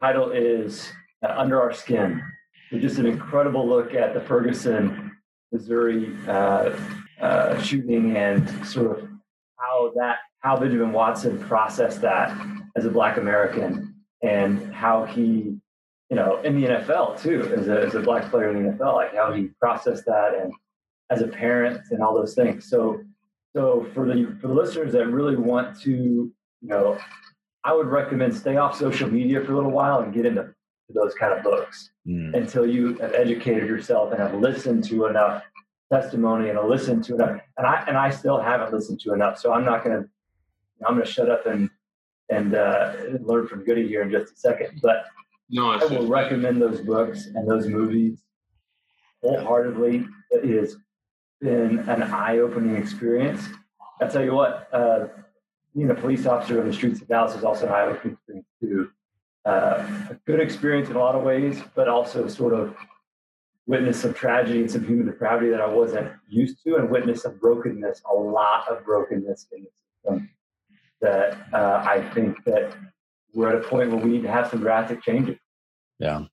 title 0.00 0.32
is 0.32 0.90
uh, 1.22 1.34
Under 1.36 1.60
Our 1.60 1.72
Skin. 1.72 2.22
It's 2.70 2.82
just 2.82 2.98
an 2.98 3.06
incredible 3.06 3.66
look 3.66 3.94
at 3.94 4.14
the 4.14 4.20
Ferguson, 4.20 5.11
Missouri 5.52 6.16
uh, 6.26 6.76
uh, 7.20 7.60
shooting 7.60 8.16
and 8.16 8.48
sort 8.66 8.98
of 8.98 9.08
how 9.58 9.92
that, 9.96 10.18
how 10.40 10.56
Benjamin 10.56 10.92
Watson 10.92 11.38
processed 11.40 12.00
that 12.00 12.36
as 12.76 12.84
a 12.84 12.90
Black 12.90 13.16
American 13.16 13.94
and 14.22 14.72
how 14.74 15.04
he, 15.04 15.56
you 16.10 16.16
know, 16.16 16.40
in 16.42 16.60
the 16.60 16.66
NFL 16.66 17.20
too, 17.20 17.52
as 17.56 17.68
a, 17.68 17.80
as 17.80 17.94
a 17.94 18.00
Black 18.00 18.30
player 18.30 18.50
in 18.50 18.64
the 18.64 18.72
NFL, 18.72 18.94
like 18.94 19.14
how 19.14 19.32
he 19.32 19.48
processed 19.60 20.04
that 20.06 20.34
and 20.34 20.52
as 21.10 21.20
a 21.20 21.28
parent 21.28 21.82
and 21.90 22.02
all 22.02 22.14
those 22.14 22.34
things. 22.34 22.68
So 22.68 23.02
so 23.54 23.86
for 23.92 24.06
the 24.06 24.34
for 24.40 24.48
the 24.48 24.54
listeners 24.54 24.92
that 24.92 25.06
really 25.06 25.36
want 25.36 25.78
to, 25.82 25.90
you 25.90 26.32
know, 26.62 26.98
I 27.64 27.74
would 27.74 27.86
recommend 27.86 28.34
stay 28.34 28.56
off 28.56 28.78
social 28.78 29.10
media 29.10 29.44
for 29.44 29.52
a 29.52 29.54
little 29.54 29.70
while 29.70 30.00
and 30.00 30.12
get 30.12 30.24
into 30.24 30.54
those 30.94 31.14
kind 31.14 31.32
of 31.32 31.42
books 31.42 31.90
mm. 32.06 32.34
until 32.34 32.66
you 32.66 32.94
have 32.98 33.14
educated 33.14 33.68
yourself 33.68 34.12
and 34.12 34.20
have 34.20 34.34
listened 34.34 34.84
to 34.84 35.06
enough 35.06 35.42
testimony 35.92 36.48
and 36.48 36.58
listened 36.68 37.04
to 37.04 37.14
enough. 37.14 37.40
And 37.58 37.66
I 37.66 37.84
and 37.86 37.96
I 37.96 38.10
still 38.10 38.40
haven't 38.40 38.72
listened 38.72 39.00
to 39.00 39.12
enough. 39.12 39.38
So 39.38 39.52
I'm 39.52 39.64
not 39.64 39.84
going 39.84 40.02
to 40.02 40.08
I'm 40.86 40.94
going 40.94 41.06
to 41.06 41.12
shut 41.12 41.30
up 41.30 41.46
and 41.46 41.70
and 42.30 42.54
uh, 42.54 42.94
learn 43.20 43.46
from 43.46 43.64
Goody 43.64 43.86
here 43.86 44.02
in 44.02 44.10
just 44.10 44.32
a 44.32 44.36
second. 44.36 44.80
But 44.82 45.04
no, 45.50 45.70
I 45.70 45.84
will 45.84 46.06
recommend 46.06 46.62
those 46.62 46.80
books 46.80 47.26
and 47.26 47.48
those 47.48 47.66
movies 47.66 48.22
wholeheartedly. 49.22 50.06
It 50.30 50.44
has 50.60 50.76
been 51.40 51.80
an 51.80 52.02
eye-opening 52.02 52.76
experience. 52.76 53.48
I 54.00 54.06
tell 54.06 54.24
you 54.24 54.32
what, 54.32 54.68
uh, 54.72 55.08
being 55.74 55.90
a 55.90 55.94
police 55.94 56.24
officer 56.26 56.60
in 56.60 56.66
the 56.66 56.72
streets 56.72 57.00
of 57.02 57.08
Dallas 57.08 57.36
is 57.36 57.44
also 57.44 57.66
an 57.66 57.72
eye-opening 57.72 58.14
experience 58.14 58.46
too. 58.60 58.90
Uh, 59.44 59.84
a 60.10 60.14
good 60.24 60.40
experience 60.40 60.88
in 60.88 60.96
a 60.96 60.98
lot 60.98 61.14
of 61.14 61.22
ways, 61.22 61.60
but 61.74 61.88
also 61.88 62.28
sort 62.28 62.54
of 62.54 62.76
witness 63.66 64.00
some 64.00 64.14
tragedy 64.14 64.60
and 64.60 64.70
some 64.70 64.84
human 64.84 65.06
depravity 65.06 65.50
that 65.50 65.60
I 65.60 65.66
wasn't 65.66 66.12
used 66.28 66.62
to, 66.64 66.76
and 66.76 66.88
witness 66.90 67.22
some 67.22 67.38
brokenness, 67.38 68.02
a 68.10 68.14
lot 68.14 68.68
of 68.68 68.84
brokenness 68.84 69.48
in 69.52 69.64
the 69.64 69.70
system. 69.70 70.30
That 71.00 71.38
uh, 71.52 71.84
I 71.84 72.08
think 72.14 72.44
that 72.44 72.76
we're 73.34 73.48
at 73.48 73.64
a 73.64 73.68
point 73.68 73.90
where 73.90 74.00
we 74.04 74.10
need 74.10 74.22
to 74.22 74.30
have 74.30 74.48
some 74.48 74.60
drastic 74.60 75.02
changes. 75.02 75.38
Yeah. 75.98 76.26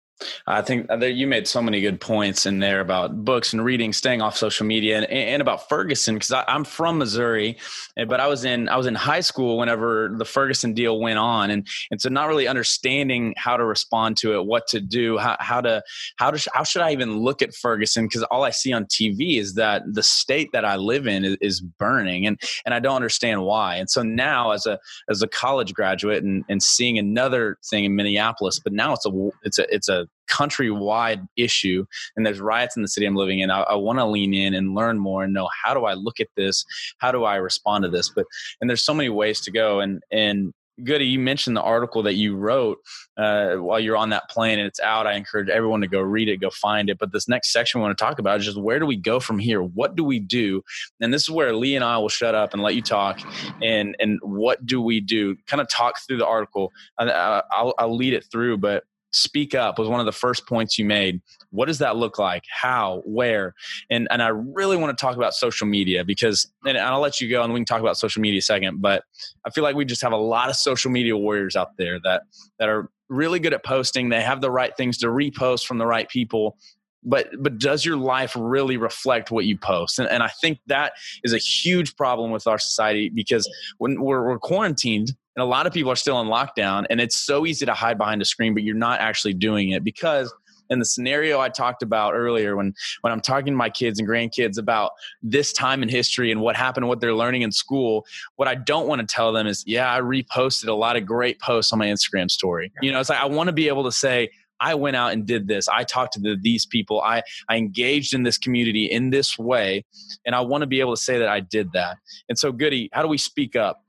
I 0.48 0.62
think 0.62 0.90
uh, 0.90 0.98
that 0.98 1.14
you 1.14 1.28
made 1.28 1.48
so 1.48 1.62
many 1.62 1.82
good 1.82 2.02
points 2.02 2.46
in 2.46 2.60
there 2.60 2.82
about 2.82 3.24
books 3.24 3.54
and 3.54 3.64
reading, 3.64 3.94
staying 3.94 4.22
off 4.22 4.38
social 4.38 4.66
media, 4.66 4.98
and, 4.98 5.06
and 5.06 5.42
about 5.42 5.70
Ferguson 5.70 6.16
because 6.16 6.32
I'm 6.48 6.64
from 6.64 6.98
Missouri, 6.98 7.58
but 7.96 8.20
I 8.20 8.28
was 8.28 8.44
in 8.44 8.68
I 8.70 8.78
was 8.78 8.86
in 8.86 8.96
high 8.96 9.22
school 9.22 9.58
whenever 9.58 10.14
the 10.18 10.26
Ferguson 10.26 10.74
deal 10.74 11.00
went 11.00 11.20
on, 11.20 11.52
and 11.52 11.68
and 11.92 12.02
so 12.02 12.10
not 12.10 12.28
really 12.28 12.48
understanding 12.48 13.34
how 13.38 13.58
to 13.58 13.66
respond 13.66 14.18
to 14.18 14.34
it, 14.34 14.46
what 14.46 14.68
to 14.68 14.82
do, 14.82 15.18
how, 15.18 15.38
how 15.40 15.62
to 15.62 15.82
how 16.18 16.32
to 16.32 16.50
how 16.54 16.64
should 16.64 16.82
I 16.82 16.92
even 16.92 17.20
look 17.20 17.42
at 17.42 17.56
Ferguson 17.56 18.06
because 18.06 18.24
all 18.24 18.44
I 18.44 18.52
see 18.52 18.74
on 18.74 18.86
TV 18.86 19.40
is 19.40 19.54
that 19.54 19.84
the 19.88 20.04
state 20.04 20.52
that 20.52 20.66
I 20.66 20.76
live 20.76 21.08
in 21.08 21.24
is, 21.24 21.38
is 21.40 21.62
burning, 21.62 22.28
and 22.28 22.40
and 22.66 22.74
I 22.74 22.80
don't 22.80 22.96
understand 22.96 23.44
why. 23.44 23.76
And 23.76 23.90
so 23.90 24.04
now 24.04 24.52
as 24.52 24.66
a 24.66 24.80
as 25.10 25.22
a 25.22 25.28
college 25.28 25.74
graduate 25.74 26.24
and 26.24 26.44
and 26.50 26.62
seeing 26.62 26.98
another 26.98 27.58
thing 27.64 27.86
in 27.86 27.96
Minneapolis, 27.96 28.60
but 28.60 28.74
now 28.74 28.94
it's 28.94 29.06
a 29.06 29.30
it's 29.44 29.60
a 29.60 29.74
it's 29.74 29.90
a 29.90 30.09
countrywide 30.30 31.28
issue 31.38 31.86
and 32.16 32.26
there's 32.26 32.40
riots 32.40 32.76
in 32.76 32.82
the 32.82 32.88
city 32.88 33.06
I'm 33.06 33.16
living 33.16 33.40
in, 33.40 33.50
I, 33.52 33.62
I 33.62 33.76
want 33.76 34.00
to 34.00 34.06
lean 34.06 34.34
in 34.34 34.54
and 34.54 34.76
learn 34.76 35.00
more 35.00 35.24
and 35.24 35.34
know 35.34 35.50
how 35.64 35.74
do 35.74 35.86
I 35.86 35.94
look 35.94 36.20
at 36.20 36.28
this? 36.36 36.66
How 37.00 37.12
do 37.12 37.24
I 37.24 37.36
respond 37.36 37.84
to 37.84 37.90
this? 37.90 38.10
But 38.10 38.26
and 38.62 38.70
there's 38.70 38.86
so 38.86 38.94
many 38.94 39.10
ways 39.10 39.42
to 39.42 39.52
go. 39.52 39.80
And 39.80 40.02
and 40.12 40.54
Goody, 40.84 41.06
you 41.06 41.20
mentioned 41.20 41.58
the 41.58 41.62
article 41.62 42.04
that 42.04 42.14
you 42.14 42.36
wrote 42.36 42.80
uh, 43.18 43.56
while 43.56 43.80
you're 43.80 43.98
on 43.98 44.10
that 44.10 44.30
plane 44.30 44.60
and 44.60 44.68
it's 44.68 44.80
out. 44.80 45.08
I 45.08 45.14
encourage 45.14 45.50
everyone 45.50 45.82
to 45.82 45.88
go 45.88 46.00
read 46.00 46.30
it, 46.30 46.38
go 46.38 46.50
find 46.50 46.90
it. 46.90 46.98
But 46.98 47.12
this 47.12 47.28
next 47.28 47.52
section 47.52 47.80
we 47.80 47.86
want 47.86 47.98
to 47.98 48.04
talk 48.04 48.20
about 48.20 48.40
is 48.40 48.46
just 48.46 48.60
where 48.60 48.80
do 48.80 48.86
we 48.86 48.96
go 48.96 49.20
from 49.20 49.40
here? 49.40 49.62
What 49.62 49.96
do 49.96 50.04
we 50.04 50.20
do? 50.20 50.64
And 51.02 51.14
this 51.14 51.24
is 51.24 51.30
where 51.30 51.54
Lee 51.54 51.76
and 51.76 51.84
I 51.84 51.98
will 51.98 52.10
shut 52.10 52.36
up 52.36 52.54
and 52.54 52.62
let 52.62 52.76
you 52.76 52.82
talk. 52.82 53.20
And 53.62 53.96
and 54.00 54.20
what 54.22 54.66
do 54.66 54.82
we 54.82 55.02
do? 55.02 55.36
Kind 55.48 55.62
of 55.62 55.70
talk 55.70 56.00
through 56.00 56.18
the 56.18 56.28
article. 56.28 56.72
I, 56.98 57.42
will 57.62 57.74
I'll 57.78 57.96
lead 57.96 58.14
it 58.14 58.26
through, 58.32 58.58
but 58.58 58.84
speak 59.12 59.56
up 59.56 59.80
was 59.80 59.90
one 59.90 60.00
of 60.00 60.06
the 60.06 60.12
first 60.12 60.48
points 60.48 60.78
you 60.78 60.86
made. 60.86 61.22
What 61.52 61.66
does 61.66 61.80
that 61.80 61.96
look 61.96 62.20
like? 62.20 62.44
How? 62.50 63.02
Where? 63.06 63.56
And 63.90 64.08
and 64.12 64.22
i 64.22 64.28
really 64.28 64.78
want 64.78 64.96
to 64.96 65.02
talk 65.02 65.16
about 65.16 65.34
social 65.34 65.68
media 65.68 66.04
because 66.04 66.52
and 66.66 66.78
i'll 66.78 67.00
let 67.00 67.20
you 67.20 67.30
go 67.30 67.44
and 67.44 67.54
we 67.54 67.60
can 67.60 67.66
talk 67.66 67.82
about 67.82 67.98
social 67.98 68.22
media 68.22 68.40
a 68.40 68.42
second 68.42 68.82
but 68.82 69.04
i 69.46 69.50
feel 69.50 69.64
like 69.64 69.76
we 69.76 69.86
just 69.86 70.02
have 70.02 70.12
a 70.12 70.18
lot 70.18 70.50
of 70.50 70.56
social 70.56 70.92
media 70.92 71.16
warriors 71.16 71.56
out 71.56 71.76
there 71.78 72.00
that 72.04 72.24
that 72.60 72.70
are 72.70 72.90
really 73.10 73.40
good 73.40 73.54
at 73.54 73.64
posting. 73.64 74.10
They 74.10 74.22
have 74.22 74.40
the 74.40 74.52
right 74.52 74.76
things 74.78 75.00
to 75.00 75.08
repost 75.08 75.66
from 75.66 75.80
the 75.80 75.86
right 75.86 76.08
people 76.08 76.58
but 77.04 77.30
but 77.40 77.58
does 77.58 77.86
your 77.86 77.96
life 77.96 78.36
really 78.38 78.78
reflect 78.78 79.32
what 79.32 79.46
you 79.46 79.58
post? 79.58 80.00
And, 80.00 80.10
and 80.10 80.22
i 80.22 80.28
think 80.28 80.60
that 80.68 80.94
is 81.24 81.34
a 81.34 81.38
huge 81.38 81.96
problem 81.96 82.32
with 82.32 82.46
our 82.46 82.60
society 82.60 83.10
because 83.10 83.50
when 83.78 84.02
we're, 84.02 84.28
we're 84.28 84.40
quarantined 84.40 85.14
and 85.36 85.44
a 85.44 85.46
lot 85.46 85.68
of 85.68 85.74
people 85.74 85.92
are 85.92 85.96
still 85.96 86.20
in 86.22 86.28
lockdown, 86.28 86.86
and 86.90 87.00
it's 87.00 87.16
so 87.18 87.46
easy 87.46 87.66
to 87.66 87.74
hide 87.74 87.98
behind 87.98 88.22
a 88.22 88.26
screen, 88.26 88.54
but 88.54 88.64
you're 88.64 88.76
not 88.76 89.00
actually 89.00 89.34
doing 89.34 89.70
it 89.70 89.84
because 89.84 90.34
in 90.70 90.80
the 90.80 90.86
scenario 90.86 91.40
I 91.40 91.50
talked 91.50 91.82
about 91.82 92.14
earlier, 92.14 92.56
when 92.56 92.74
when 93.02 93.12
I'm 93.12 93.22
talking 93.22 93.54
to 93.54 93.58
my 93.58 93.70
kids 93.70 94.00
and 94.00 94.08
grandkids 94.08 94.58
about 94.58 94.92
this 95.22 95.52
time 95.52 95.82
in 95.84 95.90
history 95.90 96.32
and 96.32 96.42
what 96.42 96.56
happened, 96.56 96.88
what 96.88 97.02
they're 97.02 97.16
learning 97.16 97.42
in 97.42 97.52
school, 97.52 98.06
what 98.36 98.48
I 98.48 98.56
don't 98.56 98.88
want 98.88 99.02
to 99.02 99.08
tell 99.08 99.34
them 99.34 99.48
is, 99.48 99.64
yeah, 99.66 99.94
I 99.94 100.00
reposted 100.00 100.68
a 100.68 100.74
lot 100.74 100.96
of 100.96 101.06
great 101.06 101.40
posts 101.40 101.74
on 101.74 101.80
my 101.80 101.88
Instagram 101.88 102.30
story. 102.30 102.72
You 102.82 102.92
know, 102.92 103.00
it's 103.00 103.10
like 103.10 103.20
I 103.20 103.26
want 103.26 103.48
to 103.48 103.54
be 103.54 103.68
able 103.68 103.84
to 103.86 103.92
say, 103.92 104.30
I 104.60 104.76
went 104.76 104.96
out 104.96 105.14
and 105.14 105.26
did 105.26 105.48
this. 105.48 105.68
I 105.68 105.84
talked 105.84 106.14
to 106.14 106.20
the, 106.20 106.38
these 106.40 106.66
people. 106.66 107.02
I, 107.02 107.24
I 107.48 107.56
engaged 107.56 108.14
in 108.14 108.24
this 108.24 108.38
community 108.38 108.86
in 108.86 109.10
this 109.10 109.40
way. 109.40 109.86
And 110.26 110.36
I 110.36 110.42
want 110.42 110.64
to 110.64 110.68
be 110.68 110.82
able 110.82 110.96
to 110.96 111.02
say 111.02 111.18
that 111.18 111.30
I 111.30 111.40
did 111.40 111.72
that. 111.74 111.98
And 112.28 112.38
so, 112.38 112.52
Goody, 112.52 112.90
how 112.92 113.02
do 113.02 113.08
we 113.08 113.18
speak 113.18 113.56
up? 113.56 113.84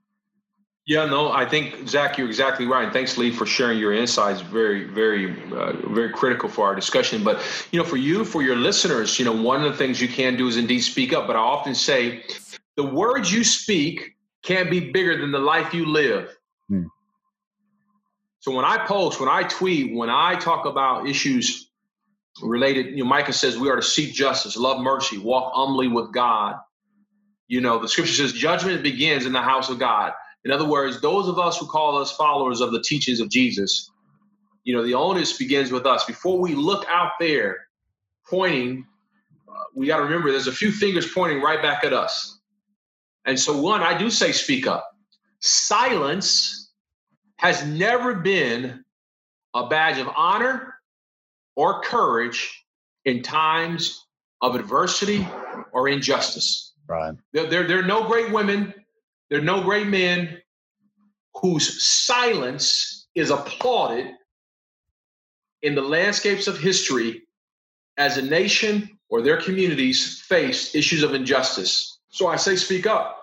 Yeah, 0.91 1.05
no, 1.05 1.31
I 1.31 1.45
think 1.45 1.87
Zach, 1.87 2.17
you're 2.17 2.27
exactly 2.27 2.65
right. 2.65 2.83
And 2.83 2.91
thanks, 2.91 3.17
Lee, 3.17 3.31
for 3.31 3.45
sharing 3.45 3.79
your 3.79 3.93
insights. 3.93 4.41
Very, 4.41 4.83
very, 4.83 5.31
uh, 5.53 5.71
very 5.87 6.09
critical 6.09 6.49
for 6.49 6.67
our 6.67 6.75
discussion. 6.75 7.23
But 7.23 7.41
you 7.71 7.79
know, 7.79 7.85
for 7.85 7.95
you, 7.95 8.25
for 8.25 8.41
your 8.41 8.57
listeners, 8.57 9.17
you 9.17 9.23
know, 9.23 9.31
one 9.31 9.63
of 9.63 9.71
the 9.71 9.77
things 9.77 10.01
you 10.01 10.09
can 10.09 10.35
do 10.35 10.49
is 10.49 10.57
indeed 10.57 10.81
speak 10.81 11.13
up. 11.13 11.27
But 11.27 11.37
I 11.37 11.39
often 11.39 11.75
say, 11.75 12.25
the 12.75 12.83
words 12.83 13.31
you 13.31 13.45
speak 13.45 14.17
can't 14.43 14.69
be 14.69 14.91
bigger 14.91 15.17
than 15.17 15.31
the 15.31 15.39
life 15.39 15.73
you 15.73 15.85
live. 15.85 16.37
Hmm. 16.67 16.87
So 18.41 18.53
when 18.53 18.65
I 18.65 18.85
post, 18.85 19.21
when 19.21 19.29
I 19.29 19.43
tweet, 19.43 19.95
when 19.95 20.09
I 20.09 20.35
talk 20.35 20.65
about 20.65 21.07
issues 21.07 21.69
related, 22.43 22.87
you 22.87 23.05
know, 23.05 23.09
Micah 23.09 23.31
says 23.31 23.57
we 23.57 23.69
are 23.69 23.77
to 23.77 23.81
seek 23.81 24.13
justice, 24.13 24.57
love 24.57 24.81
mercy, 24.81 25.17
walk 25.19 25.53
humbly 25.55 25.87
with 25.87 26.11
God. 26.11 26.55
You 27.47 27.61
know, 27.61 27.79
the 27.79 27.87
scripture 27.87 28.13
says 28.13 28.33
judgment 28.33 28.83
begins 28.83 29.25
in 29.25 29.31
the 29.31 29.41
house 29.41 29.69
of 29.69 29.79
God. 29.79 30.11
In 30.43 30.51
other 30.51 30.67
words, 30.67 31.01
those 31.01 31.27
of 31.27 31.37
us 31.37 31.57
who 31.57 31.67
call 31.67 31.97
us 31.97 32.11
followers 32.11 32.61
of 32.61 32.71
the 32.71 32.81
teachings 32.81 33.19
of 33.19 33.29
Jesus, 33.29 33.91
you 34.63 34.75
know, 34.75 34.83
the 34.83 34.93
onus 34.93 35.37
begins 35.37 35.71
with 35.71 35.85
us. 35.85 36.05
Before 36.05 36.39
we 36.39 36.55
look 36.55 36.85
out 36.89 37.11
there 37.19 37.67
pointing, 38.27 38.85
uh, 39.47 39.53
we 39.75 39.87
got 39.87 39.97
to 39.97 40.03
remember 40.03 40.31
there's 40.31 40.47
a 40.47 40.51
few 40.51 40.71
fingers 40.71 41.11
pointing 41.11 41.41
right 41.41 41.61
back 41.61 41.83
at 41.83 41.93
us. 41.93 42.39
And 43.25 43.39
so, 43.39 43.61
one, 43.61 43.81
I 43.81 43.97
do 43.97 44.09
say 44.09 44.31
speak 44.31 44.65
up. 44.65 44.87
Silence 45.39 46.71
has 47.37 47.65
never 47.65 48.15
been 48.15 48.83
a 49.53 49.67
badge 49.67 49.99
of 49.99 50.07
honor 50.15 50.75
or 51.55 51.81
courage 51.81 52.65
in 53.05 53.21
times 53.21 54.05
of 54.41 54.55
adversity 54.55 55.27
or 55.71 55.87
injustice. 55.87 56.73
Right. 56.87 57.13
There, 57.33 57.47
there, 57.47 57.67
there 57.67 57.79
are 57.79 57.85
no 57.85 58.07
great 58.07 58.31
women 58.31 58.73
there 59.31 59.39
are 59.39 59.43
no 59.43 59.63
great 59.63 59.87
men 59.87 60.37
whose 61.41 61.83
silence 61.83 63.07
is 63.15 63.31
applauded 63.31 64.07
in 65.61 65.73
the 65.73 65.81
landscapes 65.81 66.47
of 66.47 66.59
history 66.59 67.23
as 67.97 68.17
a 68.17 68.21
nation 68.21 68.89
or 69.09 69.21
their 69.21 69.37
communities 69.37 70.21
face 70.27 70.75
issues 70.75 71.01
of 71.01 71.13
injustice. 71.13 71.99
So 72.09 72.27
I 72.27 72.35
say, 72.35 72.57
speak 72.57 72.85
up. 72.85 73.19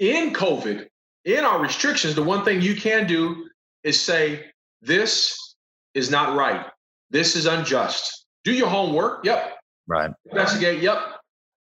In 0.00 0.32
COVID, 0.32 0.88
in 1.24 1.44
our 1.44 1.60
restrictions, 1.60 2.16
the 2.16 2.24
one 2.24 2.44
thing 2.44 2.60
you 2.60 2.74
can 2.74 3.06
do 3.06 3.48
is 3.84 4.00
say, 4.00 4.46
this 4.82 5.54
is 5.94 6.10
not 6.10 6.36
right. 6.36 6.66
This 7.10 7.36
is 7.36 7.46
unjust. 7.46 8.26
Do 8.42 8.52
your 8.52 8.68
homework. 8.68 9.24
Yep. 9.24 9.58
Right. 9.86 10.10
Investigate. 10.26 10.82
Yep 10.82 11.19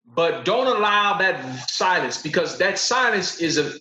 but 0.06 0.44
don't 0.44 0.66
allow 0.66 1.18
that 1.18 1.70
silence 1.70 2.20
because 2.20 2.58
that 2.58 2.78
silence 2.78 3.40
is 3.40 3.58
a 3.58 3.72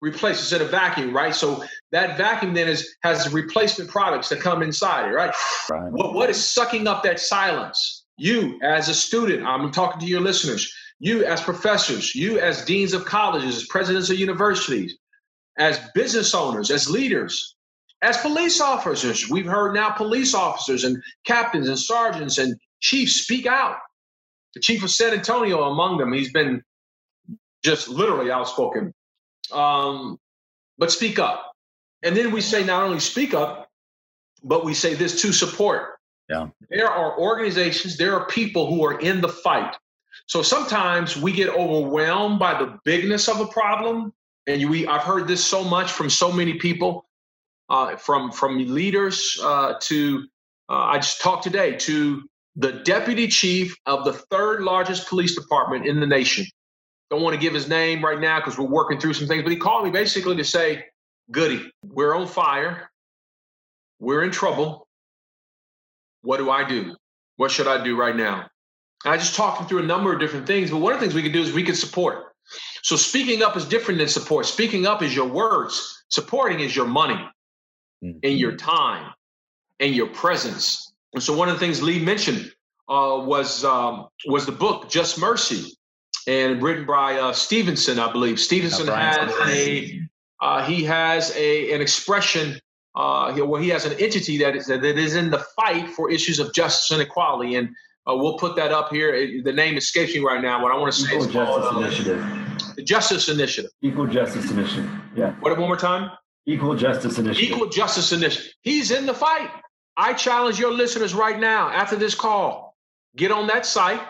replace 0.00 0.40
it's 0.40 0.52
in 0.52 0.60
a 0.60 0.64
vacuum, 0.64 1.14
right? 1.14 1.34
So 1.34 1.64
that 1.92 2.18
vacuum 2.18 2.54
then 2.54 2.68
is 2.68 2.96
has 3.02 3.32
replacement 3.32 3.90
products 3.90 4.28
that 4.28 4.40
come 4.40 4.62
inside 4.62 5.08
it, 5.08 5.14
right? 5.14 5.34
right. 5.70 5.92
What, 5.92 6.14
what 6.14 6.30
is 6.30 6.44
sucking 6.44 6.86
up 6.86 7.02
that 7.04 7.20
silence? 7.20 8.04
You 8.16 8.58
as 8.62 8.88
a 8.88 8.94
student, 8.94 9.46
I'm 9.46 9.70
talking 9.72 10.00
to 10.00 10.06
your 10.06 10.20
listeners, 10.20 10.72
you 10.98 11.24
as 11.24 11.40
professors, 11.40 12.14
you 12.14 12.38
as 12.38 12.64
deans 12.64 12.94
of 12.94 13.04
colleges, 13.04 13.56
as 13.56 13.66
presidents 13.66 14.10
of 14.10 14.18
universities, 14.18 14.96
as 15.58 15.78
business 15.94 16.34
owners, 16.34 16.70
as 16.70 16.88
leaders, 16.88 17.54
as 18.02 18.16
police 18.18 18.60
officers. 18.60 19.28
We've 19.28 19.46
heard 19.46 19.74
now 19.74 19.90
police 19.90 20.34
officers 20.34 20.84
and 20.84 21.02
captains 21.24 21.68
and 21.68 21.78
sergeants 21.78 22.38
and 22.38 22.56
chiefs 22.80 23.22
speak 23.22 23.46
out 23.46 23.76
the 24.56 24.60
chief 24.60 24.82
of 24.82 24.90
San 24.90 25.12
Antonio 25.12 25.64
among 25.64 25.98
them. 25.98 26.14
He's 26.14 26.32
been 26.32 26.62
just 27.62 27.88
literally 27.88 28.30
outspoken. 28.30 28.94
Um, 29.52 30.18
but 30.78 30.90
speak 30.90 31.18
up. 31.18 31.52
And 32.02 32.16
then 32.16 32.32
we 32.32 32.40
say 32.40 32.64
not 32.64 32.82
only 32.82 33.00
speak 33.00 33.34
up, 33.34 33.68
but 34.42 34.64
we 34.64 34.72
say 34.72 34.94
this 34.94 35.20
to 35.20 35.32
support. 35.32 35.98
Yeah. 36.30 36.48
There 36.70 36.88
are 36.88 37.18
organizations, 37.18 37.98
there 37.98 38.18
are 38.18 38.26
people 38.28 38.66
who 38.66 38.82
are 38.86 38.98
in 38.98 39.20
the 39.20 39.28
fight. 39.28 39.76
So 40.24 40.40
sometimes 40.40 41.18
we 41.18 41.32
get 41.32 41.50
overwhelmed 41.50 42.38
by 42.38 42.58
the 42.58 42.78
bigness 42.82 43.28
of 43.28 43.40
a 43.40 43.46
problem. 43.46 44.14
And 44.46 44.70
we, 44.70 44.86
I've 44.86 45.02
heard 45.02 45.28
this 45.28 45.44
so 45.44 45.64
much 45.64 45.92
from 45.92 46.08
so 46.08 46.32
many 46.32 46.54
people, 46.54 47.04
uh, 47.68 47.96
from 47.96 48.32
from 48.32 48.56
leaders 48.74 49.38
uh, 49.42 49.74
to 49.80 50.26
uh, 50.70 50.84
I 50.92 50.96
just 50.96 51.20
talked 51.20 51.42
today 51.42 51.76
to 51.76 52.26
the 52.56 52.72
deputy 52.72 53.28
chief 53.28 53.76
of 53.86 54.04
the 54.04 54.12
third 54.12 54.62
largest 54.62 55.08
police 55.08 55.34
department 55.34 55.86
in 55.86 56.00
the 56.00 56.06
nation. 56.06 56.46
Don't 57.10 57.22
want 57.22 57.34
to 57.34 57.40
give 57.40 57.54
his 57.54 57.68
name 57.68 58.04
right 58.04 58.18
now 58.18 58.40
because 58.40 58.58
we're 58.58 58.66
working 58.66 58.98
through 58.98 59.14
some 59.14 59.28
things. 59.28 59.42
But 59.42 59.52
he 59.52 59.58
called 59.58 59.84
me 59.84 59.90
basically 59.90 60.36
to 60.36 60.44
say, 60.44 60.86
Goody, 61.30 61.70
we're 61.84 62.14
on 62.14 62.26
fire. 62.26 62.90
We're 64.00 64.24
in 64.24 64.30
trouble. 64.30 64.88
What 66.22 66.38
do 66.38 66.50
I 66.50 66.68
do? 66.68 66.96
What 67.36 67.50
should 67.50 67.68
I 67.68 67.84
do 67.84 67.96
right 67.96 68.16
now? 68.16 68.48
And 69.04 69.14
I 69.14 69.16
just 69.16 69.34
talked 69.34 69.60
him 69.60 69.68
through 69.68 69.80
a 69.80 69.86
number 69.86 70.12
of 70.12 70.18
different 70.18 70.46
things. 70.46 70.70
But 70.70 70.78
one 70.78 70.92
of 70.92 70.98
the 70.98 71.06
things 71.06 71.14
we 71.14 71.22
can 71.22 71.32
do 71.32 71.42
is 71.42 71.52
we 71.52 71.62
can 71.62 71.74
support. 71.74 72.24
So 72.82 72.96
speaking 72.96 73.42
up 73.42 73.56
is 73.56 73.64
different 73.64 73.98
than 73.98 74.08
support. 74.08 74.46
Speaking 74.46 74.86
up 74.86 75.02
is 75.02 75.14
your 75.14 75.28
words. 75.28 76.04
Supporting 76.08 76.60
is 76.60 76.74
your 76.74 76.86
money 76.86 77.20
mm-hmm. 78.02 78.18
and 78.22 78.38
your 78.38 78.56
time 78.56 79.12
and 79.80 79.94
your 79.94 80.08
presence. 80.08 80.85
And 81.16 81.22
so 81.22 81.34
one 81.34 81.48
of 81.48 81.54
the 81.54 81.60
things 81.60 81.82
Lee 81.82 81.98
mentioned 81.98 82.52
uh, 82.90 83.22
was 83.24 83.64
um, 83.64 84.08
was 84.26 84.44
the 84.44 84.52
book 84.52 84.90
Just 84.90 85.18
Mercy, 85.18 85.72
and 86.26 86.62
written 86.62 86.84
by 86.84 87.14
uh, 87.14 87.32
Stevenson, 87.32 87.98
I 87.98 88.12
believe. 88.12 88.38
Stevenson 88.38 88.86
has 88.86 89.32
a 89.48 90.02
uh, 90.42 90.62
he 90.66 90.84
has 90.84 91.34
a 91.34 91.72
an 91.72 91.80
expression 91.80 92.60
uh, 92.96 93.32
where 93.32 93.62
he 93.62 93.70
has 93.70 93.86
an 93.86 93.94
entity 93.98 94.36
that 94.36 94.56
is 94.56 94.66
that 94.66 94.84
is 94.84 95.16
in 95.16 95.30
the 95.30 95.38
fight 95.56 95.88
for 95.88 96.10
issues 96.10 96.38
of 96.38 96.52
justice 96.52 96.90
and 96.90 97.00
equality, 97.00 97.54
and 97.54 97.70
uh, 98.06 98.14
we'll 98.14 98.36
put 98.36 98.54
that 98.56 98.70
up 98.70 98.90
here. 98.90 99.42
The 99.42 99.52
name 99.54 99.78
escapes 99.78 100.12
me 100.12 100.20
right 100.20 100.42
now. 100.42 100.62
What 100.62 100.70
I 100.70 100.76
want 100.76 100.92
to 100.92 101.00
say 101.00 101.14
Equal 101.14 101.28
is 101.28 101.32
Justice 101.32 101.64
called, 101.64 101.82
Initiative. 101.82 102.26
The 102.76 102.82
Justice 102.82 103.30
Initiative. 103.30 103.70
Equal 103.80 104.06
Justice 104.06 104.50
Initiative. 104.50 104.90
Yeah. 105.14 105.32
What? 105.40 105.58
One 105.58 105.66
more 105.66 105.78
time. 105.78 106.10
Equal 106.44 106.76
Justice 106.76 107.16
Initiative. 107.16 107.56
Equal 107.56 107.70
Justice 107.70 108.12
Initiative. 108.12 108.52
He's 108.60 108.90
in 108.90 109.06
the 109.06 109.14
fight. 109.14 109.48
I 109.96 110.12
challenge 110.12 110.58
your 110.58 110.72
listeners 110.72 111.14
right 111.14 111.38
now 111.38 111.70
after 111.70 111.96
this 111.96 112.14
call, 112.14 112.76
get 113.16 113.30
on 113.30 113.46
that 113.46 113.64
site, 113.64 114.00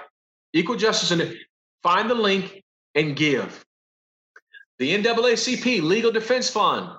Equal 0.52 0.76
Justice 0.76 1.10
Initiative, 1.12 1.42
find 1.82 2.10
the 2.10 2.14
link 2.14 2.64
and 2.94 3.14
give. 3.14 3.64
The 4.78 5.02
NAACP 5.02 5.82
Legal 5.82 6.10
Defense 6.10 6.50
Fund, 6.50 6.90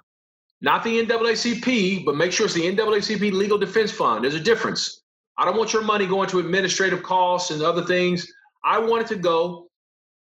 not 0.62 0.84
the 0.84 1.06
NAACP, 1.06 2.06
but 2.06 2.16
make 2.16 2.32
sure 2.32 2.46
it's 2.46 2.56
the 2.56 2.62
NAACP 2.62 3.32
Legal 3.34 3.58
Defense 3.58 3.92
Fund. 3.92 4.24
There's 4.24 4.36
a 4.36 4.40
difference. 4.40 5.02
I 5.38 5.46
don't 5.46 5.58
want 5.58 5.74
your 5.74 5.84
money 5.84 6.08
going 6.08 6.30
to 6.30 6.40
administrative 6.40 7.04
costs 7.04 7.52
and 7.52 7.62
other 7.62 7.84
things. 7.84 8.32
I 8.64 8.80
want 8.80 9.04
it 9.04 9.08
to 9.10 9.16
go 9.16 9.68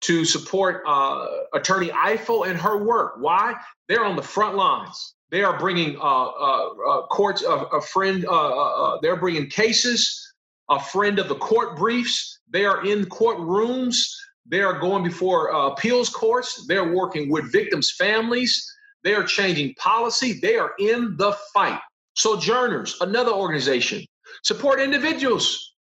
to 0.01 0.25
support 0.25 0.83
uh, 0.87 1.27
Attorney 1.53 1.89
Ifill 1.89 2.47
and 2.47 2.59
her 2.59 2.83
work. 2.83 3.15
Why? 3.19 3.55
They're 3.87 4.05
on 4.05 4.15
the 4.15 4.21
front 4.21 4.55
lines. 4.55 5.15
They 5.31 5.43
are 5.43 5.57
bringing 5.59 5.95
uh, 5.97 5.99
uh, 6.01 6.69
uh 6.87 7.07
courts, 7.07 7.43
a 7.43 7.81
friend, 7.81 8.25
uh, 8.25 8.31
uh, 8.31 8.99
they're 9.01 9.15
bringing 9.15 9.47
cases, 9.47 10.33
a 10.69 10.79
friend 10.79 11.19
of 11.19 11.27
the 11.27 11.35
court 11.35 11.77
briefs. 11.77 12.39
They 12.49 12.65
are 12.65 12.85
in 12.85 13.05
courtrooms. 13.05 13.97
They 14.47 14.61
are 14.61 14.79
going 14.79 15.03
before 15.03 15.49
appeals 15.49 16.09
courts. 16.09 16.65
They're 16.67 16.91
working 16.93 17.29
with 17.29 17.51
victims' 17.51 17.91
families. 17.91 18.65
They 19.03 19.13
are 19.13 19.23
changing 19.23 19.75
policy. 19.75 20.39
They 20.41 20.57
are 20.57 20.71
in 20.79 21.15
the 21.17 21.33
fight. 21.53 21.79
Sojourners, 22.15 22.97
another 23.01 23.31
organization, 23.31 24.03
support 24.43 24.81
individuals. 24.81 25.73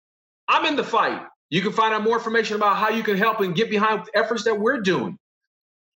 I'm 0.46 0.66
in 0.66 0.76
the 0.76 0.84
fight. 0.84 1.22
You 1.50 1.62
can 1.62 1.72
find 1.72 1.94
out 1.94 2.02
more 2.02 2.16
information 2.16 2.56
about 2.56 2.76
how 2.76 2.90
you 2.90 3.02
can 3.02 3.16
help 3.16 3.40
and 3.40 3.54
get 3.54 3.70
behind 3.70 4.02
efforts 4.14 4.44
that 4.44 4.58
we're 4.58 4.80
doing. 4.80 5.18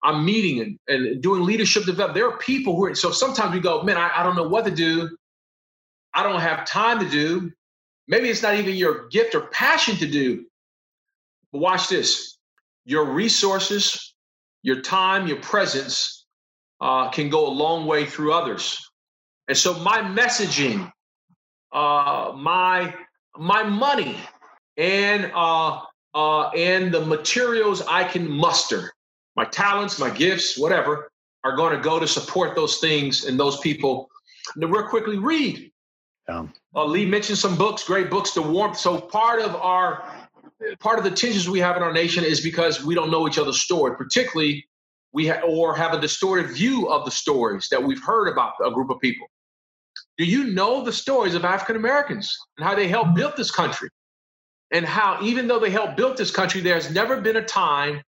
I'm 0.02 0.24
meeting 0.24 0.60
and, 0.60 0.78
and 0.88 1.22
doing 1.22 1.44
leadership 1.44 1.84
development. 1.84 2.14
There 2.14 2.28
are 2.28 2.38
people 2.38 2.76
who 2.76 2.86
are, 2.86 2.94
so 2.94 3.10
sometimes 3.10 3.52
we 3.54 3.60
go, 3.60 3.82
man, 3.82 3.96
I, 3.96 4.10
I 4.16 4.22
don't 4.22 4.36
know 4.36 4.48
what 4.48 4.64
to 4.64 4.70
do. 4.70 5.16
I 6.14 6.22
don't 6.22 6.40
have 6.40 6.64
time 6.66 6.98
to 7.00 7.08
do. 7.08 7.52
Maybe 8.08 8.28
it's 8.28 8.42
not 8.42 8.54
even 8.54 8.74
your 8.74 9.08
gift 9.08 9.34
or 9.34 9.42
passion 9.48 9.96
to 9.96 10.06
do. 10.06 10.46
But 11.52 11.60
watch 11.60 11.88
this 11.88 12.36
your 12.84 13.04
resources, 13.04 14.14
your 14.62 14.80
time, 14.80 15.28
your 15.28 15.36
presence 15.40 16.26
uh, 16.80 17.10
can 17.10 17.28
go 17.28 17.46
a 17.46 17.50
long 17.50 17.86
way 17.86 18.06
through 18.06 18.32
others. 18.32 18.90
And 19.48 19.56
so 19.56 19.74
my 19.80 19.98
messaging, 19.98 20.90
uh, 21.72 22.32
my 22.36 22.94
my 23.36 23.62
money, 23.62 24.18
and 24.76 25.30
uh, 25.34 25.80
uh, 26.14 26.48
and 26.48 26.92
the 26.92 27.04
materials 27.04 27.82
I 27.82 28.04
can 28.04 28.28
muster 28.30 28.92
my 29.36 29.44
talents, 29.44 29.98
my 29.98 30.10
gifts, 30.10 30.58
whatever, 30.58 31.10
are 31.44 31.56
going 31.56 31.74
to 31.74 31.82
go 31.82 31.98
to 31.98 32.06
support 32.06 32.54
those 32.54 32.78
things 32.78 33.24
and 33.24 33.38
those 33.38 33.58
people. 33.60 34.08
And 34.54 34.72
real 34.72 34.88
quickly, 34.88 35.18
read. 35.18 35.70
Yeah. 36.28 36.46
Uh, 36.74 36.84
Lee 36.84 37.06
mentioned 37.06 37.38
some 37.38 37.56
books, 37.56 37.84
great 37.84 38.10
books, 38.10 38.32
The 38.32 38.42
Warmth. 38.42 38.76
So 38.76 39.00
part 39.00 39.40
of 39.40 39.54
our 39.56 40.28
part 40.78 40.98
of 40.98 41.04
the 41.04 41.10
tensions 41.10 41.48
we 41.48 41.58
have 41.58 41.76
in 41.76 41.82
our 41.82 41.92
nation 41.92 42.22
is 42.22 42.40
because 42.40 42.84
we 42.84 42.94
don't 42.94 43.10
know 43.10 43.26
each 43.26 43.38
other's 43.38 43.60
story, 43.60 43.96
particularly 43.96 44.66
we 45.12 45.26
ha- 45.26 45.40
or 45.40 45.74
have 45.74 45.92
a 45.94 46.00
distorted 46.00 46.50
view 46.50 46.88
of 46.88 47.04
the 47.04 47.10
stories 47.10 47.68
that 47.70 47.82
we've 47.82 48.02
heard 48.02 48.28
about 48.28 48.52
a 48.64 48.70
group 48.70 48.90
of 48.90 49.00
people. 49.00 49.26
Do 50.18 50.24
you 50.24 50.44
know 50.44 50.84
the 50.84 50.92
stories 50.92 51.34
of 51.34 51.44
African 51.44 51.76
Americans 51.76 52.36
and 52.58 52.66
how 52.66 52.74
they 52.74 52.88
helped 52.88 53.14
build 53.14 53.36
this 53.36 53.50
country? 53.50 53.88
And 54.70 54.86
how, 54.86 55.18
even 55.22 55.48
though 55.48 55.58
they 55.58 55.70
helped 55.70 55.96
build 55.96 56.16
this 56.16 56.30
country, 56.30 56.60
there's 56.60 56.90
never 56.92 57.20
been 57.20 57.36
a 57.36 57.44
time 57.44 58.02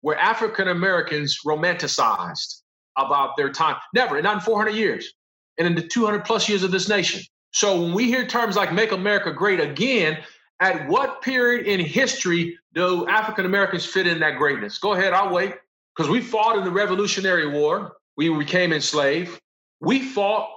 where 0.00 0.16
African 0.18 0.68
Americans 0.68 1.38
romanticized 1.46 2.62
about 2.96 3.36
their 3.36 3.50
time. 3.50 3.76
Never, 3.94 4.20
not 4.22 4.34
in 4.34 4.40
400 4.40 4.70
years, 4.70 5.12
and 5.58 5.66
in 5.66 5.74
the 5.74 5.82
200 5.82 6.24
plus 6.24 6.48
years 6.48 6.62
of 6.62 6.70
this 6.70 6.88
nation. 6.88 7.22
So 7.52 7.80
when 7.80 7.94
we 7.94 8.04
hear 8.04 8.26
terms 8.26 8.56
like 8.56 8.72
make 8.72 8.92
America 8.92 9.32
great 9.32 9.60
again, 9.60 10.18
at 10.60 10.88
what 10.88 11.22
period 11.22 11.66
in 11.66 11.80
history 11.80 12.58
do 12.74 13.06
African 13.08 13.46
Americans 13.46 13.86
fit 13.86 14.06
in 14.06 14.20
that 14.20 14.36
greatness? 14.36 14.78
Go 14.78 14.92
ahead, 14.92 15.12
I'll 15.12 15.32
wait. 15.32 15.54
Because 15.96 16.10
we 16.10 16.20
fought 16.20 16.56
in 16.56 16.64
the 16.64 16.70
Revolutionary 16.70 17.48
War, 17.48 17.96
we 18.16 18.28
became 18.36 18.72
enslaved. 18.72 19.40
We 19.80 20.00
fought 20.00 20.48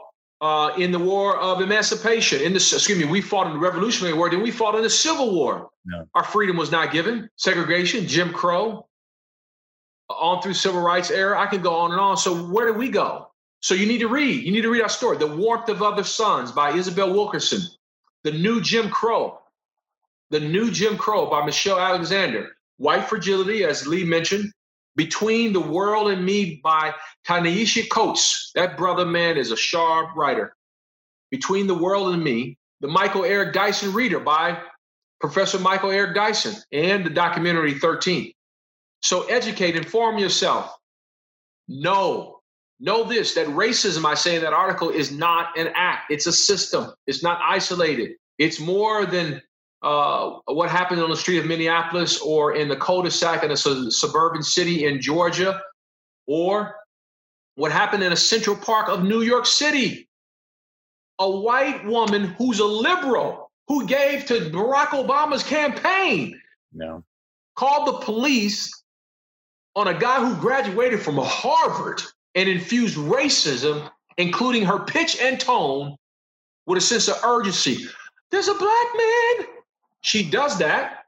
uh, 0.42 0.72
in 0.78 0.92
the 0.92 1.00
War 1.00 1.38
of 1.38 1.62
Emancipation. 1.62 2.42
In 2.42 2.54
the 2.54 2.58
excuse 2.58 2.98
me, 2.98 3.06
we 3.06 3.22
fought 3.22 3.48
in 3.48 3.54
the 3.54 3.60
Revolutionary 3.60 4.16
War. 4.16 4.30
Then 4.30 4.42
we 4.42 4.52
fought 4.52 4.76
in 4.76 4.82
the 4.82 4.90
Civil 4.90 5.34
War. 5.34 5.70
No. 5.86 6.08
Our 6.16 6.24
freedom 6.24 6.58
was 6.58 6.72
not 6.72 6.92
given. 6.92 7.30
Segregation, 7.38 8.08
Jim 8.08 8.34
Crow, 8.34 8.88
on 10.20 10.42
through 10.42 10.54
civil 10.54 10.82
rights 10.82 11.12
era. 11.12 11.40
I 11.40 11.48
can 11.48 11.62
go 11.62 11.76
on 11.76 11.92
and 11.92 12.00
on. 12.00 12.18
So 12.18 12.36
where 12.36 12.68
do 12.68 12.74
we 12.74 12.90
go? 12.90 13.28
So 13.62 13.76
you 13.76 13.86
need 13.86 14.00
to 14.00 14.08
read. 14.08 14.44
You 14.44 14.52
need 14.52 14.62
to 14.62 14.70
read 14.70 14.82
our 14.82 14.90
story, 14.90 15.18
"The 15.18 15.28
Warmth 15.28 15.70
of 15.70 15.84
Other 15.84 16.04
Suns" 16.04 16.52
by 16.52 16.72
Isabel 16.72 17.14
Wilkerson, 17.14 17.62
"The 18.24 18.32
New 18.32 18.62
Jim 18.62 18.90
Crow," 18.90 19.40
"The 20.32 20.40
New 20.40 20.72
Jim 20.72 20.98
Crow" 20.98 21.28
by 21.28 21.46
Michelle 21.46 21.80
Alexander, 21.80 22.56
"White 22.78 23.08
Fragility," 23.08 23.64
as 23.64 23.86
Lee 23.86 24.04
mentioned, 24.04 24.52
"Between 24.96 25.54
the 25.54 25.60
World 25.60 26.10
and 26.10 26.26
Me" 26.26 26.60
by 26.64 26.96
Ta-Nehisi 27.26 27.88
Coates. 27.90 28.52
That 28.56 28.78
brother 28.78 29.06
man 29.06 29.38
is 29.38 29.52
a 29.52 29.58
sharp 29.58 30.16
writer. 30.16 30.56
"Between 31.30 31.68
the 31.68 31.76
World 31.76 32.14
and 32.14 32.24
Me," 32.24 32.58
the 32.82 32.88
Michael 32.88 33.24
Eric 33.24 33.54
Dyson 33.54 33.94
Reader 33.94 34.20
by 34.20 34.60
Professor 35.20 35.60
Michael 35.60 35.92
Eric 35.92 36.16
Dyson, 36.16 36.56
and 36.72 37.06
the 37.06 37.12
documentary 37.12 37.76
13. 37.78 38.34
So 39.02 39.24
educate, 39.24 39.76
inform 39.76 40.18
yourself. 40.18 40.76
Know, 41.68 42.40
know 42.80 43.04
this 43.04 43.34
that 43.36 43.48
racism, 43.48 44.06
I 44.06 44.14
say 44.14 44.36
in 44.36 44.42
that 44.42 44.54
article, 44.54 44.90
is 44.90 45.12
not 45.12 45.58
an 45.58 45.72
act, 45.76 46.12
it's 46.12 46.28
a 46.28 46.34
system, 46.34 46.92
it's 47.08 47.24
not 47.24 47.40
isolated. 47.44 48.12
It's 48.38 48.60
more 48.60 49.06
than 49.06 49.42
uh, 49.82 50.38
what 50.46 50.70
happened 50.70 51.02
on 51.02 51.10
the 51.10 51.18
street 51.18 51.40
of 51.40 51.46
Minneapolis 51.46 52.20
or 52.22 52.56
in 52.56 52.68
the 52.68 52.76
cul-de-sac 52.76 53.44
in 53.44 53.52
a 53.52 53.58
su- 53.58 53.90
suburban 53.90 54.44
city 54.44 54.86
in 54.86 55.02
Georgia 55.02 55.62
or 56.28 56.76
what 57.56 57.72
happened 57.72 58.04
in 58.04 58.12
a 58.12 58.18
central 58.18 58.56
park 58.56 58.90
of 58.90 59.04
New 59.04 59.22
York 59.22 59.46
City. 59.46 60.08
A 61.20 61.30
white 61.30 61.86
woman 61.86 62.36
who's 62.38 62.60
a 62.60 62.66
liberal 62.66 63.52
who 63.68 63.86
gave 63.86 64.26
to 64.26 64.50
Barack 64.50 64.88
Obama's 64.88 65.44
campaign. 65.44 66.40
No. 66.74 67.04
Called 67.56 67.88
the 67.88 68.06
police 68.06 68.81
on 69.76 69.88
a 69.88 69.98
guy 69.98 70.20
who 70.20 70.36
graduated 70.40 71.02
from 71.02 71.18
Harvard 71.18 72.02
and 72.36 72.50
infused 72.50 72.98
racism, 72.98 73.90
including 74.18 74.64
her 74.66 74.80
pitch 74.80 75.18
and 75.22 75.40
tone, 75.40 75.96
with 76.66 76.78
a 76.78 76.82
sense 76.82 77.08
of 77.08 77.24
urgency. 77.24 77.86
There's 78.30 78.48
a 78.48 78.54
black 78.54 78.88
man. 78.96 79.48
She 80.02 80.30
does 80.30 80.58
that, 80.60 81.06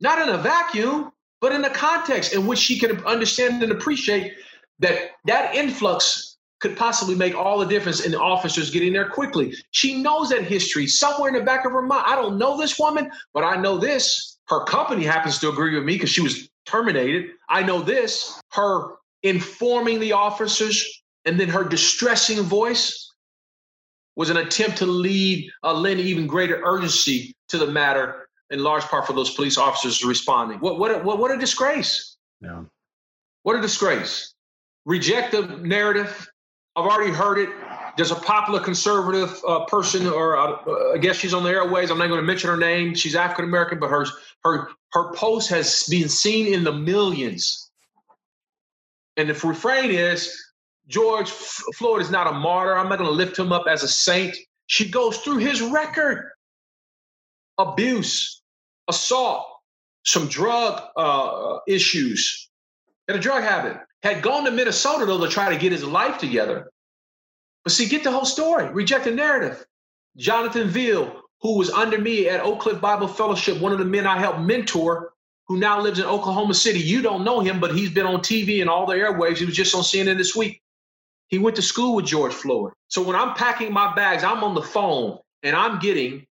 not 0.00 0.20
in 0.20 0.28
a 0.34 0.38
vacuum, 0.38 1.12
but 1.40 1.52
in 1.52 1.64
a 1.64 1.70
context 1.70 2.34
in 2.34 2.46
which 2.46 2.58
she 2.58 2.78
can 2.78 3.04
understand 3.04 3.62
and 3.62 3.72
appreciate 3.72 4.32
that 4.80 5.10
that 5.26 5.54
influx 5.54 6.36
could 6.60 6.76
possibly 6.76 7.14
make 7.14 7.34
all 7.34 7.58
the 7.58 7.66
difference 7.66 8.04
in 8.04 8.12
the 8.12 8.20
officers 8.20 8.70
getting 8.70 8.92
there 8.92 9.08
quickly. 9.08 9.54
She 9.70 10.02
knows 10.02 10.30
that 10.30 10.42
history 10.42 10.86
somewhere 10.86 11.28
in 11.28 11.34
the 11.34 11.42
back 11.42 11.64
of 11.64 11.72
her 11.72 11.82
mind. 11.82 12.04
I 12.06 12.16
don't 12.16 12.38
know 12.38 12.56
this 12.56 12.78
woman, 12.78 13.10
but 13.32 13.44
I 13.44 13.56
know 13.60 13.78
this. 13.78 14.38
Her 14.46 14.64
company 14.64 15.04
happens 15.04 15.38
to 15.38 15.50
agree 15.50 15.74
with 15.74 15.84
me 15.84 15.94
because 15.94 16.10
she 16.10 16.22
was 16.22 16.48
terminated. 16.68 17.30
I 17.48 17.62
know 17.62 17.80
this 17.80 18.40
her 18.52 18.96
informing 19.22 20.00
the 20.00 20.12
officers 20.12 21.02
and 21.24 21.38
then 21.38 21.48
her 21.48 21.64
distressing 21.64 22.42
voice 22.42 23.12
was 24.16 24.30
an 24.30 24.36
attempt 24.36 24.78
to 24.78 24.86
lead, 24.86 25.50
uh, 25.62 25.72
lend 25.72 26.00
even 26.00 26.26
greater 26.26 26.60
urgency 26.64 27.34
to 27.48 27.58
the 27.58 27.66
matter, 27.66 28.28
in 28.50 28.62
large 28.62 28.82
part 28.84 29.06
for 29.06 29.12
those 29.12 29.30
police 29.30 29.58
officers 29.58 30.04
responding. 30.04 30.58
What, 30.58 30.78
what, 30.78 31.04
what, 31.04 31.18
what 31.18 31.30
a 31.30 31.36
disgrace. 31.36 32.16
Yeah. 32.40 32.64
What 33.42 33.56
a 33.56 33.60
disgrace. 33.60 34.34
Reject 34.86 35.32
the 35.32 35.42
narrative. 35.62 36.28
I've 36.74 36.86
already 36.86 37.12
heard 37.12 37.38
it. 37.38 37.50
There's 37.98 38.12
a 38.12 38.14
popular 38.14 38.60
conservative 38.60 39.42
uh, 39.46 39.64
person, 39.64 40.06
or 40.06 40.36
uh, 40.36 40.94
I 40.94 40.98
guess 40.98 41.16
she's 41.16 41.34
on 41.34 41.42
the 41.42 41.50
airways. 41.50 41.90
I'm 41.90 41.98
not 41.98 42.06
going 42.06 42.20
to 42.20 42.26
mention 42.26 42.48
her 42.48 42.56
name. 42.56 42.94
She's 42.94 43.16
African 43.16 43.44
American, 43.44 43.80
but 43.80 43.90
her 43.90 44.06
her 44.44 44.68
her 44.92 45.12
post 45.14 45.50
has 45.50 45.82
been 45.90 46.08
seen 46.08 46.54
in 46.54 46.62
the 46.62 46.72
millions. 46.72 47.72
And 49.16 49.28
the 49.28 49.34
refrain 49.34 49.90
is 49.90 50.32
George 50.86 51.28
Floyd 51.28 52.00
is 52.00 52.08
not 52.08 52.28
a 52.28 52.32
martyr. 52.32 52.78
I'm 52.78 52.88
not 52.88 53.00
going 53.00 53.10
to 53.10 53.16
lift 53.16 53.36
him 53.36 53.50
up 53.52 53.66
as 53.68 53.82
a 53.82 53.88
saint. 53.88 54.36
She 54.68 54.88
goes 54.88 55.18
through 55.18 55.38
his 55.38 55.60
record 55.60 56.30
abuse, 57.58 58.42
assault, 58.86 59.44
some 60.04 60.28
drug 60.28 60.80
uh, 60.96 61.58
issues, 61.66 62.48
and 63.08 63.18
a 63.18 63.20
drug 63.20 63.42
habit. 63.42 63.76
Had 64.04 64.22
gone 64.22 64.44
to 64.44 64.52
Minnesota, 64.52 65.04
though, 65.04 65.18
to 65.18 65.28
try 65.28 65.52
to 65.52 65.58
get 65.58 65.72
his 65.72 65.82
life 65.82 66.18
together. 66.18 66.70
But 67.64 67.72
see, 67.72 67.86
get 67.86 68.04
the 68.04 68.10
whole 68.10 68.24
story. 68.24 68.68
Reject 68.70 69.04
the 69.04 69.10
narrative. 69.10 69.64
Jonathan 70.16 70.68
Veal, 70.68 71.22
who 71.40 71.56
was 71.56 71.70
under 71.70 71.98
me 71.98 72.28
at 72.28 72.40
Oak 72.40 72.60
Cliff 72.60 72.80
Bible 72.80 73.08
Fellowship, 73.08 73.60
one 73.60 73.72
of 73.72 73.78
the 73.78 73.84
men 73.84 74.06
I 74.06 74.18
helped 74.18 74.40
mentor, 74.40 75.12
who 75.46 75.58
now 75.58 75.80
lives 75.80 75.98
in 75.98 76.04
Oklahoma 76.04 76.54
City. 76.54 76.80
You 76.80 77.02
don't 77.02 77.24
know 77.24 77.40
him, 77.40 77.60
but 77.60 77.74
he's 77.74 77.90
been 77.90 78.06
on 78.06 78.20
TV 78.20 78.60
and 78.60 78.68
all 78.68 78.86
the 78.86 78.94
airwaves. 78.94 79.38
He 79.38 79.46
was 79.46 79.56
just 79.56 79.74
on 79.74 79.82
CNN 79.82 80.18
this 80.18 80.36
week. 80.36 80.60
He 81.28 81.38
went 81.38 81.56
to 81.56 81.62
school 81.62 81.94
with 81.94 82.06
George 82.06 82.32
Floyd. 82.32 82.72
So 82.88 83.02
when 83.02 83.16
I'm 83.16 83.34
packing 83.34 83.72
my 83.72 83.94
bags, 83.94 84.24
I'm 84.24 84.42
on 84.44 84.54
the 84.54 84.62
phone 84.62 85.18
and 85.42 85.54
I'm 85.54 85.78
getting 85.78 86.26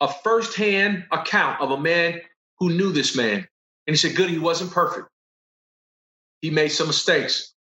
a 0.00 0.08
firsthand 0.08 1.04
account 1.10 1.60
of 1.60 1.70
a 1.70 1.80
man 1.80 2.20
who 2.58 2.70
knew 2.70 2.92
this 2.92 3.16
man. 3.16 3.46
And 3.86 3.94
he 3.94 3.96
said, 3.96 4.16
Good, 4.16 4.30
he 4.30 4.38
wasn't 4.38 4.70
perfect. 4.70 5.08
He 6.40 6.50
made 6.50 6.68
some 6.68 6.86
mistakes. 6.86 7.52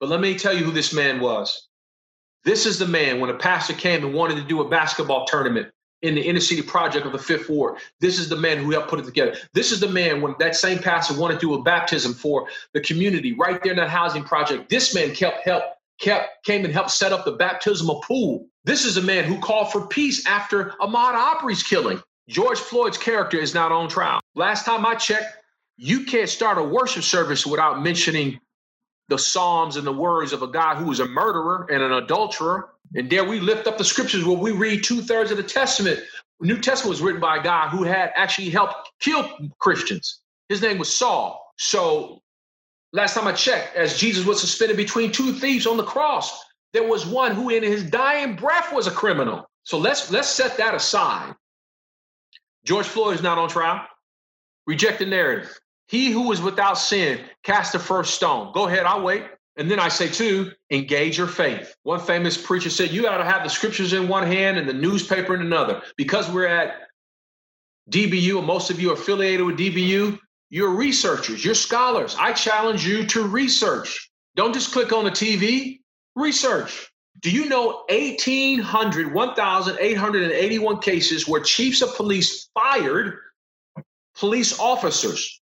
But 0.00 0.10
let 0.10 0.20
me 0.20 0.38
tell 0.38 0.52
you 0.52 0.64
who 0.64 0.70
this 0.70 0.92
man 0.92 1.20
was. 1.20 1.65
This 2.46 2.64
is 2.64 2.78
the 2.78 2.86
man 2.86 3.18
when 3.18 3.28
a 3.28 3.34
pastor 3.34 3.74
came 3.74 4.04
and 4.04 4.14
wanted 4.14 4.36
to 4.36 4.44
do 4.44 4.60
a 4.60 4.68
basketball 4.68 5.26
tournament 5.26 5.68
in 6.02 6.14
the 6.14 6.22
inner 6.22 6.38
city 6.38 6.62
project 6.62 7.04
of 7.04 7.10
the 7.10 7.18
fifth 7.18 7.48
ward. 7.50 7.80
This 8.00 8.20
is 8.20 8.28
the 8.28 8.36
man 8.36 8.58
who 8.58 8.70
helped 8.70 8.88
put 8.88 9.00
it 9.00 9.04
together. 9.04 9.36
This 9.52 9.72
is 9.72 9.80
the 9.80 9.88
man 9.88 10.22
when 10.22 10.36
that 10.38 10.54
same 10.54 10.78
pastor 10.78 11.18
wanted 11.18 11.34
to 11.34 11.40
do 11.40 11.54
a 11.54 11.62
baptism 11.62 12.14
for 12.14 12.46
the 12.72 12.80
community 12.80 13.32
right 13.32 13.60
there 13.64 13.72
in 13.72 13.78
that 13.78 13.88
housing 13.88 14.22
project. 14.22 14.68
This 14.68 14.94
man 14.94 15.12
kept 15.12 15.44
help 15.44 15.64
kept 15.98 16.44
came 16.44 16.64
and 16.64 16.72
helped 16.72 16.92
set 16.92 17.12
up 17.12 17.24
the 17.24 17.32
baptismal 17.32 18.00
pool. 18.02 18.46
This 18.64 18.84
is 18.84 18.96
a 18.96 19.02
man 19.02 19.24
who 19.24 19.40
called 19.40 19.72
for 19.72 19.88
peace 19.88 20.24
after 20.24 20.74
Ahmaud 20.80 21.14
Arbery's 21.14 21.64
killing. 21.64 22.00
George 22.28 22.58
Floyd's 22.58 22.98
character 22.98 23.38
is 23.38 23.54
not 23.54 23.72
on 23.72 23.88
trial. 23.88 24.20
Last 24.36 24.64
time 24.64 24.86
I 24.86 24.94
checked, 24.94 25.36
you 25.78 26.04
can't 26.04 26.28
start 26.28 26.58
a 26.58 26.62
worship 26.62 27.02
service 27.02 27.44
without 27.44 27.82
mentioning 27.82 28.38
the 29.08 29.18
Psalms 29.18 29.76
and 29.76 29.86
the 29.86 29.92
words 29.92 30.32
of 30.32 30.42
a 30.42 30.48
guy 30.48 30.74
who 30.74 30.86
was 30.86 31.00
a 31.00 31.06
murderer 31.06 31.66
and 31.70 31.82
an 31.82 31.92
adulterer. 31.92 32.70
And 32.94 33.10
there 33.10 33.24
we 33.24 33.40
lift 33.40 33.66
up 33.66 33.78
the 33.78 33.84
scriptures 33.84 34.24
where 34.24 34.36
we 34.36 34.52
read 34.52 34.84
two 34.84 35.02
thirds 35.02 35.30
of 35.30 35.36
the 35.36 35.42
Testament. 35.42 36.00
New 36.40 36.60
Testament 36.60 36.90
was 36.90 37.00
written 37.00 37.20
by 37.20 37.38
a 37.38 37.42
guy 37.42 37.68
who 37.68 37.82
had 37.82 38.12
actually 38.14 38.50
helped 38.50 38.90
kill 39.00 39.28
Christians. 39.58 40.20
His 40.48 40.62
name 40.62 40.78
was 40.78 40.94
Saul. 40.94 41.52
So 41.56 42.22
Last 42.96 43.12
time 43.12 43.26
I 43.26 43.32
checked, 43.32 43.76
as 43.76 43.98
Jesus 43.98 44.24
was 44.24 44.40
suspended 44.40 44.78
between 44.78 45.12
two 45.12 45.32
thieves 45.32 45.66
on 45.66 45.76
the 45.76 45.84
cross, 45.84 46.44
there 46.72 46.88
was 46.88 47.04
one 47.04 47.34
who 47.34 47.50
in 47.50 47.62
his 47.62 47.82
dying 47.82 48.36
breath 48.36 48.72
was 48.72 48.86
a 48.86 48.90
criminal. 48.90 49.46
So 49.64 49.76
let's 49.76 50.10
let's 50.10 50.28
set 50.28 50.56
that 50.56 50.74
aside. 50.74 51.34
George 52.64 52.86
Floyd 52.86 53.14
is 53.14 53.22
not 53.22 53.36
on 53.36 53.50
trial. 53.50 53.84
Reject 54.66 54.98
the 54.98 55.04
narrative. 55.04 55.58
He 55.88 56.10
who 56.10 56.32
is 56.32 56.40
without 56.40 56.74
sin 56.74 57.20
cast 57.44 57.72
the 57.72 57.78
first 57.78 58.14
stone. 58.14 58.52
Go 58.52 58.66
ahead, 58.66 58.84
I'll 58.84 59.02
wait. 59.02 59.24
And 59.56 59.70
then 59.70 59.80
I 59.80 59.88
say, 59.88 60.08
too, 60.08 60.52
engage 60.70 61.16
your 61.16 61.26
faith. 61.26 61.74
One 61.84 62.00
famous 62.00 62.36
preacher 62.36 62.68
said, 62.68 62.90
You 62.90 63.02
got 63.02 63.18
to 63.18 63.24
have 63.24 63.42
the 63.42 63.48
scriptures 63.48 63.92
in 63.92 64.06
one 64.06 64.26
hand 64.26 64.58
and 64.58 64.68
the 64.68 64.74
newspaper 64.74 65.34
in 65.34 65.40
another. 65.40 65.82
Because 65.96 66.30
we're 66.30 66.46
at 66.46 66.88
DBU, 67.90 68.38
and 68.38 68.46
most 68.46 68.70
of 68.70 68.80
you 68.80 68.90
are 68.90 68.94
affiliated 68.94 69.46
with 69.46 69.56
DBU, 69.58 70.18
you're 70.50 70.74
researchers, 70.74 71.44
you're 71.44 71.54
scholars. 71.54 72.16
I 72.18 72.32
challenge 72.32 72.86
you 72.86 73.06
to 73.06 73.26
research. 73.26 74.10
Don't 74.34 74.52
just 74.52 74.72
click 74.72 74.92
on 74.92 75.04
the 75.04 75.10
TV, 75.10 75.80
research. 76.14 76.90
Do 77.22 77.30
you 77.30 77.48
know 77.48 77.84
1,800, 77.88 79.14
1,881 79.14 80.80
cases 80.80 81.26
where 81.26 81.40
chiefs 81.40 81.80
of 81.80 81.94
police 81.96 82.50
fired 82.52 83.18
police 84.14 84.58
officers? 84.58 85.40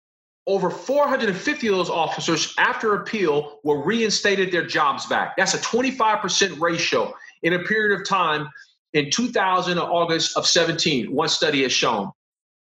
Over 0.47 0.69
450 0.69 1.67
of 1.67 1.75
those 1.75 1.89
officers, 1.89 2.53
after 2.57 2.95
appeal, 2.95 3.59
were 3.63 3.83
reinstated 3.83 4.51
their 4.51 4.65
jobs 4.65 5.05
back. 5.05 5.37
That's 5.37 5.53
a 5.53 5.59
25% 5.59 6.59
ratio 6.59 7.13
in 7.43 7.53
a 7.53 7.59
period 7.59 7.99
of 7.99 8.07
time 8.07 8.49
in 8.93 9.09
2000 9.09 9.77
August 9.77 10.35
of 10.35 10.45
17, 10.45 11.13
one 11.13 11.29
study 11.29 11.63
has 11.63 11.71
shown. 11.71 12.11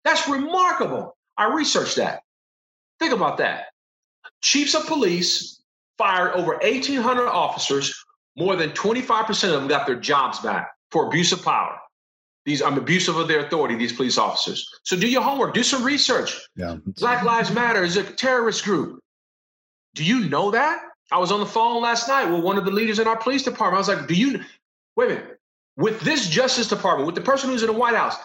That's 0.05 0.29
remarkable. 0.29 1.17
I 1.37 1.53
researched 1.53 1.97
that. 1.97 2.23
Think 2.99 3.13
about 3.13 3.39
that. 3.39 3.67
Chiefs 4.43 4.75
of 4.75 4.87
police 4.87 5.63
fired 5.99 6.35
over 6.35 6.59
1,800 6.63 7.29
officers. 7.29 7.95
More 8.37 8.57
than 8.57 8.71
25% 8.71 9.29
of 9.45 9.51
them 9.51 9.69
got 9.69 9.87
their 9.87 9.99
jobs 9.99 10.39
back 10.39 10.71
for 10.91 11.07
abuse 11.07 11.33
of 11.33 11.43
power. 11.43 11.79
These 12.51 12.63
I'm 12.63 12.77
abusive 12.77 13.17
of 13.17 13.29
their 13.29 13.47
authority, 13.47 13.77
these 13.77 13.93
police 13.93 14.19
officers. 14.19 14.69
So 14.83 14.99
do 14.99 15.07
your 15.07 15.23
homework, 15.23 15.55
do 15.55 15.63
some 15.63 15.85
research. 15.85 16.37
Yeah. 16.57 16.79
Black 16.99 17.23
Lives 17.23 17.53
Matter 17.53 17.85
is 17.85 17.97
a 17.97 18.03
terrorist 18.03 18.65
group. 18.65 18.99
Do 19.95 20.03
you 20.03 20.29
know 20.29 20.51
that? 20.51 20.83
I 21.13 21.19
was 21.19 21.31
on 21.31 21.39
the 21.39 21.47
phone 21.47 21.81
last 21.81 22.09
night 22.09 22.25
with 22.25 22.43
one 22.43 22.59
of 22.59 22.65
the 22.65 22.73
leaders 22.73 22.99
in 22.99 23.07
our 23.07 23.17
police 23.17 23.45
department. 23.45 23.77
I 23.77 23.79
was 23.79 24.01
like, 24.01 24.09
do 24.09 24.15
you 24.15 24.41
wait 24.97 25.13
a 25.13 25.15
minute? 25.15 25.39
With 25.77 26.01
this 26.01 26.29
Justice 26.29 26.67
Department, 26.67 27.07
with 27.07 27.15
the 27.15 27.21
person 27.21 27.51
who's 27.51 27.63
in 27.63 27.69
the 27.69 27.73
White 27.73 27.95
House, 27.95 28.17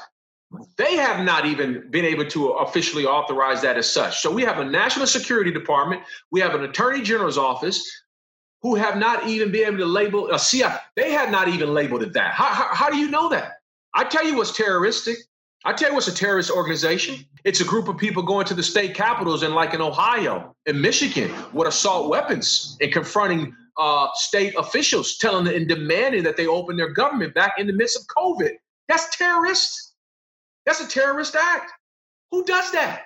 they 0.76 0.96
have 0.96 1.24
not 1.24 1.46
even 1.46 1.88
been 1.92 2.04
able 2.04 2.26
to 2.26 2.50
officially 2.50 3.06
authorize 3.06 3.62
that 3.62 3.78
as 3.78 3.88
such. 3.88 4.22
So 4.22 4.32
we 4.32 4.42
have 4.42 4.58
a 4.58 4.66
national 4.66 5.06
security 5.06 5.52
department, 5.52 6.02
we 6.32 6.42
have 6.42 6.56
an 6.56 6.64
attorney 6.64 7.04
general's 7.04 7.38
office 7.38 7.88
who 8.64 8.74
have 8.74 8.98
not 8.98 9.28
even 9.28 9.52
been 9.52 9.68
able 9.68 9.78
to 9.78 9.86
label 9.86 10.32
uh, 10.32 10.38
a 10.38 10.40
CI. 10.40 10.64
They 10.96 11.12
have 11.12 11.30
not 11.30 11.48
even 11.48 11.76
labeled 11.76 12.02
it 12.02 12.14
that. 12.14 12.34
How, 12.34 12.46
how, 12.46 12.74
how 12.74 12.90
do 12.90 12.98
you 12.98 13.12
know 13.12 13.30
that? 13.30 13.55
I 13.96 14.04
tell 14.04 14.26
you 14.26 14.36
what's 14.36 14.56
terroristic. 14.56 15.18
I 15.64 15.74
tell 15.74 15.90
you 15.90 15.96
what's 15.96 16.10
a 16.10 16.14
terrorist 16.14 16.52
organization. 16.52 17.26
It's 17.46 17.62
a 17.62 17.64
group 17.64 17.88
of 17.88 17.98
people 17.98 18.22
going 18.22 18.46
to 18.48 18.54
the 18.54 18.62
state 18.62 18.94
capitals 18.94 19.42
in 19.42 19.54
like 19.56 19.74
in 19.74 19.82
Ohio 19.82 20.54
and 20.68 20.80
Michigan 20.80 21.34
with 21.54 21.68
assault 21.68 22.10
weapons 22.10 22.78
and 22.82 22.92
confronting 22.92 23.56
uh, 23.78 24.08
state 24.14 24.54
officials, 24.58 25.18
telling 25.18 25.46
them 25.46 25.56
and 25.56 25.68
demanding 25.68 26.24
that 26.24 26.36
they 26.38 26.46
open 26.46 26.76
their 26.76 26.90
government 26.90 27.34
back 27.34 27.54
in 27.58 27.68
the 27.68 27.74
midst 27.74 27.98
of 27.98 28.06
COVID. 28.16 28.52
That's 28.90 29.16
terrorist. 29.18 29.94
That's 30.66 30.82
a 30.82 30.88
terrorist 30.88 31.36
act. 31.36 31.72
Who 32.32 32.44
does 32.44 32.72
that? 32.74 33.04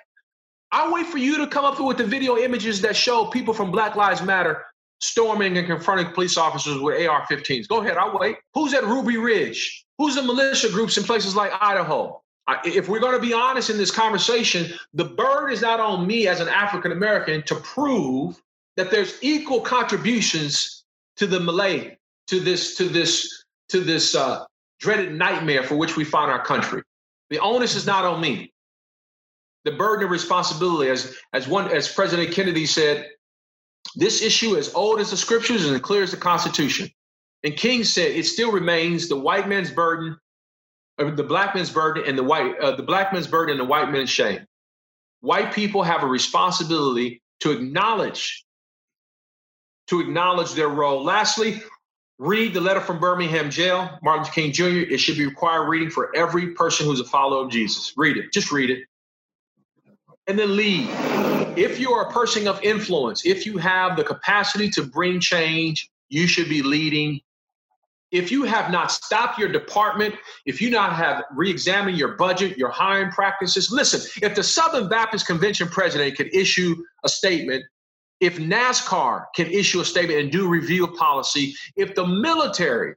I'll 0.72 0.92
wait 0.92 1.06
for 1.06 1.18
you 1.18 1.38
to 1.38 1.46
come 1.46 1.64
up 1.64 1.80
with 1.80 1.98
the 1.98 2.04
video 2.04 2.36
images 2.36 2.80
that 2.82 2.96
show 2.96 3.26
people 3.26 3.54
from 3.54 3.70
Black 3.70 3.96
Lives 3.96 4.22
Matter 4.22 4.64
storming 5.00 5.56
and 5.56 5.66
confronting 5.66 6.12
police 6.12 6.36
officers 6.36 6.78
with 6.78 7.06
AR 7.08 7.22
15s. 7.22 7.66
Go 7.68 7.80
ahead, 7.80 7.96
I'll 7.96 8.16
wait. 8.18 8.36
Who's 8.54 8.74
at 8.74 8.84
Ruby 8.84 9.16
Ridge? 9.16 9.86
Who's 10.00 10.14
the 10.14 10.22
militia 10.22 10.70
groups 10.70 10.96
in 10.96 11.04
places 11.04 11.36
like 11.36 11.52
Idaho? 11.60 12.22
If 12.64 12.88
we're 12.88 13.00
going 13.00 13.12
to 13.12 13.20
be 13.20 13.34
honest 13.34 13.68
in 13.68 13.76
this 13.76 13.90
conversation, 13.90 14.72
the 14.94 15.04
burden 15.04 15.52
is 15.52 15.60
not 15.60 15.78
on 15.78 16.06
me 16.06 16.26
as 16.26 16.40
an 16.40 16.48
African 16.48 16.90
American 16.90 17.42
to 17.42 17.56
prove 17.56 18.40
that 18.78 18.90
there's 18.90 19.18
equal 19.20 19.60
contributions 19.60 20.84
to 21.16 21.26
the 21.26 21.38
Malay, 21.38 21.98
to 22.28 22.40
this, 22.40 22.78
to 22.78 22.88
this, 22.88 23.44
to 23.68 23.80
this 23.80 24.14
uh, 24.14 24.46
dreaded 24.78 25.12
nightmare 25.12 25.64
for 25.64 25.76
which 25.76 25.98
we 25.98 26.04
find 26.04 26.30
our 26.30 26.42
country. 26.42 26.82
The 27.28 27.38
onus 27.38 27.74
is 27.74 27.84
not 27.84 28.06
on 28.06 28.22
me. 28.22 28.54
The 29.64 29.72
burden 29.72 30.06
of 30.06 30.10
responsibility, 30.10 30.88
as 30.88 31.14
as 31.34 31.46
one 31.46 31.70
as 31.70 31.92
President 31.92 32.32
Kennedy 32.32 32.64
said, 32.64 33.06
this 33.96 34.22
issue 34.22 34.56
as 34.56 34.72
old 34.72 34.98
as 34.98 35.10
the 35.10 35.18
scriptures 35.18 35.66
and 35.66 35.74
as 35.74 35.82
clear 35.82 36.02
as 36.02 36.10
the 36.10 36.16
Constitution. 36.16 36.88
And 37.42 37.56
King 37.56 37.84
said 37.84 38.12
it 38.12 38.26
still 38.26 38.52
remains 38.52 39.08
the 39.08 39.16
white 39.16 39.48
man's 39.48 39.70
burden, 39.70 40.18
or 40.98 41.10
the 41.10 41.24
black 41.24 41.54
man's 41.54 41.70
burden, 41.70 42.04
and 42.06 42.18
the 42.18 42.22
white 42.22 42.58
uh, 42.58 42.76
the 42.76 42.82
black 42.82 43.12
man's 43.12 43.26
burden 43.26 43.52
and 43.52 43.60
the 43.60 43.70
white 43.70 43.90
man's 43.90 44.10
shame. 44.10 44.46
White 45.20 45.52
people 45.52 45.82
have 45.82 46.02
a 46.02 46.06
responsibility 46.06 47.22
to 47.40 47.50
acknowledge 47.50 48.44
to 49.88 50.00
acknowledge 50.00 50.52
their 50.52 50.68
role. 50.68 51.02
Lastly, 51.02 51.60
Read 52.20 52.52
the 52.52 52.60
letter 52.60 52.82
from 52.82 53.00
Birmingham 53.00 53.48
jail, 53.48 53.98
Martin 54.02 54.24
Luther 54.24 54.34
King 54.34 54.52
Jr. 54.52 54.92
It 54.92 54.98
should 55.00 55.16
be 55.16 55.24
required 55.24 55.70
reading 55.70 55.88
for 55.88 56.14
every 56.14 56.48
person 56.48 56.84
who's 56.84 57.00
a 57.00 57.04
follower 57.04 57.46
of 57.46 57.50
Jesus. 57.50 57.94
Read 57.96 58.18
it. 58.18 58.30
Just 58.30 58.52
read 58.52 58.68
it. 58.68 58.84
And 60.26 60.38
then 60.38 60.54
lead. 60.54 60.86
If 61.56 61.80
you 61.80 61.92
are 61.92 62.06
a 62.06 62.12
person 62.12 62.46
of 62.46 62.62
influence, 62.62 63.24
if 63.24 63.46
you 63.46 63.56
have 63.56 63.96
the 63.96 64.04
capacity 64.04 64.68
to 64.72 64.82
bring 64.82 65.18
change, 65.18 65.88
you 66.10 66.26
should 66.26 66.50
be 66.50 66.60
leading 66.60 67.22
if 68.10 68.32
you 68.32 68.42
have 68.42 68.70
not 68.70 68.90
stopped 68.90 69.38
your 69.38 69.48
department, 69.48 70.14
if 70.46 70.60
you 70.60 70.70
not 70.70 70.94
have 70.94 71.24
re-examined 71.32 71.96
your 71.96 72.16
budget, 72.16 72.58
your 72.58 72.70
hiring 72.70 73.10
practices, 73.10 73.70
listen, 73.70 74.00
if 74.22 74.34
the 74.34 74.42
Southern 74.42 74.88
Baptist 74.88 75.26
Convention 75.26 75.68
president 75.68 76.16
could 76.16 76.34
issue 76.34 76.76
a 77.04 77.08
statement, 77.08 77.64
if 78.20 78.38
NASCAR 78.38 79.26
can 79.34 79.46
issue 79.46 79.80
a 79.80 79.84
statement 79.84 80.20
and 80.20 80.30
do 80.30 80.48
review 80.48 80.86
policy, 80.88 81.54
if 81.76 81.94
the 81.94 82.06
military, 82.06 82.94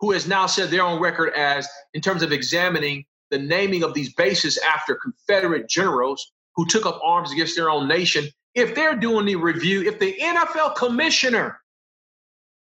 who 0.00 0.12
has 0.12 0.28
now 0.28 0.46
said 0.46 0.70
they're 0.70 0.84
on 0.84 1.00
record 1.00 1.32
as 1.34 1.66
in 1.94 2.00
terms 2.00 2.22
of 2.22 2.32
examining 2.32 3.04
the 3.30 3.38
naming 3.38 3.82
of 3.82 3.94
these 3.94 4.12
bases 4.14 4.58
after 4.58 4.94
Confederate 4.96 5.68
generals 5.68 6.32
who 6.54 6.66
took 6.66 6.86
up 6.86 7.00
arms 7.02 7.32
against 7.32 7.56
their 7.56 7.70
own 7.70 7.88
nation, 7.88 8.28
if 8.54 8.74
they're 8.74 8.96
doing 8.96 9.26
the 9.26 9.34
review, 9.34 9.82
if 9.82 9.98
the 9.98 10.14
NFL 10.20 10.76
commissioner 10.76 11.58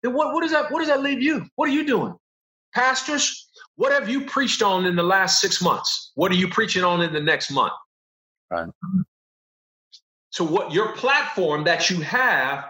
then 0.06 0.14
what, 0.14 0.32
what 0.32 0.42
does 0.42 0.52
that 0.52 0.70
what 0.70 0.78
does 0.78 0.88
that 0.88 1.02
leave 1.02 1.20
you? 1.20 1.44
What 1.56 1.68
are 1.68 1.72
you 1.72 1.84
doing? 1.84 2.14
Pastors, 2.74 3.48
what 3.76 3.92
have 3.92 4.08
you 4.08 4.24
preached 4.24 4.62
on 4.62 4.86
in 4.86 4.94
the 4.94 5.02
last 5.02 5.40
six 5.40 5.60
months? 5.60 6.12
What 6.14 6.30
are 6.30 6.36
you 6.36 6.48
preaching 6.48 6.84
on 6.84 7.02
in 7.02 7.12
the 7.12 7.20
next 7.20 7.50
month? 7.50 7.72
Right. 8.50 8.68
So 10.30 10.44
what 10.44 10.72
your 10.72 10.92
platform 10.92 11.64
that 11.64 11.90
you 11.90 12.00
have, 12.02 12.66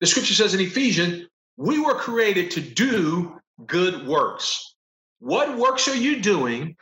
the 0.00 0.06
scripture 0.06 0.34
says 0.34 0.52
in 0.54 0.60
Ephesians, 0.60 1.26
we 1.56 1.80
were 1.80 1.94
created 1.94 2.50
to 2.52 2.60
do 2.60 3.40
good 3.66 4.06
works. 4.06 4.74
What 5.20 5.56
works 5.56 5.88
are 5.88 5.96
you 5.96 6.20
doing 6.20 6.76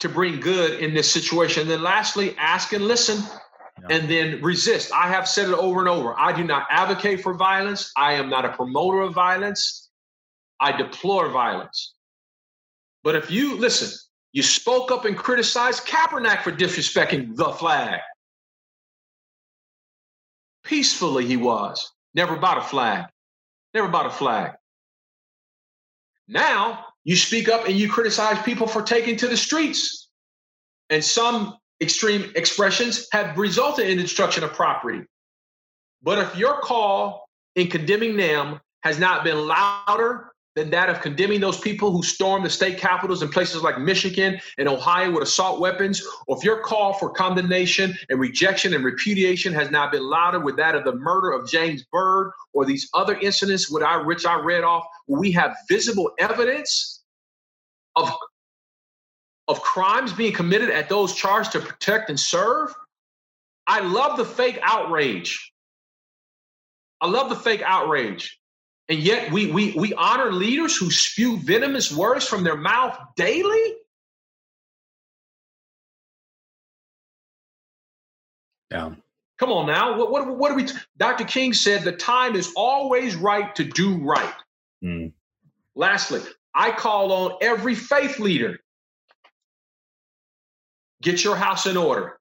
to 0.00 0.08
bring 0.08 0.40
good 0.40 0.80
in 0.80 0.94
this 0.94 1.10
situation? 1.10 1.62
And 1.62 1.70
then 1.70 1.82
lastly, 1.82 2.34
ask 2.38 2.72
and 2.72 2.86
listen 2.86 3.22
and 3.90 4.08
then 4.08 4.40
resist. 4.42 4.92
I 4.92 5.08
have 5.08 5.28
said 5.28 5.48
it 5.48 5.54
over 5.54 5.80
and 5.80 5.88
over. 5.88 6.18
I 6.18 6.32
do 6.32 6.44
not 6.44 6.66
advocate 6.70 7.22
for 7.22 7.34
violence. 7.34 7.92
I 7.96 8.14
am 8.14 8.28
not 8.28 8.44
a 8.44 8.50
promoter 8.50 9.00
of 9.00 9.14
violence. 9.14 9.90
I 10.60 10.76
deplore 10.76 11.28
violence. 11.30 11.94
But 13.02 13.16
if 13.16 13.30
you 13.30 13.56
listen, 13.56 13.90
you 14.32 14.42
spoke 14.42 14.90
up 14.92 15.04
and 15.04 15.16
criticized 15.16 15.86
Kaepernick 15.86 16.42
for 16.42 16.52
disrespecting 16.52 17.34
the 17.36 17.50
flag. 17.50 18.00
Peacefully, 20.64 21.26
he 21.26 21.36
was. 21.36 21.92
Never 22.14 22.36
bought 22.36 22.58
a 22.58 22.62
flag. 22.62 23.06
Never 23.74 23.88
bought 23.88 24.06
a 24.06 24.10
flag. 24.10 24.52
Now 26.28 26.86
you 27.04 27.16
speak 27.16 27.48
up 27.48 27.66
and 27.66 27.76
you 27.76 27.90
criticize 27.90 28.40
people 28.42 28.68
for 28.68 28.82
taking 28.82 29.16
to 29.16 29.26
the 29.26 29.36
streets. 29.36 30.08
And 30.88 31.04
some 31.04 31.56
extreme 31.82 32.32
expressions 32.36 33.08
have 33.12 33.36
resulted 33.36 33.88
in 33.88 33.98
destruction 33.98 34.44
of 34.44 34.52
property. 34.52 35.04
But 36.02 36.18
if 36.18 36.36
your 36.36 36.60
call 36.60 37.28
in 37.56 37.68
condemning 37.68 38.16
them 38.16 38.60
has 38.82 38.98
not 38.98 39.24
been 39.24 39.46
louder 39.46 40.32
than 40.54 40.70
that 40.70 40.90
of 40.90 41.00
condemning 41.00 41.40
those 41.40 41.58
people 41.58 41.90
who 41.90 42.02
stormed 42.02 42.44
the 42.44 42.50
state 42.50 42.78
capitals 42.78 43.22
in 43.22 43.28
places 43.30 43.62
like 43.62 43.78
Michigan 43.80 44.38
and 44.58 44.68
Ohio 44.68 45.10
with 45.12 45.22
assault 45.22 45.60
weapons, 45.60 46.06
or 46.26 46.36
if 46.36 46.44
your 46.44 46.60
call 46.60 46.92
for 46.94 47.10
condemnation 47.10 47.94
and 48.10 48.20
rejection 48.20 48.74
and 48.74 48.84
repudiation 48.84 49.52
has 49.54 49.70
not 49.70 49.90
been 49.92 50.02
louder 50.02 50.40
with 50.40 50.56
that 50.56 50.74
of 50.74 50.84
the 50.84 50.94
murder 50.94 51.32
of 51.32 51.48
James 51.48 51.84
Byrd 51.90 52.32
or 52.52 52.64
these 52.64 52.88
other 52.92 53.16
incidents 53.18 53.70
which 53.70 53.82
I, 53.82 54.40
read 54.40 54.64
off, 54.64 54.84
we 55.08 55.32
have 55.32 55.56
visible 55.68 56.10
evidence 56.18 57.02
of 57.96 58.12
of 59.48 59.60
crimes 59.62 60.12
being 60.12 60.32
committed 60.32 60.70
at 60.70 60.88
those 60.88 61.14
charged 61.14 61.52
to 61.52 61.60
protect 61.60 62.08
and 62.08 62.18
serve. 62.18 62.74
I 63.66 63.80
love 63.80 64.16
the 64.16 64.24
fake 64.24 64.58
outrage. 64.62 65.52
I 67.00 67.08
love 67.08 67.28
the 67.28 67.36
fake 67.36 67.62
outrage. 67.62 68.38
And 68.88 68.98
yet 68.98 69.32
we 69.32 69.50
we 69.50 69.72
we 69.72 69.94
honor 69.94 70.32
leaders 70.32 70.76
who 70.76 70.90
spew 70.90 71.38
venomous 71.38 71.92
words 71.92 72.26
from 72.26 72.44
their 72.44 72.56
mouth 72.56 72.98
daily. 73.16 73.74
Yeah. 78.70 78.94
Come 79.38 79.50
on 79.50 79.66
now. 79.66 79.98
What 79.98 80.10
what 80.10 80.36
what 80.36 80.52
are 80.52 80.56
we 80.56 80.66
Dr. 80.96 81.24
King 81.24 81.52
said 81.52 81.82
the 81.82 81.92
time 81.92 82.36
is 82.36 82.52
always 82.56 83.16
right 83.16 83.54
to 83.56 83.64
do 83.64 83.98
right. 83.98 84.34
Mm. 84.84 85.12
Lastly, 85.74 86.20
I 86.54 86.72
call 86.72 87.12
on 87.12 87.38
every 87.40 87.74
faith 87.74 88.18
leader 88.18 88.58
Get 91.02 91.22
your 91.24 91.36
house 91.36 91.66
in 91.66 91.76
order. 91.76 92.18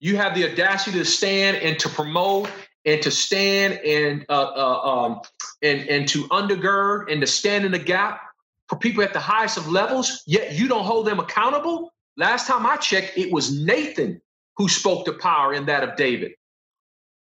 You 0.00 0.16
have 0.16 0.34
the 0.34 0.50
audacity 0.50 0.98
to 0.98 1.04
stand 1.04 1.58
and 1.58 1.78
to 1.80 1.88
promote 1.88 2.48
and 2.84 3.02
to 3.02 3.10
stand 3.10 3.74
and 3.84 4.24
uh, 4.28 4.52
uh, 4.56 4.80
um, 4.80 5.20
and 5.62 5.88
and 5.88 6.08
to 6.08 6.24
undergird 6.28 7.12
and 7.12 7.20
to 7.20 7.26
stand 7.26 7.64
in 7.64 7.72
the 7.72 7.78
gap 7.78 8.20
for 8.68 8.76
people 8.76 9.02
at 9.02 9.12
the 9.12 9.20
highest 9.20 9.58
of 9.58 9.68
levels. 9.68 10.22
Yet 10.26 10.54
you 10.54 10.68
don't 10.68 10.84
hold 10.84 11.06
them 11.06 11.20
accountable. 11.20 11.92
Last 12.16 12.46
time 12.46 12.66
I 12.66 12.76
checked, 12.76 13.16
it 13.16 13.32
was 13.32 13.52
Nathan 13.52 14.20
who 14.56 14.68
spoke 14.68 15.04
to 15.06 15.12
power 15.14 15.52
in 15.52 15.66
that 15.66 15.82
of 15.82 15.96
David. 15.96 16.32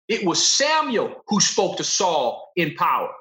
It 0.08 0.26
was 0.26 0.46
Samuel 0.46 1.24
who 1.28 1.40
spoke 1.40 1.78
to 1.78 1.84
Saul 1.84 2.52
in 2.56 2.76
power. 2.76 3.12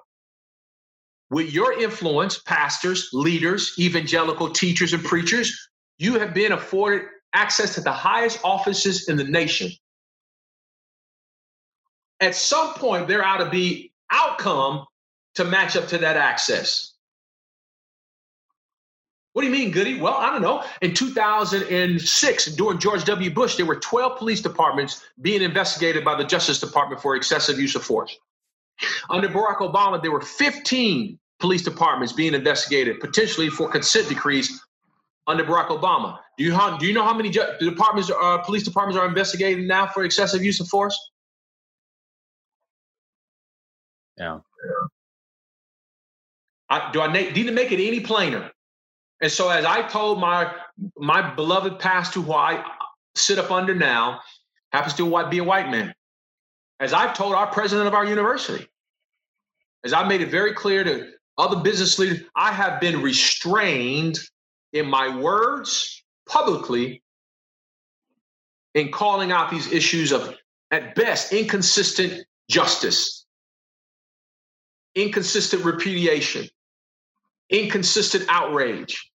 With 1.31 1.53
your 1.53 1.79
influence, 1.81 2.41
pastors, 2.41 3.11
leaders, 3.13 3.75
evangelical 3.79 4.51
teachers, 4.51 4.93
and 4.93 5.05
preachers, 5.05 5.70
you 6.01 6.19
have 6.19 6.33
been 6.33 6.53
afforded 6.53 7.03
access 7.35 7.75
to 7.75 7.83
the 7.83 7.93
highest 7.93 8.41
offices 8.43 9.09
in 9.09 9.19
the 9.19 9.25
nation. 9.25 9.71
At 12.21 12.35
some 12.35 12.73
point, 12.75 13.07
there 13.07 13.23
ought 13.23 13.45
to 13.45 13.51
be 13.51 13.93
outcome 14.11 14.87
to 15.35 15.45
match 15.45 15.77
up 15.77 15.89
to 15.89 15.99
that 15.99 16.17
access. 16.17 16.95
What 19.35 19.43
do 19.43 19.49
you 19.49 19.53
mean, 19.53 19.71
Goody? 19.71 20.01
Well, 20.01 20.15
I 20.15 20.31
don't 20.31 20.43
know. 20.43 20.65
In 20.81 20.95
2006, 20.95 22.47
during 22.57 22.79
George 22.79 23.05
W. 23.05 23.31
Bush, 23.31 23.57
there 23.57 23.67
were 23.67 23.77
12 23.77 24.19
police 24.19 24.41
departments 24.41 25.05
being 25.21 25.43
investigated 25.43 26.03
by 26.03 26.17
the 26.17 26.25
Justice 26.25 26.59
Department 26.59 27.01
for 27.01 27.15
excessive 27.15 27.61
use 27.61 27.75
of 27.77 27.85
force. 27.85 28.17
Under 29.11 29.29
Barack 29.29 29.59
Obama, 29.59 30.01
there 30.01 30.11
were 30.11 30.23
15 30.23 31.19
police 31.39 31.63
departments 31.63 32.15
being 32.15 32.33
investigated, 32.33 33.01
potentially 33.01 33.51
for 33.51 33.69
consent 33.69 34.09
decrees 34.09 34.61
under 35.31 35.45
Barack 35.45 35.69
Obama. 35.69 36.19
Do 36.37 36.45
you 36.45 36.59
do 36.79 36.87
you 36.87 36.93
know 36.93 37.05
how 37.05 37.15
many 37.15 37.31
ju- 37.31 37.47
departments, 37.61 38.11
uh, 38.11 38.39
police 38.39 38.63
departments, 38.63 38.99
are 38.99 39.07
investigating 39.07 39.67
now 39.67 39.87
for 39.87 40.05
excessive 40.05 40.43
use 40.43 40.61
of 40.61 40.69
force? 40.69 40.99
Yeah. 44.17 44.41
I, 46.69 46.91
do 46.93 47.01
I 47.01 47.13
need 47.13 47.35
to 47.35 47.53
make 47.53 47.73
it 47.73 47.85
any 47.85 48.01
plainer? 48.01 48.51
And 49.21 49.31
so, 49.31 49.49
as 49.49 49.65
I 49.65 49.83
told 49.83 50.21
my 50.21 50.53
my 50.97 51.35
beloved 51.35 51.79
pastor, 51.79 52.21
who 52.21 52.33
I 52.33 52.65
sit 53.15 53.39
up 53.39 53.51
under 53.51 53.75
now, 53.75 54.21
happens 54.73 54.95
to 54.95 55.29
be 55.29 55.39
a 55.39 55.45
white 55.45 55.71
man. 55.71 55.95
As 56.79 56.93
I've 56.93 57.15
told 57.15 57.35
our 57.35 57.47
president 57.49 57.87
of 57.87 57.95
our 57.95 58.07
university, 58.07 58.67
as 59.85 59.93
I 59.93 60.07
made 60.07 60.23
it 60.23 60.31
very 60.31 60.55
clear 60.55 60.85
to 60.85 61.11
other 61.37 61.57
business 61.57 61.99
leaders, 61.99 62.21
I 62.35 62.53
have 62.53 62.81
been 62.81 63.03
restrained 63.03 64.19
in 64.73 64.87
my 64.87 65.17
words 65.17 66.03
publicly 66.29 67.03
in 68.75 68.91
calling 68.91 69.33
out 69.33 69.51
these 69.51 69.71
issues 69.73 70.13
of, 70.13 70.35
at 70.71 70.95
best, 70.95 71.33
inconsistent 71.33 72.25
justice, 72.49 73.27
inconsistent 74.95 75.65
repudiation, 75.65 76.49
inconsistent 77.49 78.25
outrage. 78.29 79.11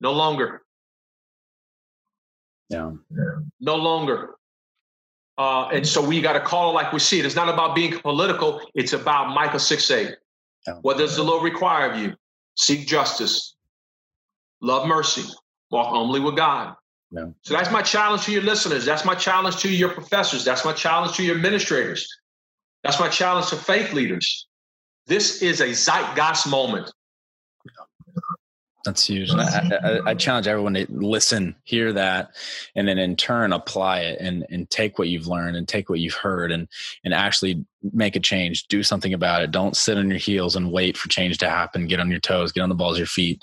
No 0.00 0.12
longer. 0.12 0.62
Yeah. 2.68 2.92
No 3.60 3.76
longer. 3.76 4.34
Uh, 5.36 5.68
and 5.72 5.86
so 5.86 6.06
we 6.06 6.20
got 6.20 6.34
to 6.34 6.40
call 6.40 6.70
it 6.70 6.74
like 6.74 6.92
we 6.92 6.98
see 6.98 7.18
it. 7.18 7.26
It's 7.26 7.34
not 7.34 7.48
about 7.48 7.74
being 7.74 7.98
political. 7.98 8.60
It's 8.74 8.92
about 8.92 9.34
Micah 9.34 9.58
6 9.58 9.90
8. 9.90 10.10
Yeah. 10.66 10.74
What 10.82 10.98
does 10.98 11.16
the 11.16 11.22
Lord 11.22 11.42
require 11.42 11.90
of 11.90 11.98
you? 11.98 12.14
Seek 12.56 12.86
justice, 12.86 13.56
love 14.60 14.86
mercy, 14.86 15.24
walk 15.70 15.94
humbly 15.94 16.20
with 16.20 16.36
God. 16.36 16.74
Yeah. 17.10 17.26
So 17.42 17.54
that's 17.54 17.70
my 17.70 17.82
challenge 17.82 18.24
to 18.24 18.32
your 18.32 18.42
listeners. 18.42 18.84
That's 18.84 19.04
my 19.04 19.14
challenge 19.14 19.56
to 19.58 19.72
your 19.72 19.90
professors. 19.90 20.44
That's 20.44 20.64
my 20.64 20.72
challenge 20.72 21.16
to 21.16 21.24
your 21.24 21.36
administrators. 21.36 22.08
That's 22.84 23.00
my 23.00 23.08
challenge 23.08 23.48
to 23.48 23.56
faith 23.56 23.92
leaders. 23.92 24.46
This 25.06 25.42
is 25.42 25.60
a 25.60 25.74
zeitgeist 25.74 26.48
moment. 26.48 26.90
That's 28.84 29.06
huge. 29.06 29.30
I, 29.30 29.70
I, 29.82 30.00
I, 30.06 30.14
challenge 30.14 30.46
everyone 30.46 30.72
to 30.72 30.86
listen, 30.88 31.54
hear 31.64 31.92
that, 31.92 32.30
and 32.74 32.88
then 32.88 32.96
in 32.96 33.14
turn 33.14 33.52
apply 33.52 34.00
it 34.00 34.20
and, 34.20 34.46
and 34.48 34.70
take 34.70 34.98
what 34.98 35.08
you've 35.08 35.26
learned 35.26 35.56
and 35.56 35.68
take 35.68 35.90
what 35.90 35.98
you've 35.98 36.14
heard 36.14 36.50
and 36.50 36.66
and 37.04 37.12
actually 37.12 37.62
make 37.92 38.16
a 38.16 38.20
change. 38.20 38.68
Do 38.68 38.82
something 38.82 39.12
about 39.12 39.42
it. 39.42 39.50
Don't 39.50 39.76
sit 39.76 39.98
on 39.98 40.08
your 40.08 40.18
heels 40.18 40.56
and 40.56 40.72
wait 40.72 40.96
for 40.96 41.10
change 41.10 41.36
to 41.38 41.50
happen. 41.50 41.88
Get 41.88 42.00
on 42.00 42.10
your 42.10 42.20
toes. 42.20 42.52
Get 42.52 42.62
on 42.62 42.70
the 42.70 42.74
balls 42.74 42.94
of 42.94 43.00
your 43.00 43.06
feet 43.06 43.42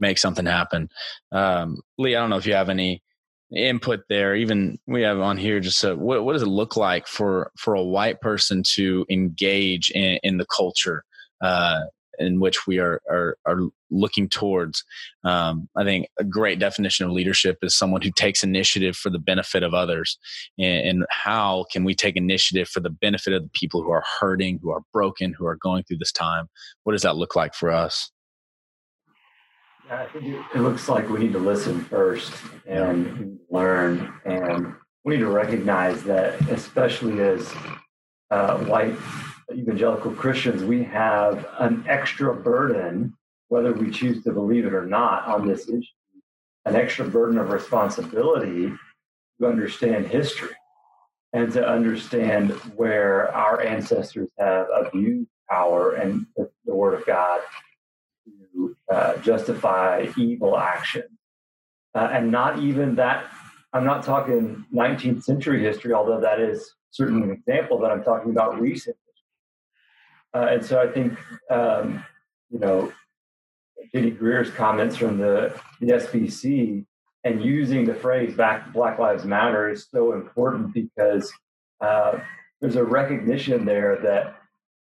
make 0.00 0.18
something 0.18 0.46
happen. 0.46 0.88
Um, 1.32 1.78
Lee, 1.98 2.16
I 2.16 2.20
don't 2.20 2.30
know 2.30 2.36
if 2.36 2.46
you 2.46 2.54
have 2.54 2.68
any 2.68 3.02
input 3.54 4.00
there. 4.08 4.34
Even 4.34 4.78
we 4.86 5.02
have 5.02 5.20
on 5.20 5.36
here 5.36 5.60
just 5.60 5.82
a, 5.84 5.94
what 5.94 6.24
what 6.24 6.32
does 6.32 6.42
it 6.42 6.46
look 6.46 6.76
like 6.76 7.06
for 7.06 7.50
for 7.56 7.74
a 7.74 7.82
white 7.82 8.20
person 8.20 8.62
to 8.74 9.06
engage 9.10 9.90
in, 9.90 10.18
in 10.22 10.38
the 10.38 10.46
culture 10.46 11.04
uh, 11.40 11.80
in 12.18 12.40
which 12.40 12.66
we 12.66 12.78
are 12.78 13.00
are, 13.10 13.36
are 13.46 13.60
looking 13.90 14.28
towards. 14.28 14.84
Um, 15.22 15.68
I 15.76 15.84
think 15.84 16.08
a 16.18 16.24
great 16.24 16.58
definition 16.58 17.06
of 17.06 17.12
leadership 17.12 17.58
is 17.62 17.76
someone 17.76 18.02
who 18.02 18.10
takes 18.10 18.42
initiative 18.42 18.96
for 18.96 19.08
the 19.08 19.18
benefit 19.18 19.62
of 19.62 19.72
others. 19.72 20.18
And, 20.58 20.88
and, 20.88 21.06
how 21.10 21.66
can 21.70 21.84
we 21.84 21.94
take 21.94 22.16
initiative 22.16 22.68
for 22.68 22.80
the 22.80 22.90
benefit 22.90 23.32
of 23.32 23.44
the 23.44 23.50
people 23.50 23.82
who 23.82 23.90
are 23.90 24.04
hurting, 24.20 24.58
who 24.60 24.70
are 24.70 24.82
broken, 24.92 25.32
who 25.32 25.46
are 25.46 25.56
going 25.56 25.84
through 25.84 25.98
this 25.98 26.12
time? 26.12 26.48
What 26.82 26.92
does 26.92 27.02
that 27.02 27.16
look 27.16 27.36
like 27.36 27.54
for 27.54 27.70
us? 27.70 28.10
It 30.54 30.60
looks 30.60 30.88
like 30.88 31.08
we 31.10 31.20
need 31.20 31.32
to 31.32 31.38
listen 31.38 31.84
first 31.84 32.32
and 32.66 33.38
learn, 33.50 34.12
and 34.24 34.74
we 35.04 35.14
need 35.14 35.20
to 35.20 35.28
recognize 35.28 36.02
that, 36.04 36.40
especially 36.48 37.20
as 37.20 37.52
uh, 38.30 38.58
white 38.60 38.96
evangelical 39.52 40.12
Christians, 40.12 40.64
we 40.64 40.82
have 40.84 41.46
an 41.58 41.84
extra 41.86 42.34
burden, 42.34 43.14
whether 43.48 43.72
we 43.72 43.90
choose 43.90 44.24
to 44.24 44.32
believe 44.32 44.64
it 44.64 44.72
or 44.72 44.86
not, 44.86 45.26
on 45.26 45.46
this 45.46 45.68
issue, 45.68 45.84
an 46.64 46.76
extra 46.76 47.06
burden 47.06 47.36
of 47.36 47.50
responsibility 47.50 48.72
to 49.38 49.46
understand 49.46 50.06
history 50.06 50.56
and 51.34 51.52
to 51.52 51.68
understand 51.68 52.52
where 52.76 53.34
our 53.34 53.60
ancestors 53.60 54.30
have 54.38 54.66
abused 54.74 55.28
power 55.50 55.92
and 55.92 56.24
the, 56.36 56.48
the 56.64 56.74
Word 56.74 56.94
of 56.94 57.04
God 57.04 57.42
uh, 58.92 59.16
justify 59.18 60.06
evil 60.16 60.56
action. 60.56 61.04
Uh, 61.94 62.08
and 62.12 62.30
not 62.30 62.58
even 62.58 62.96
that, 62.96 63.24
I'm 63.72 63.84
not 63.84 64.04
talking 64.04 64.64
19th 64.74 65.22
century 65.22 65.62
history, 65.62 65.92
although 65.92 66.20
that 66.20 66.40
is 66.40 66.74
certainly 66.90 67.22
an 67.22 67.30
example, 67.30 67.78
but 67.78 67.90
I'm 67.90 68.02
talking 68.02 68.30
about 68.30 68.60
recent 68.60 68.96
uh, 70.34 70.48
and 70.50 70.64
so 70.64 70.80
I 70.80 70.88
think, 70.88 71.16
um, 71.48 72.04
you 72.50 72.58
know, 72.58 72.92
J.D. 73.92 74.12
Greear's 74.12 74.50
comments 74.50 74.96
from 74.96 75.18
the, 75.18 75.54
the 75.80 75.86
SBC 75.86 76.84
and 77.22 77.42
using 77.42 77.84
the 77.84 77.94
phrase 77.94 78.34
back 78.34 78.72
Black 78.72 78.98
Lives 78.98 79.24
Matter 79.24 79.70
is 79.70 79.86
so 79.88 80.12
important 80.12 80.74
because 80.74 81.32
uh, 81.80 82.18
there's 82.60 82.76
a 82.76 82.84
recognition 82.84 83.64
there 83.64 83.98
that 84.02 84.36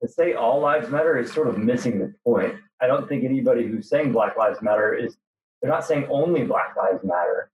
to 0.02 0.08
say 0.08 0.34
all 0.34 0.60
lives 0.60 0.90
matter 0.90 1.18
is 1.18 1.32
sort 1.32 1.48
of 1.48 1.58
missing 1.58 2.00
the 2.00 2.14
point. 2.26 2.56
I 2.84 2.88
don't 2.88 3.08
think 3.08 3.24
anybody 3.24 3.66
who's 3.66 3.90
saying 3.90 4.12
Black 4.12 4.38
Lives 4.38 4.62
Matter 4.62 4.94
is, 4.94 5.18
they're 5.62 5.72
not 5.72 5.86
saying 5.86 6.08
only 6.10 6.44
Black 6.44 6.76
Lives 6.76 7.04
Matter. 7.04 7.50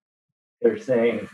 They're 0.62 0.80
saying 0.80 1.30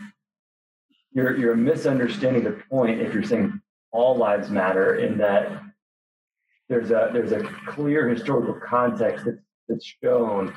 you're, 1.12 1.36
you're 1.36 1.56
misunderstanding 1.56 2.44
the 2.44 2.62
point 2.70 3.00
if 3.00 3.14
you're 3.14 3.22
saying 3.22 3.60
all 3.90 4.16
lives 4.16 4.50
matter 4.50 4.96
in 4.96 5.16
that 5.16 5.62
there's 6.68 6.90
a 6.90 7.10
there's 7.12 7.32
a 7.32 7.42
clear 7.66 8.08
historical 8.08 8.54
context 8.54 9.24
that's, 9.24 9.38
that's 9.68 9.94
shown 10.02 10.52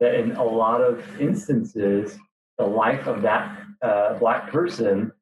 that 0.00 0.14
in 0.14 0.32
a 0.32 0.44
lot 0.44 0.80
of 0.80 1.04
instances, 1.20 2.18
the 2.58 2.66
life 2.66 3.06
of 3.06 3.22
that 3.22 3.56
uh, 3.82 4.14
black 4.14 4.50
person 4.50 5.12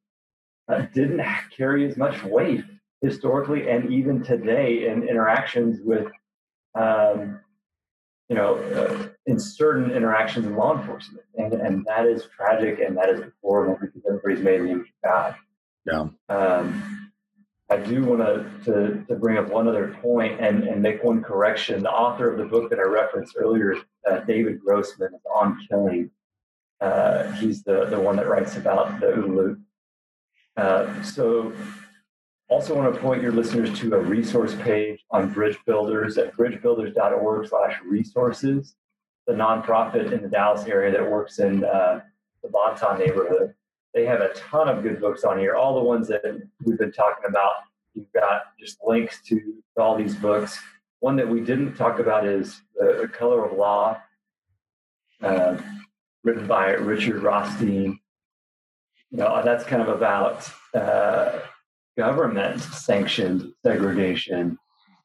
uh, 0.72 0.82
didn't 0.94 1.22
carry 1.54 1.86
as 1.86 1.98
much 1.98 2.22
weight 2.24 2.64
historically 3.02 3.68
and 3.68 3.92
even 3.92 4.22
today 4.22 4.88
in 4.88 5.02
interactions 5.06 5.80
with, 5.82 6.06
um, 6.74 7.40
you 8.30 8.36
know, 8.36 8.54
uh, 8.54 9.08
in 9.26 9.40
certain 9.40 9.90
interactions 9.90 10.46
in 10.46 10.54
law 10.54 10.78
enforcement. 10.78 11.24
And, 11.36 11.52
and 11.52 11.84
that 11.86 12.06
is 12.06 12.28
tragic 12.34 12.78
and 12.78 12.96
that 12.96 13.08
is 13.08 13.22
horrible 13.42 13.76
because 13.80 14.02
everybody's 14.06 14.42
made 14.42 14.60
the 14.60 14.70
image 14.70 14.86
of 14.86 15.10
God. 15.10 15.34
Yeah. 15.84 16.06
Um, 16.28 17.10
I 17.68 17.76
do 17.76 18.04
want 18.04 18.64
to, 18.64 19.04
to, 19.08 19.14
bring 19.16 19.36
up 19.36 19.48
one 19.48 19.66
other 19.66 19.96
point 20.00 20.40
and, 20.40 20.64
and 20.64 20.80
make 20.80 21.02
one 21.02 21.22
correction. 21.22 21.82
The 21.82 21.90
author 21.90 22.30
of 22.30 22.38
the 22.38 22.44
book 22.44 22.70
that 22.70 22.78
I 22.78 22.82
referenced 22.82 23.34
earlier, 23.36 23.76
uh, 24.08 24.20
David 24.20 24.60
Grossman, 24.60 25.12
is 25.14 25.20
on 25.34 25.58
killing. 25.68 26.10
Uh, 26.80 27.30
he's 27.32 27.62
the, 27.64 27.86
the 27.86 27.98
one 27.98 28.16
that 28.16 28.28
writes 28.28 28.56
about 28.56 29.00
the 29.00 29.06
OODA 29.06 29.36
loop. 29.36 29.60
Uh, 30.56 31.02
so, 31.02 31.52
also 32.48 32.74
want 32.74 32.92
to 32.92 33.00
point 33.00 33.22
your 33.22 33.30
listeners 33.30 33.76
to 33.78 33.94
a 33.94 34.00
resource 34.00 34.56
page 34.56 34.99
on 35.10 35.32
Bridge 35.32 35.58
Builders 35.66 36.18
at 36.18 36.36
bridgebuilders.org 36.36 37.48
slash 37.48 37.76
resources, 37.84 38.74
the 39.26 39.32
nonprofit 39.32 40.12
in 40.12 40.22
the 40.22 40.28
Dallas 40.28 40.66
area 40.66 40.92
that 40.92 41.10
works 41.10 41.38
in 41.38 41.64
uh, 41.64 42.00
the 42.42 42.48
Bonton 42.48 42.98
neighborhood 42.98 43.54
they 43.94 44.04
have 44.06 44.20
a 44.20 44.32
ton 44.34 44.68
of 44.68 44.82
good 44.82 45.00
books 45.00 45.24
on 45.24 45.38
here. 45.38 45.54
All 45.54 45.74
the 45.74 45.84
ones 45.84 46.08
that 46.08 46.22
we've 46.64 46.78
been 46.78 46.92
talking 46.92 47.24
about, 47.28 47.52
you've 47.94 48.12
got 48.12 48.42
just 48.58 48.78
links 48.86 49.20
to 49.26 49.62
all 49.76 49.96
these 49.96 50.14
books. 50.14 50.58
One 51.00 51.16
that 51.16 51.28
we 51.28 51.40
didn't 51.40 51.74
talk 51.74 51.98
about 51.98 52.26
is 52.26 52.62
The, 52.76 53.10
Color 53.12 53.46
of 53.46 53.56
Law, 53.56 54.00
uh, 55.22 55.56
written 56.22 56.46
by 56.46 56.70
Richard 56.72 57.22
Rothstein. 57.22 57.98
You 59.10 59.18
know, 59.18 59.42
that's 59.44 59.64
kind 59.64 59.82
of 59.82 59.88
about 59.88 60.48
uh, 60.72 61.40
government 61.98 62.60
sanctioned 62.60 63.52
segregation 63.64 64.56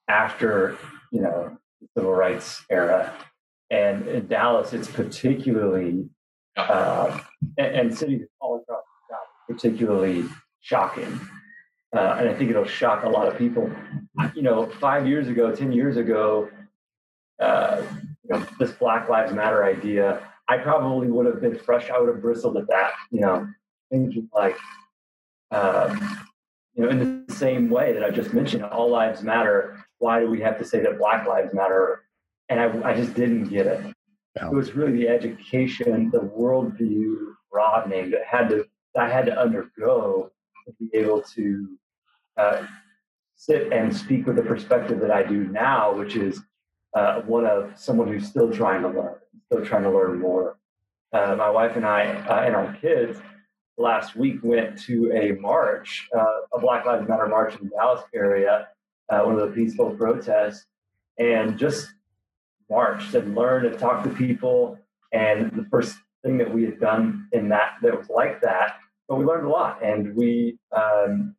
after, 0.08 0.78
you 1.12 1.22
know, 1.22 1.58
the 1.82 1.88
civil 1.96 2.14
rights 2.14 2.64
era. 2.70 3.14
And 3.70 4.08
in 4.08 4.28
Dallas, 4.28 4.74
it's 4.74 4.90
particularly 4.90 6.08
uh, 6.58 7.20
and, 7.58 7.76
and, 7.76 7.98
cities 7.98 8.28
all 8.40 8.62
across 8.62 8.84
the 8.84 9.14
South, 9.14 9.28
particularly 9.48 10.26
shocking. 10.62 11.20
Uh, 11.96 12.18
and 12.20 12.30
I 12.30 12.34
think 12.34 12.50
it'll 12.50 12.66
shock 12.66 13.04
a 13.04 13.10
lot 13.10 13.28
of 13.28 13.38
people. 13.38 13.70
You 14.34 14.42
know, 14.42 14.68
five 14.68 15.08
years 15.08 15.28
ago, 15.28 15.54
ten 15.54 15.72
years 15.72 15.98
ago, 15.98 16.50
uh, 17.42 17.82
you 18.24 18.30
know, 18.30 18.46
this 18.60 18.72
Black 18.72 19.10
Lives 19.10 19.34
Matter 19.34 19.64
idea, 19.64 20.22
I 20.48 20.58
probably 20.58 21.08
would 21.08 21.26
have 21.26 21.42
been 21.42 21.58
fresh. 21.58 21.90
I 21.90 22.00
would 22.00 22.10
have 22.10 22.22
bristled 22.22 22.58
at 22.58 22.68
that. 22.68 22.94
You 23.12 23.22
know, 23.22 23.48
thinking 23.92 24.30
like, 24.34 24.58
um, 25.52 26.26
you 26.74 26.84
know, 26.84 26.90
in 26.90 27.26
the 27.26 27.34
same 27.34 27.70
way 27.70 27.94
that 27.94 28.04
I 28.04 28.10
just 28.10 28.34
mentioned, 28.34 28.64
all 28.64 28.90
lives 28.90 29.24
matter. 29.24 29.85
Why 30.06 30.20
do 30.20 30.30
we 30.30 30.40
have 30.42 30.60
to 30.60 30.66
say 30.66 30.82
that 30.82 31.00
Black 31.00 31.28
Lives 31.28 31.52
Matter? 31.52 32.04
And 32.50 32.60
I, 32.60 32.92
I 32.92 32.94
just 32.94 33.16
didn't 33.16 33.46
get 33.46 33.66
it. 33.66 33.82
Yeah. 34.36 34.50
It 34.50 34.54
was 34.54 34.76
really 34.76 34.92
the 35.00 35.08
education, 35.08 36.12
the 36.12 36.20
worldview 36.20 37.34
broadening 37.52 38.12
that 38.12 38.24
had 38.24 38.50
to 38.50 38.66
I 38.96 39.10
had 39.10 39.26
to 39.26 39.36
undergo 39.46 40.32
to 40.66 40.74
be 40.80 40.96
able 40.96 41.24
to 41.38 41.78
uh, 42.38 42.62
sit 43.36 43.74
and 43.74 43.96
speak 44.04 44.28
with 44.28 44.36
the 44.36 44.44
perspective 44.44 45.00
that 45.00 45.10
I 45.10 45.24
do 45.24 45.48
now, 45.48 45.94
which 45.96 46.16
is 46.16 46.40
uh, 46.94 47.22
one 47.22 47.48
of 47.48 47.74
someone 47.76 48.08
who's 48.08 48.28
still 48.28 48.52
trying 48.52 48.84
to 48.84 48.90
learn, 48.90 49.16
still 49.48 49.66
trying 49.66 49.84
to 49.84 49.90
learn 49.90 50.20
more. 50.20 50.60
Uh, 51.14 51.36
my 51.36 51.50
wife 51.50 51.78
and 51.78 51.86
I 51.86 52.02
uh, 52.30 52.44
and 52.46 52.56
our 52.56 52.72
kids 52.74 53.18
last 53.80 54.16
week 54.16 54.38
went 54.44 54.80
to 54.84 55.12
a 55.14 55.32
march, 55.42 56.08
uh, 56.16 56.42
a 56.54 56.60
Black 56.60 56.86
Lives 56.86 57.10
Matter 57.10 57.28
march 57.28 57.56
in 57.56 57.64
the 57.64 57.72
Dallas 57.76 58.04
area, 58.14 58.68
uh, 59.10 59.22
one 59.22 59.40
of 59.40 59.50
the 59.50 59.56
peaceful 59.56 59.92
protests, 59.92 60.66
and 61.18 61.58
just 61.58 61.88
marched 62.70 63.14
and 63.14 63.36
learned 63.36 63.66
and 63.66 63.78
talked 63.80 64.04
to 64.04 64.10
people. 64.10 64.78
And 65.12 65.52
the 65.52 65.66
first 65.70 65.96
thing 66.24 66.38
that 66.38 66.52
we 66.52 66.64
had 66.64 66.80
done 66.80 67.28
in 67.32 67.50
that 67.50 67.76
that 67.82 67.98
was 67.98 68.10
like 68.10 68.42
that, 68.42 68.78
but 69.08 69.16
we 69.16 69.26
learned 69.26 69.46
a 69.46 69.50
lot, 69.50 69.84
and 69.84 70.16
we 70.16 70.58
um, 70.72 71.36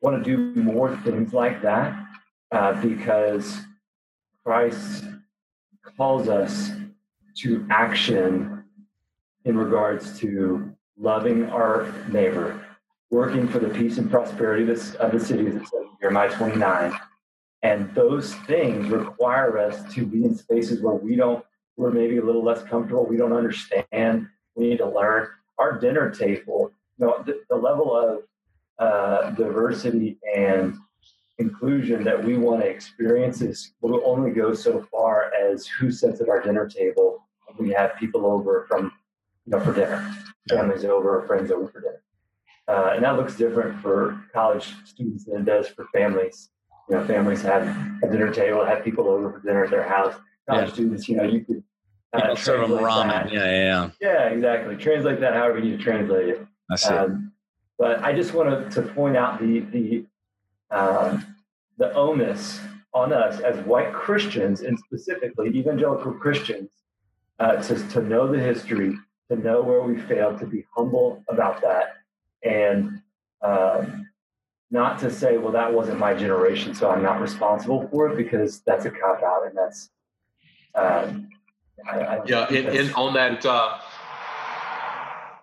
want 0.00 0.22
to 0.22 0.36
do 0.36 0.60
more 0.60 0.96
things 0.98 1.32
like 1.32 1.62
that 1.62 1.98
uh, 2.52 2.80
because 2.80 3.60
Christ 4.44 5.04
calls 5.96 6.28
us 6.28 6.70
to 7.38 7.66
action 7.70 8.64
in 9.44 9.56
regards 9.56 10.18
to 10.20 10.74
loving 10.98 11.44
our 11.46 11.92
neighbor, 12.10 12.64
working 13.10 13.46
for 13.46 13.58
the 13.58 13.68
peace 13.68 13.98
and 13.98 14.10
prosperity 14.10 14.62
of 14.70 15.12
the 15.12 15.20
city, 15.20 15.46
as 15.46 15.54
it 15.54 15.68
says 15.68 15.82
in 15.82 15.88
Jeremiah 16.00 16.30
29, 16.30 16.92
and 17.62 17.94
those 17.94 18.34
things 18.46 18.88
require 18.90 19.58
us 19.58 19.92
to 19.94 20.04
be 20.04 20.24
in 20.24 20.34
spaces 20.34 20.80
where 20.80 20.94
we 20.94 21.16
don't, 21.16 21.44
we're 21.76 21.90
maybe 21.90 22.18
a 22.18 22.24
little 22.24 22.44
less 22.44 22.62
comfortable, 22.64 23.06
we 23.06 23.16
don't 23.16 23.32
understand, 23.32 24.28
we 24.54 24.68
need 24.68 24.78
to 24.78 24.88
learn. 24.88 25.28
Our 25.58 25.78
dinner 25.78 26.10
table, 26.10 26.72
you 26.98 27.06
know, 27.06 27.22
the, 27.24 27.42
the 27.48 27.56
level 27.56 27.96
of 27.96 28.22
uh, 28.78 29.30
diversity 29.30 30.18
and 30.36 30.76
inclusion 31.38 32.04
that 32.04 32.22
we 32.22 32.36
want 32.36 32.62
to 32.62 32.66
experience 32.68 33.40
is 33.40 33.72
will 33.80 34.02
only 34.04 34.30
go 34.30 34.54
so 34.54 34.86
far 34.90 35.32
as 35.34 35.66
who 35.66 35.90
sits 35.90 36.20
at 36.20 36.28
our 36.28 36.40
dinner 36.40 36.68
table 36.68 37.24
we 37.58 37.70
have 37.70 37.96
people 37.96 38.26
over 38.26 38.66
from, 38.68 38.92
you 39.46 39.52
know, 39.52 39.60
for 39.60 39.72
dinner, 39.72 40.14
families 40.48 40.84
over, 40.84 41.20
or 41.20 41.26
friends 41.26 41.50
over 41.50 41.68
for 41.68 41.80
dinner. 41.80 42.02
Uh, 42.66 42.92
and 42.94 43.04
that 43.04 43.16
looks 43.16 43.36
different 43.36 43.80
for 43.80 44.24
college 44.32 44.72
students 44.84 45.24
than 45.24 45.42
it 45.42 45.44
does 45.44 45.68
for 45.68 45.86
families 45.92 46.50
you 46.88 46.96
know, 46.96 47.06
families 47.06 47.42
have 47.42 47.62
a 48.02 48.10
dinner 48.10 48.32
table, 48.32 48.64
have 48.64 48.84
people 48.84 49.08
over 49.08 49.32
for 49.32 49.40
dinner 49.40 49.64
at 49.64 49.70
their 49.70 49.88
house. 49.88 50.14
College 50.48 50.68
yeah. 50.68 50.74
students, 50.74 51.08
you 51.08 51.16
know, 51.16 51.24
you 51.24 51.44
could 51.44 51.62
Uh, 52.12 52.36
serve 52.36 52.68
them 52.68 52.78
ramen. 52.78 53.32
Yeah, 53.32 53.44
yeah, 53.44 53.50
yeah. 53.50 53.90
Yeah, 54.00 54.28
exactly. 54.28 54.76
Translate 54.76 55.18
that 55.20 55.34
however 55.34 55.58
you 55.58 55.70
need 55.70 55.78
to 55.78 55.82
translate 55.82 56.28
it. 56.28 56.46
I 56.70 56.76
see. 56.76 56.94
Um, 56.94 57.32
but 57.76 58.04
I 58.04 58.12
just 58.12 58.34
want 58.34 58.70
to, 58.70 58.82
to 58.82 58.88
point 58.88 59.16
out 59.16 59.40
the 59.40 59.60
the 59.60 60.06
um, 60.70 61.24
the 61.78 61.92
onus 61.94 62.60
on 62.92 63.12
us 63.12 63.40
as 63.40 63.56
white 63.66 63.92
Christians, 63.92 64.60
and 64.60 64.78
specifically 64.78 65.48
evangelical 65.48 66.12
Christians, 66.12 66.70
uh, 67.40 67.56
to, 67.56 67.88
to 67.88 68.00
know 68.02 68.30
the 68.30 68.38
history, 68.38 68.96
to 69.28 69.36
know 69.36 69.60
where 69.62 69.82
we 69.82 70.00
failed, 70.00 70.38
to 70.38 70.46
be 70.46 70.64
humble 70.76 71.24
about 71.28 71.60
that, 71.62 71.96
and 72.44 73.02
um, 73.42 74.08
not 74.70 74.98
to 75.00 75.10
say, 75.10 75.38
well, 75.38 75.52
that 75.52 75.72
wasn't 75.72 75.98
my 75.98 76.14
generation, 76.14 76.74
so 76.74 76.90
I'm 76.90 77.02
not 77.02 77.20
responsible 77.20 77.88
for 77.88 78.08
it, 78.10 78.16
because 78.16 78.60
that's 78.60 78.84
a 78.84 78.90
cop 78.90 79.22
out, 79.22 79.46
and 79.46 79.56
that's 79.56 79.90
um, 80.74 81.28
I, 81.90 82.00
I 82.00 82.24
yeah. 82.26 82.46
And, 82.48 82.68
and, 82.68 82.94
on 82.94 83.14
that. 83.14 83.44
Uh, 83.44 83.78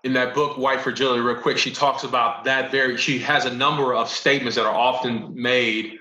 in 0.03 0.13
that 0.13 0.33
book, 0.33 0.57
White 0.57 0.81
Fragility, 0.81 1.21
real 1.21 1.35
quick, 1.35 1.59
she 1.59 1.71
talks 1.71 2.03
about 2.03 2.43
that 2.45 2.71
very, 2.71 2.97
she 2.97 3.19
has 3.19 3.45
a 3.45 3.53
number 3.53 3.93
of 3.93 4.09
statements 4.09 4.55
that 4.55 4.65
are 4.65 4.73
often 4.73 5.31
made. 5.39 5.99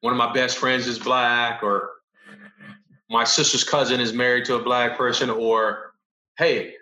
One 0.00 0.12
of 0.12 0.18
my 0.18 0.32
best 0.34 0.58
friends 0.58 0.86
is 0.86 0.98
black, 0.98 1.62
or 1.62 1.92
my 3.08 3.24
sister's 3.24 3.64
cousin 3.64 4.00
is 4.00 4.12
married 4.12 4.44
to 4.46 4.56
a 4.56 4.62
black 4.62 4.98
person, 4.98 5.30
or 5.30 5.94
hey, 6.36 6.74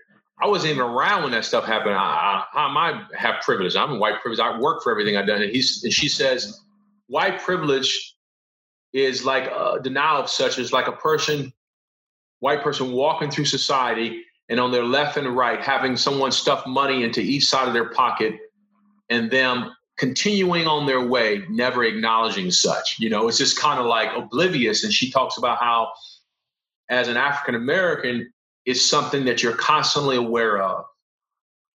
I 0.43 0.49
wasn't 0.49 0.73
even 0.73 0.83
around 0.83 1.23
when 1.23 1.33
that 1.33 1.45
stuff 1.45 1.65
happened. 1.65 1.95
I, 1.95 2.45
I, 2.53 2.67
I 2.67 3.17
have 3.17 3.43
privilege. 3.43 3.77
I'm 3.77 4.01
white 4.01 4.21
privilege. 4.21 4.41
I 4.41 4.59
work 4.59 4.83
for 4.83 4.91
everything 4.91 5.17
I've 5.17 5.27
done. 5.27 5.43
And, 5.43 5.51
he's, 5.51 5.83
and 5.85 5.93
she 5.93 6.09
says, 6.09 6.61
white 7.07 7.41
privilege 7.41 8.17
is 8.93 9.25
like 9.25 9.45
a 9.45 9.79
denial 9.83 10.23
of 10.23 10.29
such 10.29 10.59
as 10.59 10.73
like 10.73 10.89
a 10.89 10.93
person, 10.93 11.53
white 12.41 12.63
person 12.63 12.93
walking 12.93 13.31
through 13.31 13.45
society 13.45 14.25
and 14.49 14.59
on 14.59 14.73
their 14.73 14.85
left 14.85 15.17
and 15.17 15.37
right 15.37 15.61
having 15.61 15.97
someone 15.97 16.33
stuff 16.33 16.67
money 16.67 17.05
into 17.05 17.21
each 17.21 17.47
side 17.47 17.69
of 17.69 17.75
their 17.75 17.91
pocket 17.91 18.35
and 19.09 19.31
them 19.31 19.73
continuing 19.97 20.67
on 20.67 20.87
their 20.87 21.07
way, 21.07 21.45
never 21.49 21.85
acknowledging 21.85 22.51
such. 22.51 22.97
You 22.99 23.09
know, 23.09 23.29
it's 23.29 23.39
just 23.39 23.59
kind 23.59 23.79
of 23.79 23.87
like 23.87 24.11
oblivious. 24.17 24.83
And 24.83 24.93
she 24.93 25.11
talks 25.11 25.39
about 25.39 25.59
how, 25.59 25.93
as 26.91 27.09
an 27.09 27.17
African 27.17 27.55
American, 27.55 28.33
it's 28.67 28.89
something 28.89 29.25
that 29.27 29.43
you're 29.43 29.57
constantly 29.57 30.17
aware 30.17 30.63
of. 30.63 30.85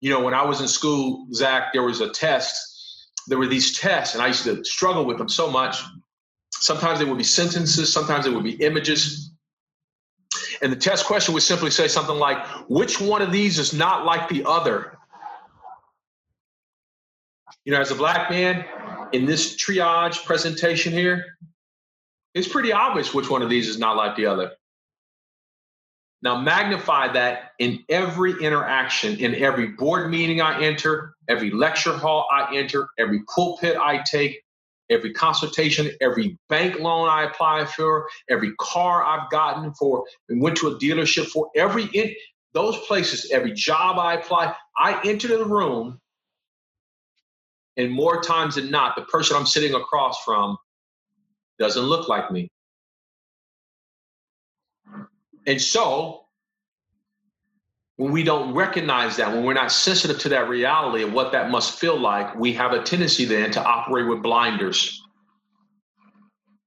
You 0.00 0.10
know, 0.10 0.20
when 0.20 0.34
I 0.34 0.44
was 0.44 0.60
in 0.60 0.68
school, 0.68 1.26
Zach, 1.34 1.72
there 1.72 1.82
was 1.82 2.00
a 2.00 2.08
test. 2.10 3.10
There 3.26 3.38
were 3.38 3.46
these 3.46 3.78
tests, 3.78 4.14
and 4.14 4.22
I 4.22 4.28
used 4.28 4.44
to 4.44 4.64
struggle 4.64 5.04
with 5.04 5.18
them 5.18 5.28
so 5.28 5.50
much. 5.50 5.82
Sometimes 6.52 6.98
they 6.98 7.04
would 7.04 7.18
be 7.18 7.24
sentences, 7.24 7.92
sometimes 7.92 8.24
they 8.24 8.30
would 8.30 8.44
be 8.44 8.62
images. 8.64 9.32
And 10.62 10.72
the 10.72 10.76
test 10.76 11.04
question 11.04 11.34
would 11.34 11.42
simply 11.42 11.70
say 11.70 11.88
something 11.88 12.16
like, 12.16 12.44
which 12.68 13.00
one 13.00 13.22
of 13.22 13.32
these 13.32 13.58
is 13.58 13.72
not 13.72 14.04
like 14.04 14.28
the 14.28 14.44
other? 14.44 14.96
You 17.64 17.72
know, 17.72 17.80
as 17.80 17.90
a 17.90 17.94
black 17.94 18.30
man 18.30 18.64
in 19.12 19.26
this 19.26 19.56
triage 19.56 20.24
presentation 20.24 20.92
here, 20.92 21.24
it's 22.34 22.48
pretty 22.48 22.72
obvious 22.72 23.12
which 23.12 23.28
one 23.28 23.42
of 23.42 23.50
these 23.50 23.68
is 23.68 23.78
not 23.78 23.96
like 23.96 24.16
the 24.16 24.26
other. 24.26 24.52
Now, 26.20 26.40
magnify 26.40 27.12
that 27.12 27.52
in 27.60 27.84
every 27.88 28.32
interaction, 28.42 29.18
in 29.18 29.36
every 29.36 29.68
board 29.68 30.10
meeting 30.10 30.40
I 30.40 30.60
enter, 30.62 31.14
every 31.28 31.50
lecture 31.50 31.92
hall 31.92 32.26
I 32.32 32.56
enter, 32.56 32.88
every 32.98 33.22
pulpit 33.32 33.76
I 33.76 34.02
take, 34.02 34.42
every 34.90 35.12
consultation, 35.12 35.90
every 36.00 36.36
bank 36.48 36.80
loan 36.80 37.08
I 37.08 37.22
apply 37.22 37.66
for, 37.66 38.08
every 38.28 38.52
car 38.58 39.04
I've 39.04 39.30
gotten 39.30 39.72
for 39.74 40.04
and 40.28 40.42
went 40.42 40.56
to 40.58 40.68
a 40.68 40.78
dealership 40.78 41.26
for, 41.26 41.50
every 41.54 41.84
in, 41.92 42.12
those 42.52 42.76
places, 42.86 43.30
every 43.30 43.52
job 43.52 43.98
I 43.98 44.14
apply, 44.14 44.54
I 44.76 45.00
enter 45.04 45.28
the 45.28 45.44
room, 45.44 46.00
and 47.76 47.92
more 47.92 48.22
times 48.22 48.56
than 48.56 48.72
not, 48.72 48.96
the 48.96 49.02
person 49.02 49.36
I'm 49.36 49.46
sitting 49.46 49.74
across 49.74 50.24
from 50.24 50.56
doesn't 51.60 51.84
look 51.84 52.08
like 52.08 52.32
me. 52.32 52.48
And 55.48 55.60
so 55.60 56.26
when 57.96 58.12
we 58.12 58.22
don't 58.22 58.54
recognize 58.54 59.16
that, 59.16 59.32
when 59.32 59.44
we're 59.44 59.54
not 59.54 59.72
sensitive 59.72 60.18
to 60.20 60.28
that 60.28 60.46
reality 60.46 61.02
of 61.02 61.14
what 61.14 61.32
that 61.32 61.50
must 61.50 61.78
feel 61.78 61.98
like, 61.98 62.36
we 62.36 62.52
have 62.52 62.72
a 62.72 62.82
tendency 62.82 63.24
then 63.24 63.50
to 63.52 63.64
operate 63.64 64.06
with 64.06 64.22
blinders. 64.22 65.02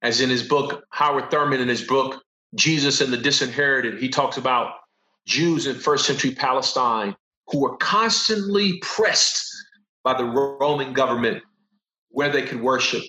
As 0.02 0.20
in 0.20 0.28
his 0.28 0.42
book, 0.42 0.84
Howard 0.90 1.30
Thurman, 1.30 1.60
in 1.60 1.68
his 1.68 1.82
book, 1.82 2.24
Jesus 2.56 3.00
and 3.00 3.12
the 3.12 3.16
Disinherited, 3.16 4.00
he 4.00 4.08
talks 4.08 4.36
about 4.36 4.74
Jews 5.26 5.68
in 5.68 5.76
first 5.76 6.04
century 6.04 6.32
Palestine 6.32 7.14
who 7.46 7.60
were 7.60 7.76
constantly 7.76 8.78
pressed 8.80 9.48
by 10.02 10.18
the 10.18 10.24
Roman 10.24 10.92
government 10.92 11.40
where 12.08 12.30
they 12.30 12.42
could 12.42 12.60
worship, 12.60 13.04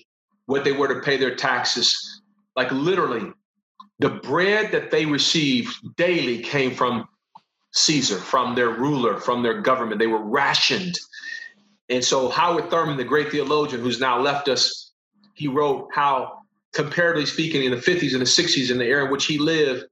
what 0.46 0.62
they 0.62 0.72
were 0.72 0.86
to 0.86 1.00
pay 1.00 1.16
their 1.16 1.34
taxes. 1.34 2.22
Like 2.54 2.70
literally, 2.70 3.32
the 3.98 4.10
bread 4.10 4.72
that 4.72 4.90
they 4.90 5.06
received 5.06 5.96
daily 5.96 6.38
came 6.38 6.74
from 6.74 7.08
Caesar, 7.72 8.16
from 8.16 8.54
their 8.54 8.70
ruler, 8.70 9.18
from 9.18 9.42
their 9.42 9.60
government. 9.60 9.98
They 9.98 10.06
were 10.06 10.22
rationed. 10.22 10.98
And 11.88 12.04
so 12.04 12.28
Howard 12.28 12.70
Thurman, 12.70 12.96
the 12.96 13.04
great 13.04 13.30
theologian 13.30 13.82
who's 13.82 14.00
now 14.00 14.20
left 14.20 14.48
us, 14.48 14.92
he 15.34 15.48
wrote 15.48 15.88
how, 15.92 16.38
comparatively 16.72 17.26
speaking, 17.26 17.64
in 17.64 17.70
the 17.72 17.76
50s 17.76 18.12
and 18.12 18.20
the 18.20 18.24
60s, 18.24 18.70
in 18.70 18.78
the 18.78 18.84
era 18.84 19.04
in 19.04 19.10
which 19.10 19.26
he 19.26 19.38
lived, 19.38 19.84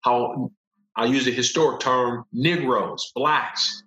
how 0.00 0.50
I 0.96 1.06
use 1.06 1.26
a 1.26 1.30
historic 1.30 1.80
term, 1.80 2.24
Negroes, 2.32 3.12
blacks, 3.14 3.82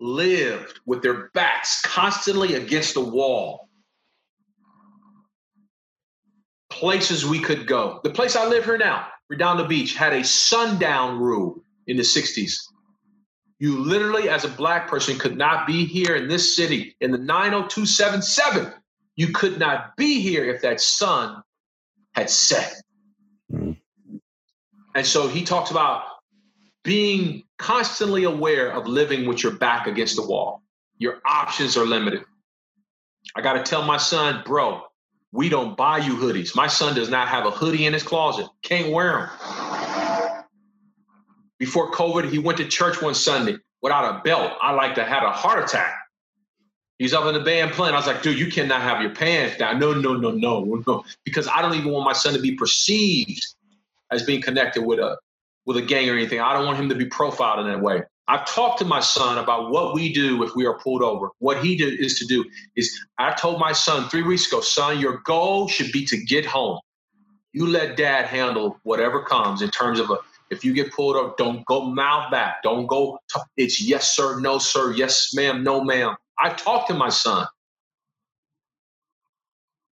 lived 0.00 0.80
with 0.86 1.02
their 1.02 1.30
backs 1.30 1.80
constantly 1.82 2.54
against 2.54 2.94
the 2.94 3.04
wall. 3.04 3.61
Places 6.82 7.24
we 7.24 7.38
could 7.38 7.68
go. 7.68 8.00
The 8.02 8.10
place 8.10 8.34
I 8.34 8.44
live 8.44 8.64
here 8.64 8.76
now, 8.76 9.06
Redondo 9.28 9.68
Beach, 9.68 9.94
had 9.94 10.12
a 10.12 10.24
sundown 10.24 11.20
rule 11.20 11.62
in 11.86 11.96
the 11.96 12.02
60s. 12.02 12.56
You 13.60 13.78
literally, 13.78 14.28
as 14.28 14.44
a 14.44 14.48
black 14.48 14.88
person, 14.88 15.16
could 15.16 15.36
not 15.36 15.64
be 15.64 15.84
here 15.84 16.16
in 16.16 16.26
this 16.26 16.56
city 16.56 16.96
in 17.00 17.12
the 17.12 17.18
90277. 17.18 18.72
You 19.14 19.28
could 19.28 19.60
not 19.60 19.96
be 19.96 20.20
here 20.20 20.44
if 20.44 20.60
that 20.62 20.80
sun 20.80 21.44
had 22.14 22.28
set. 22.28 22.74
Mm. 23.52 23.76
And 24.96 25.06
so 25.06 25.28
he 25.28 25.44
talks 25.44 25.70
about 25.70 26.02
being 26.82 27.44
constantly 27.58 28.24
aware 28.24 28.72
of 28.72 28.88
living 28.88 29.28
with 29.28 29.44
your 29.44 29.52
back 29.52 29.86
against 29.86 30.16
the 30.16 30.26
wall. 30.26 30.62
Your 30.98 31.20
options 31.24 31.76
are 31.76 31.86
limited. 31.86 32.24
I 33.36 33.40
got 33.40 33.52
to 33.52 33.62
tell 33.62 33.84
my 33.84 33.98
son, 33.98 34.42
bro, 34.44 34.82
we 35.32 35.48
don't 35.48 35.76
buy 35.76 35.98
you 35.98 36.14
hoodies. 36.14 36.54
My 36.54 36.66
son 36.66 36.94
does 36.94 37.08
not 37.08 37.28
have 37.28 37.46
a 37.46 37.50
hoodie 37.50 37.86
in 37.86 37.92
his 37.92 38.02
closet, 38.02 38.46
can't 38.62 38.92
wear 38.92 39.30
them. 39.40 40.44
Before 41.58 41.90
COVID, 41.92 42.30
he 42.30 42.38
went 42.38 42.58
to 42.58 42.66
church 42.66 43.00
one 43.00 43.14
Sunday 43.14 43.56
without 43.80 44.16
a 44.16 44.22
belt. 44.22 44.52
I 44.60 44.72
like 44.72 44.96
to 44.96 45.04
have 45.04 45.22
a 45.22 45.32
heart 45.32 45.62
attack. 45.64 45.94
He's 46.98 47.14
up 47.14 47.26
in 47.26 47.34
the 47.34 47.40
band 47.40 47.72
playing. 47.72 47.94
I 47.94 47.98
was 47.98 48.06
like, 48.06 48.22
dude, 48.22 48.38
you 48.38 48.48
cannot 48.50 48.82
have 48.82 49.00
your 49.00 49.14
pants 49.14 49.56
down. 49.56 49.78
No, 49.80 49.92
no, 49.92 50.14
no, 50.14 50.30
no, 50.30 50.82
no. 50.86 51.04
Because 51.24 51.48
I 51.48 51.62
don't 51.62 51.74
even 51.74 51.90
want 51.90 52.04
my 52.04 52.12
son 52.12 52.34
to 52.34 52.40
be 52.40 52.54
perceived 52.54 53.44
as 54.10 54.22
being 54.22 54.42
connected 54.42 54.82
with 54.82 54.98
a 54.98 55.18
with 55.64 55.76
a 55.76 55.82
gang 55.82 56.08
or 56.10 56.14
anything. 56.14 56.40
I 56.40 56.52
don't 56.52 56.66
want 56.66 56.78
him 56.78 56.88
to 56.90 56.94
be 56.94 57.06
profiled 57.06 57.60
in 57.60 57.72
that 57.72 57.80
way. 57.80 58.02
I've 58.28 58.46
talked 58.46 58.78
to 58.78 58.84
my 58.84 59.00
son 59.00 59.38
about 59.38 59.70
what 59.70 59.94
we 59.94 60.12
do 60.12 60.42
if 60.44 60.54
we 60.54 60.64
are 60.64 60.78
pulled 60.78 61.02
over. 61.02 61.30
What 61.38 61.64
he 61.64 61.74
is 61.74 62.18
to 62.20 62.26
do 62.26 62.44
is 62.76 62.96
I 63.18 63.32
told 63.32 63.58
my 63.58 63.72
son 63.72 64.08
three 64.08 64.22
weeks 64.22 64.46
ago, 64.46 64.60
son, 64.60 65.00
your 65.00 65.18
goal 65.24 65.68
should 65.68 65.90
be 65.92 66.04
to 66.06 66.16
get 66.16 66.46
home. 66.46 66.78
You 67.52 67.66
let 67.66 67.96
dad 67.96 68.26
handle 68.26 68.78
whatever 68.84 69.22
comes 69.22 69.60
in 69.60 69.70
terms 69.70 69.98
of 69.98 70.10
a 70.10 70.18
if 70.52 70.66
you 70.66 70.74
get 70.74 70.92
pulled 70.92 71.16
over, 71.16 71.32
don't 71.38 71.64
go 71.64 71.90
mouth 71.90 72.30
back. 72.30 72.62
Don't 72.62 72.86
go. 72.86 73.18
It's 73.56 73.80
yes 73.80 74.14
sir, 74.14 74.38
no 74.38 74.58
sir, 74.58 74.92
yes 74.92 75.32
ma'am, 75.34 75.64
no 75.64 75.82
ma'am. 75.82 76.14
I've 76.38 76.58
talked 76.58 76.88
to 76.88 76.94
my 76.94 77.08
son. 77.08 77.46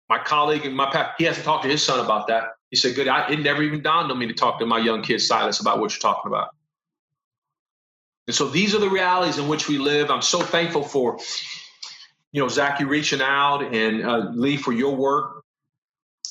My 0.08 0.18
colleague 0.18 0.64
and 0.64 0.74
my 0.74 0.90
pap, 0.90 1.16
he 1.18 1.24
has 1.24 1.36
to 1.36 1.42
talk 1.42 1.60
to 1.62 1.68
his 1.68 1.82
son 1.82 2.02
about 2.02 2.28
that. 2.28 2.44
He 2.70 2.76
said, 2.76 2.94
"Good. 2.94 3.06
I, 3.06 3.28
it 3.28 3.40
never 3.40 3.62
even 3.62 3.82
dawned 3.82 4.10
on 4.10 4.18
me 4.18 4.26
to 4.28 4.32
talk 4.32 4.58
to 4.60 4.66
my 4.66 4.78
young 4.78 5.02
kid 5.02 5.20
Silas 5.20 5.60
about 5.60 5.78
what 5.78 5.92
you're 5.92 6.00
talking 6.00 6.30
about." 6.30 6.48
And 8.26 8.34
so 8.34 8.48
these 8.48 8.74
are 8.74 8.78
the 8.78 8.90
realities 8.90 9.38
in 9.38 9.48
which 9.48 9.68
we 9.68 9.78
live. 9.78 10.10
I'm 10.10 10.22
so 10.22 10.40
thankful 10.40 10.82
for, 10.82 11.18
you 12.32 12.42
know, 12.42 12.48
Zach, 12.48 12.80
you 12.80 12.88
reaching 12.88 13.22
out 13.22 13.62
and 13.74 14.04
uh, 14.04 14.30
Lee 14.34 14.56
for 14.56 14.72
your 14.72 14.96
work 14.96 15.44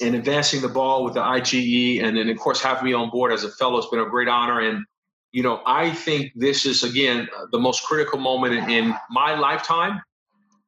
and 0.02 0.14
advancing 0.14 0.62
the 0.62 0.68
ball 0.68 1.06
with 1.06 1.14
the 1.14 1.22
IGE, 1.22 2.02
and 2.04 2.18
then 2.18 2.30
of 2.30 2.38
course 2.38 2.62
having 2.62 2.84
me 2.84 2.94
on 2.94 3.10
board 3.10 3.32
as 3.32 3.46
a 3.46 3.50
fellow 3.50 3.78
has 3.78 3.90
been 3.90 4.00
a 4.00 4.10
great 4.10 4.28
honor. 4.28 4.60
And 4.60 4.86
you 5.32 5.42
know, 5.42 5.62
I 5.66 5.92
think 5.92 6.32
this 6.36 6.66
is 6.66 6.84
again 6.84 7.30
the 7.52 7.60
most 7.60 7.84
critical 7.84 8.20
moment 8.20 8.70
in 8.70 8.94
my 9.10 9.36
lifetime. 9.36 10.02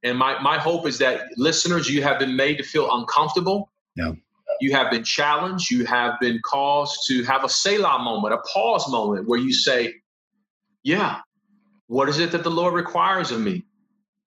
And 0.03 0.17
my 0.17 0.39
my 0.41 0.57
hope 0.57 0.87
is 0.87 0.99
that 0.99 1.27
listeners, 1.35 1.89
you 1.89 2.03
have 2.03 2.19
been 2.19 2.37
made 2.37 2.57
to 2.57 2.63
feel 2.63 2.89
uncomfortable. 2.89 3.69
Yeah 3.95 4.13
you 4.59 4.71
have 4.73 4.89
been 4.91 5.03
challenged. 5.03 5.71
You 5.71 5.85
have 5.85 6.19
been 6.19 6.39
caused 6.43 7.07
to 7.07 7.23
have 7.23 7.43
a 7.43 7.49
Selah 7.49 7.99
moment, 7.99 8.33
a 8.33 8.37
pause 8.51 8.89
moment 8.89 9.27
where 9.27 9.39
you 9.39 9.53
say, 9.53 9.95
Yeah, 10.87 11.19
what 11.87 12.07
is 12.07 12.17
it 12.19 12.31
that 12.31 12.43
the 12.43 12.49
Lord 12.49 12.73
requires 12.73 13.31
of 13.31 13.41
me? 13.41 13.65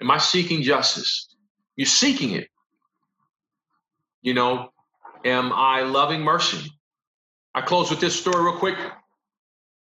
Am 0.03 0.11
I 0.11 0.19
seeking 0.19 0.63
justice? 0.63 1.35
You're 1.75 1.87
seeking 1.87 2.33
it. 2.33 2.49
You 4.21 4.35
know, 4.35 4.69
am 5.25 5.55
I 5.55 5.81
loving 5.81 6.21
mercy? 6.21 6.71
I 7.55 7.63
close 7.63 7.89
with 7.89 8.01
this 8.01 8.21
story 8.21 8.45
real 8.45 8.59
quick. 8.59 8.77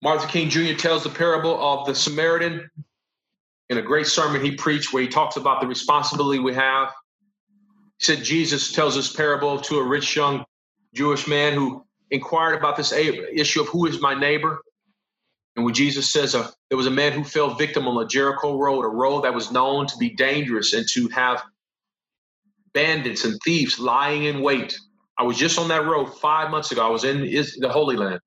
Martin 0.02 0.28
King 0.28 0.50
Jr. 0.50 0.74
tells 0.74 1.04
the 1.04 1.12
parable 1.12 1.56
of 1.64 1.86
the 1.86 1.94
Samaritan 1.94 2.68
in 3.70 3.78
a 3.78 3.84
great 3.84 4.08
sermon 4.08 4.44
he 4.44 4.56
preached 4.56 4.92
where 4.92 5.04
he 5.04 5.10
talks 5.10 5.36
about 5.36 5.62
the 5.62 5.68
responsibility 5.68 6.40
we 6.40 6.56
have. 6.56 6.92
He 8.00 8.06
said 8.06 8.24
Jesus 8.24 8.72
tells 8.72 8.96
this 8.96 9.14
parable 9.16 9.60
to 9.60 9.78
a 9.78 9.88
rich 9.88 10.16
young 10.16 10.44
Jewish 10.96 11.28
man 11.28 11.54
who 11.54 11.86
inquired 12.10 12.58
about 12.58 12.78
this 12.78 12.92
issue 12.92 13.62
of 13.62 13.68
who 13.68 13.86
is 13.86 14.02
my 14.02 14.16
neighbor. 14.16 14.64
And 15.56 15.66
when 15.66 15.74
Jesus 15.74 16.12
says 16.12 16.34
uh, 16.34 16.50
there 16.70 16.78
was 16.78 16.88
a 16.88 16.92
man 16.92 17.12
who 17.12 17.24
fell 17.24 17.54
victim 17.54 17.88
on 17.88 17.96
the 17.96 18.06
Jericho 18.06 18.58
road, 18.58 18.84
a 18.84 18.88
road 18.88 19.24
that 19.24 19.34
was 19.34 19.52
known 19.52 19.86
to 19.88 19.98
be 19.98 20.10
dangerous 20.10 20.74
and 20.74 20.88
to 20.90 21.08
have 21.10 21.44
bandits 22.74 23.24
and 23.24 23.40
thieves 23.44 23.80
lying 23.80 24.24
in 24.24 24.42
wait. 24.42 24.78
I 25.18 25.24
was 25.24 25.38
just 25.38 25.60
on 25.60 25.68
that 25.68 25.86
road 25.86 26.08
five 26.08 26.50
months 26.50 26.72
ago. 26.72 26.86
I 26.86 26.90
was 26.90 27.04
in 27.04 27.22
the 27.22 27.70
Holy 27.70 27.96
Land. 27.96 28.20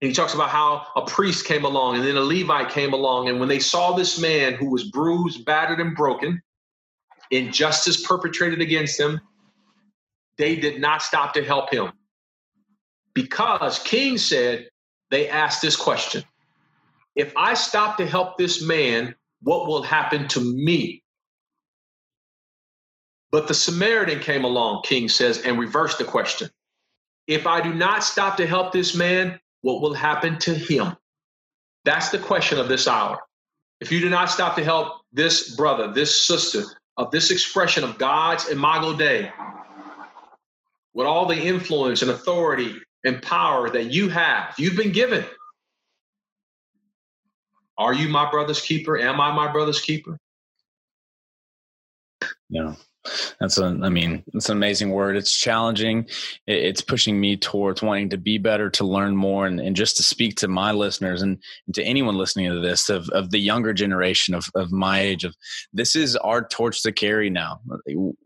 And 0.00 0.08
he 0.08 0.14
talks 0.14 0.34
about 0.34 0.48
how 0.48 0.86
a 0.96 1.04
priest 1.04 1.44
came 1.44 1.64
along 1.64 1.96
and 1.96 2.04
then 2.04 2.16
a 2.16 2.20
Levite 2.20 2.70
came 2.70 2.92
along. 2.92 3.28
And 3.28 3.38
when 3.38 3.48
they 3.48 3.58
saw 3.58 3.92
this 3.92 4.18
man 4.20 4.54
who 4.54 4.70
was 4.70 4.84
bruised, 4.90 5.44
battered, 5.44 5.80
and 5.80 5.94
broken, 5.94 6.40
injustice 7.30 8.04
perpetrated 8.06 8.60
against 8.60 8.98
him, 8.98 9.20
they 10.38 10.56
did 10.56 10.80
not 10.80 11.02
stop 11.02 11.34
to 11.34 11.44
help 11.44 11.72
him. 11.72 11.92
Because 13.14 13.78
King 13.80 14.18
said, 14.18 14.68
they 15.12 15.28
asked 15.28 15.62
this 15.62 15.76
question 15.76 16.24
If 17.14 17.32
I 17.36 17.54
stop 17.54 17.98
to 17.98 18.06
help 18.06 18.36
this 18.38 18.60
man, 18.60 19.14
what 19.42 19.68
will 19.68 19.82
happen 19.82 20.26
to 20.28 20.40
me? 20.40 21.04
But 23.30 23.46
the 23.46 23.54
Samaritan 23.54 24.20
came 24.20 24.44
along, 24.44 24.82
King 24.84 25.08
says, 25.08 25.42
and 25.42 25.58
reversed 25.58 25.98
the 25.98 26.04
question. 26.04 26.50
If 27.26 27.46
I 27.46 27.60
do 27.60 27.72
not 27.72 28.02
stop 28.02 28.36
to 28.38 28.46
help 28.46 28.72
this 28.72 28.94
man, 28.94 29.38
what 29.60 29.80
will 29.80 29.94
happen 29.94 30.38
to 30.40 30.54
him? 30.54 30.96
That's 31.84 32.08
the 32.08 32.18
question 32.18 32.58
of 32.58 32.68
this 32.68 32.88
hour. 32.88 33.18
If 33.80 33.92
you 33.92 34.00
do 34.00 34.10
not 34.10 34.30
stop 34.30 34.56
to 34.56 34.64
help 34.64 35.02
this 35.12 35.54
brother, 35.54 35.92
this 35.92 36.24
sister, 36.24 36.64
of 36.96 37.10
this 37.10 37.30
expression 37.30 37.84
of 37.84 37.98
God's 37.98 38.48
Imago 38.48 38.96
Dei, 38.96 39.30
with 40.94 41.06
all 41.06 41.26
the 41.26 41.40
influence 41.40 42.02
and 42.02 42.10
authority 42.10 42.80
and 43.04 43.22
power 43.22 43.70
that 43.70 43.84
you 43.84 44.08
have, 44.08 44.54
you've 44.58 44.76
been 44.76 44.92
given. 44.92 45.24
Are 47.78 47.94
you 47.94 48.08
my 48.08 48.30
brother's 48.30 48.60
keeper? 48.60 48.98
Am 48.98 49.20
I 49.20 49.32
my 49.32 49.50
brother's 49.50 49.80
keeper? 49.80 50.18
No. 52.50 52.76
That's 53.40 53.58
a, 53.58 53.66
I 53.82 53.88
mean, 53.88 54.22
it's 54.34 54.48
an 54.48 54.56
amazing 54.56 54.90
word. 54.90 55.16
It's 55.16 55.36
challenging. 55.36 56.06
It's 56.46 56.80
pushing 56.80 57.20
me 57.20 57.36
towards 57.36 57.82
wanting 57.82 58.10
to 58.10 58.16
be 58.16 58.38
better, 58.38 58.70
to 58.70 58.84
learn 58.84 59.16
more, 59.16 59.46
and, 59.46 59.60
and 59.60 59.74
just 59.74 59.96
to 59.96 60.02
speak 60.02 60.36
to 60.36 60.48
my 60.48 60.72
listeners 60.72 61.22
and, 61.22 61.38
and, 61.66 61.74
to 61.74 61.82
anyone 61.82 62.16
listening 62.16 62.50
to 62.50 62.60
this 62.60 62.88
of, 62.88 63.08
of 63.10 63.30
the 63.30 63.38
younger 63.38 63.72
generation 63.72 64.34
of, 64.34 64.46
of 64.54 64.70
my 64.70 65.00
age. 65.00 65.24
Of 65.24 65.34
this 65.72 65.96
is 65.96 66.16
our 66.16 66.46
torch 66.46 66.82
to 66.82 66.92
carry 66.92 67.30
now. 67.30 67.60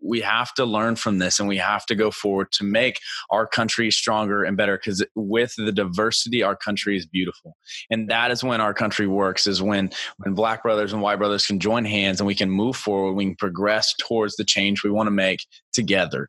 We 0.02 0.20
have 0.20 0.52
to 0.54 0.64
learn 0.64 0.96
from 0.96 1.18
this, 1.18 1.38
and 1.38 1.48
we 1.48 1.56
have 1.56 1.86
to 1.86 1.94
go 1.94 2.10
forward 2.10 2.52
to 2.52 2.64
make 2.64 3.00
our 3.30 3.46
country 3.46 3.90
stronger 3.90 4.44
and 4.44 4.56
better. 4.56 4.76
Because 4.76 5.04
with 5.14 5.54
the 5.56 5.72
diversity, 5.72 6.42
our 6.42 6.56
country 6.56 6.96
is 6.96 7.06
beautiful, 7.06 7.56
and 7.90 8.10
that 8.10 8.30
is 8.30 8.44
when 8.44 8.60
our 8.60 8.74
country 8.74 9.06
works. 9.06 9.46
Is 9.46 9.62
when 9.62 9.90
when 10.18 10.34
Black 10.34 10.62
brothers 10.62 10.92
and 10.92 11.00
white 11.00 11.16
brothers 11.16 11.46
can 11.46 11.60
join 11.60 11.84
hands 11.84 12.20
and 12.20 12.26
we 12.26 12.34
can 12.34 12.50
move 12.50 12.76
forward. 12.76 13.14
We 13.14 13.24
can 13.24 13.36
progress 13.36 13.94
towards 13.98 14.36
the 14.36 14.44
change 14.44 14.65
change 14.66 14.82
we 14.82 14.90
want 14.90 15.06
to 15.06 15.12
make 15.12 15.46
together. 15.72 16.28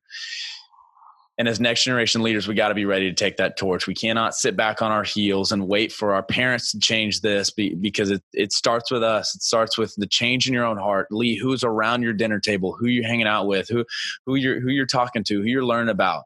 And 1.40 1.48
as 1.48 1.60
next 1.60 1.84
generation 1.84 2.24
leaders, 2.24 2.48
we 2.48 2.56
got 2.56 2.70
to 2.70 2.74
be 2.74 2.86
ready 2.86 3.10
to 3.10 3.16
take 3.16 3.38
that 3.38 3.58
torch. 3.58 3.86
We 3.86 3.94
cannot 3.94 4.34
sit 4.34 4.58
back 4.58 4.82
on 4.82 4.92
our 4.92 5.04
heels 5.04 5.52
and 5.52 5.68
wait 5.68 5.92
for 5.92 6.16
our 6.16 6.24
parents 6.24 6.72
to 6.72 6.80
change 6.80 7.22
this 7.22 7.52
because 7.52 8.10
it, 8.10 8.24
it 8.34 8.52
starts 8.52 8.90
with 8.90 9.04
us. 9.04 9.36
It 9.36 9.44
starts 9.44 9.78
with 9.78 9.94
the 9.98 10.08
change 10.08 10.48
in 10.48 10.54
your 10.54 10.66
own 10.66 10.78
heart. 10.78 11.08
Lee, 11.12 11.38
who's 11.38 11.64
around 11.64 12.02
your 12.02 12.14
dinner 12.14 12.40
table, 12.40 12.76
who 12.80 12.88
you're 12.88 13.06
hanging 13.06 13.28
out 13.28 13.46
with, 13.46 13.70
who, 13.70 13.86
who, 14.26 14.34
you're, 14.34 14.60
who 14.60 14.70
you're 14.70 14.88
talking 14.88 15.24
to, 15.26 15.36
who 15.36 15.48
you're 15.48 15.64
learning 15.64 15.90
about, 15.90 16.24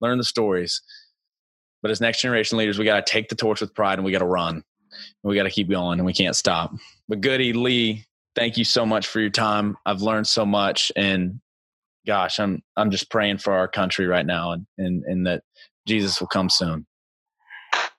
learn 0.00 0.16
the 0.16 0.24
stories. 0.24 0.80
But 1.82 1.90
as 1.90 2.00
next 2.00 2.20
generation 2.20 2.56
leaders, 2.56 2.78
we 2.78 2.84
got 2.84 3.04
to 3.04 3.12
take 3.12 3.30
the 3.30 3.34
torch 3.34 3.60
with 3.60 3.74
pride 3.74 3.98
and 3.98 4.04
we 4.04 4.12
got 4.12 4.20
to 4.20 4.26
run. 4.26 4.54
And 4.54 4.64
we 5.24 5.34
got 5.34 5.42
to 5.42 5.50
keep 5.50 5.68
going 5.68 5.98
and 5.98 6.06
we 6.06 6.12
can't 6.12 6.36
stop. 6.36 6.72
But 7.08 7.20
Goody, 7.20 7.52
Lee, 7.52 8.04
thank 8.36 8.56
you 8.56 8.64
so 8.64 8.86
much 8.86 9.08
for 9.08 9.18
your 9.18 9.30
time. 9.30 9.76
I've 9.84 10.02
learned 10.02 10.28
so 10.28 10.46
much 10.46 10.92
and 10.94 11.40
gosh, 12.06 12.38
I'm 12.38 12.62
I'm 12.76 12.90
just 12.90 13.10
praying 13.10 13.38
for 13.38 13.52
our 13.52 13.68
country 13.68 14.06
right 14.06 14.26
now, 14.26 14.52
and 14.52 14.66
and, 14.78 15.04
and 15.04 15.26
that 15.26 15.42
Jesus 15.86 16.20
will 16.20 16.28
come 16.28 16.50
soon. 16.50 16.86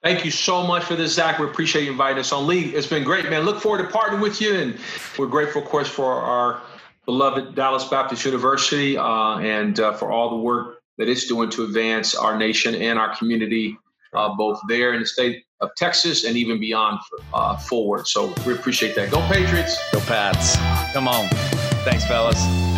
Thank 0.02 0.24
you 0.24 0.30
so 0.30 0.66
much 0.66 0.84
for 0.84 0.96
this, 0.96 1.14
Zach. 1.14 1.38
We 1.38 1.46
appreciate 1.46 1.84
you 1.84 1.92
inviting 1.92 2.18
us 2.18 2.30
on. 2.30 2.46
Lee, 2.46 2.74
it's 2.74 2.86
been 2.86 3.04
great, 3.04 3.28
man. 3.30 3.44
Look 3.44 3.60
forward 3.60 3.78
to 3.78 3.88
partnering 3.88 4.20
with 4.20 4.40
you, 4.40 4.54
and 4.54 4.78
we're 5.18 5.26
grateful, 5.26 5.62
of 5.62 5.68
course, 5.68 5.88
for 5.88 6.12
our 6.12 6.60
beloved 7.06 7.54
Dallas 7.54 7.84
Baptist 7.84 8.24
University 8.24 8.96
uh, 8.96 9.38
and 9.38 9.80
uh, 9.80 9.92
for 9.94 10.10
all 10.10 10.30
the 10.30 10.36
work 10.36 10.80
that 10.98 11.08
it's 11.08 11.26
doing 11.26 11.50
to 11.50 11.64
advance 11.64 12.14
our 12.14 12.36
nation 12.36 12.74
and 12.74 12.98
our 12.98 13.16
community, 13.16 13.76
uh, 14.14 14.34
both 14.34 14.60
there 14.68 14.92
in 14.92 15.00
the 15.00 15.06
state 15.06 15.44
of 15.60 15.70
Texas 15.76 16.24
and 16.24 16.36
even 16.36 16.60
beyond 16.60 17.00
uh, 17.32 17.56
forward. 17.56 18.06
So 18.06 18.32
we 18.46 18.52
appreciate 18.52 18.94
that. 18.96 19.10
Go 19.10 19.20
Patriots. 19.28 19.90
Go 19.90 20.00
Pats. 20.00 20.56
Come 20.92 21.08
on. 21.08 21.28
Thanks, 21.84 22.06
fellas. 22.06 22.73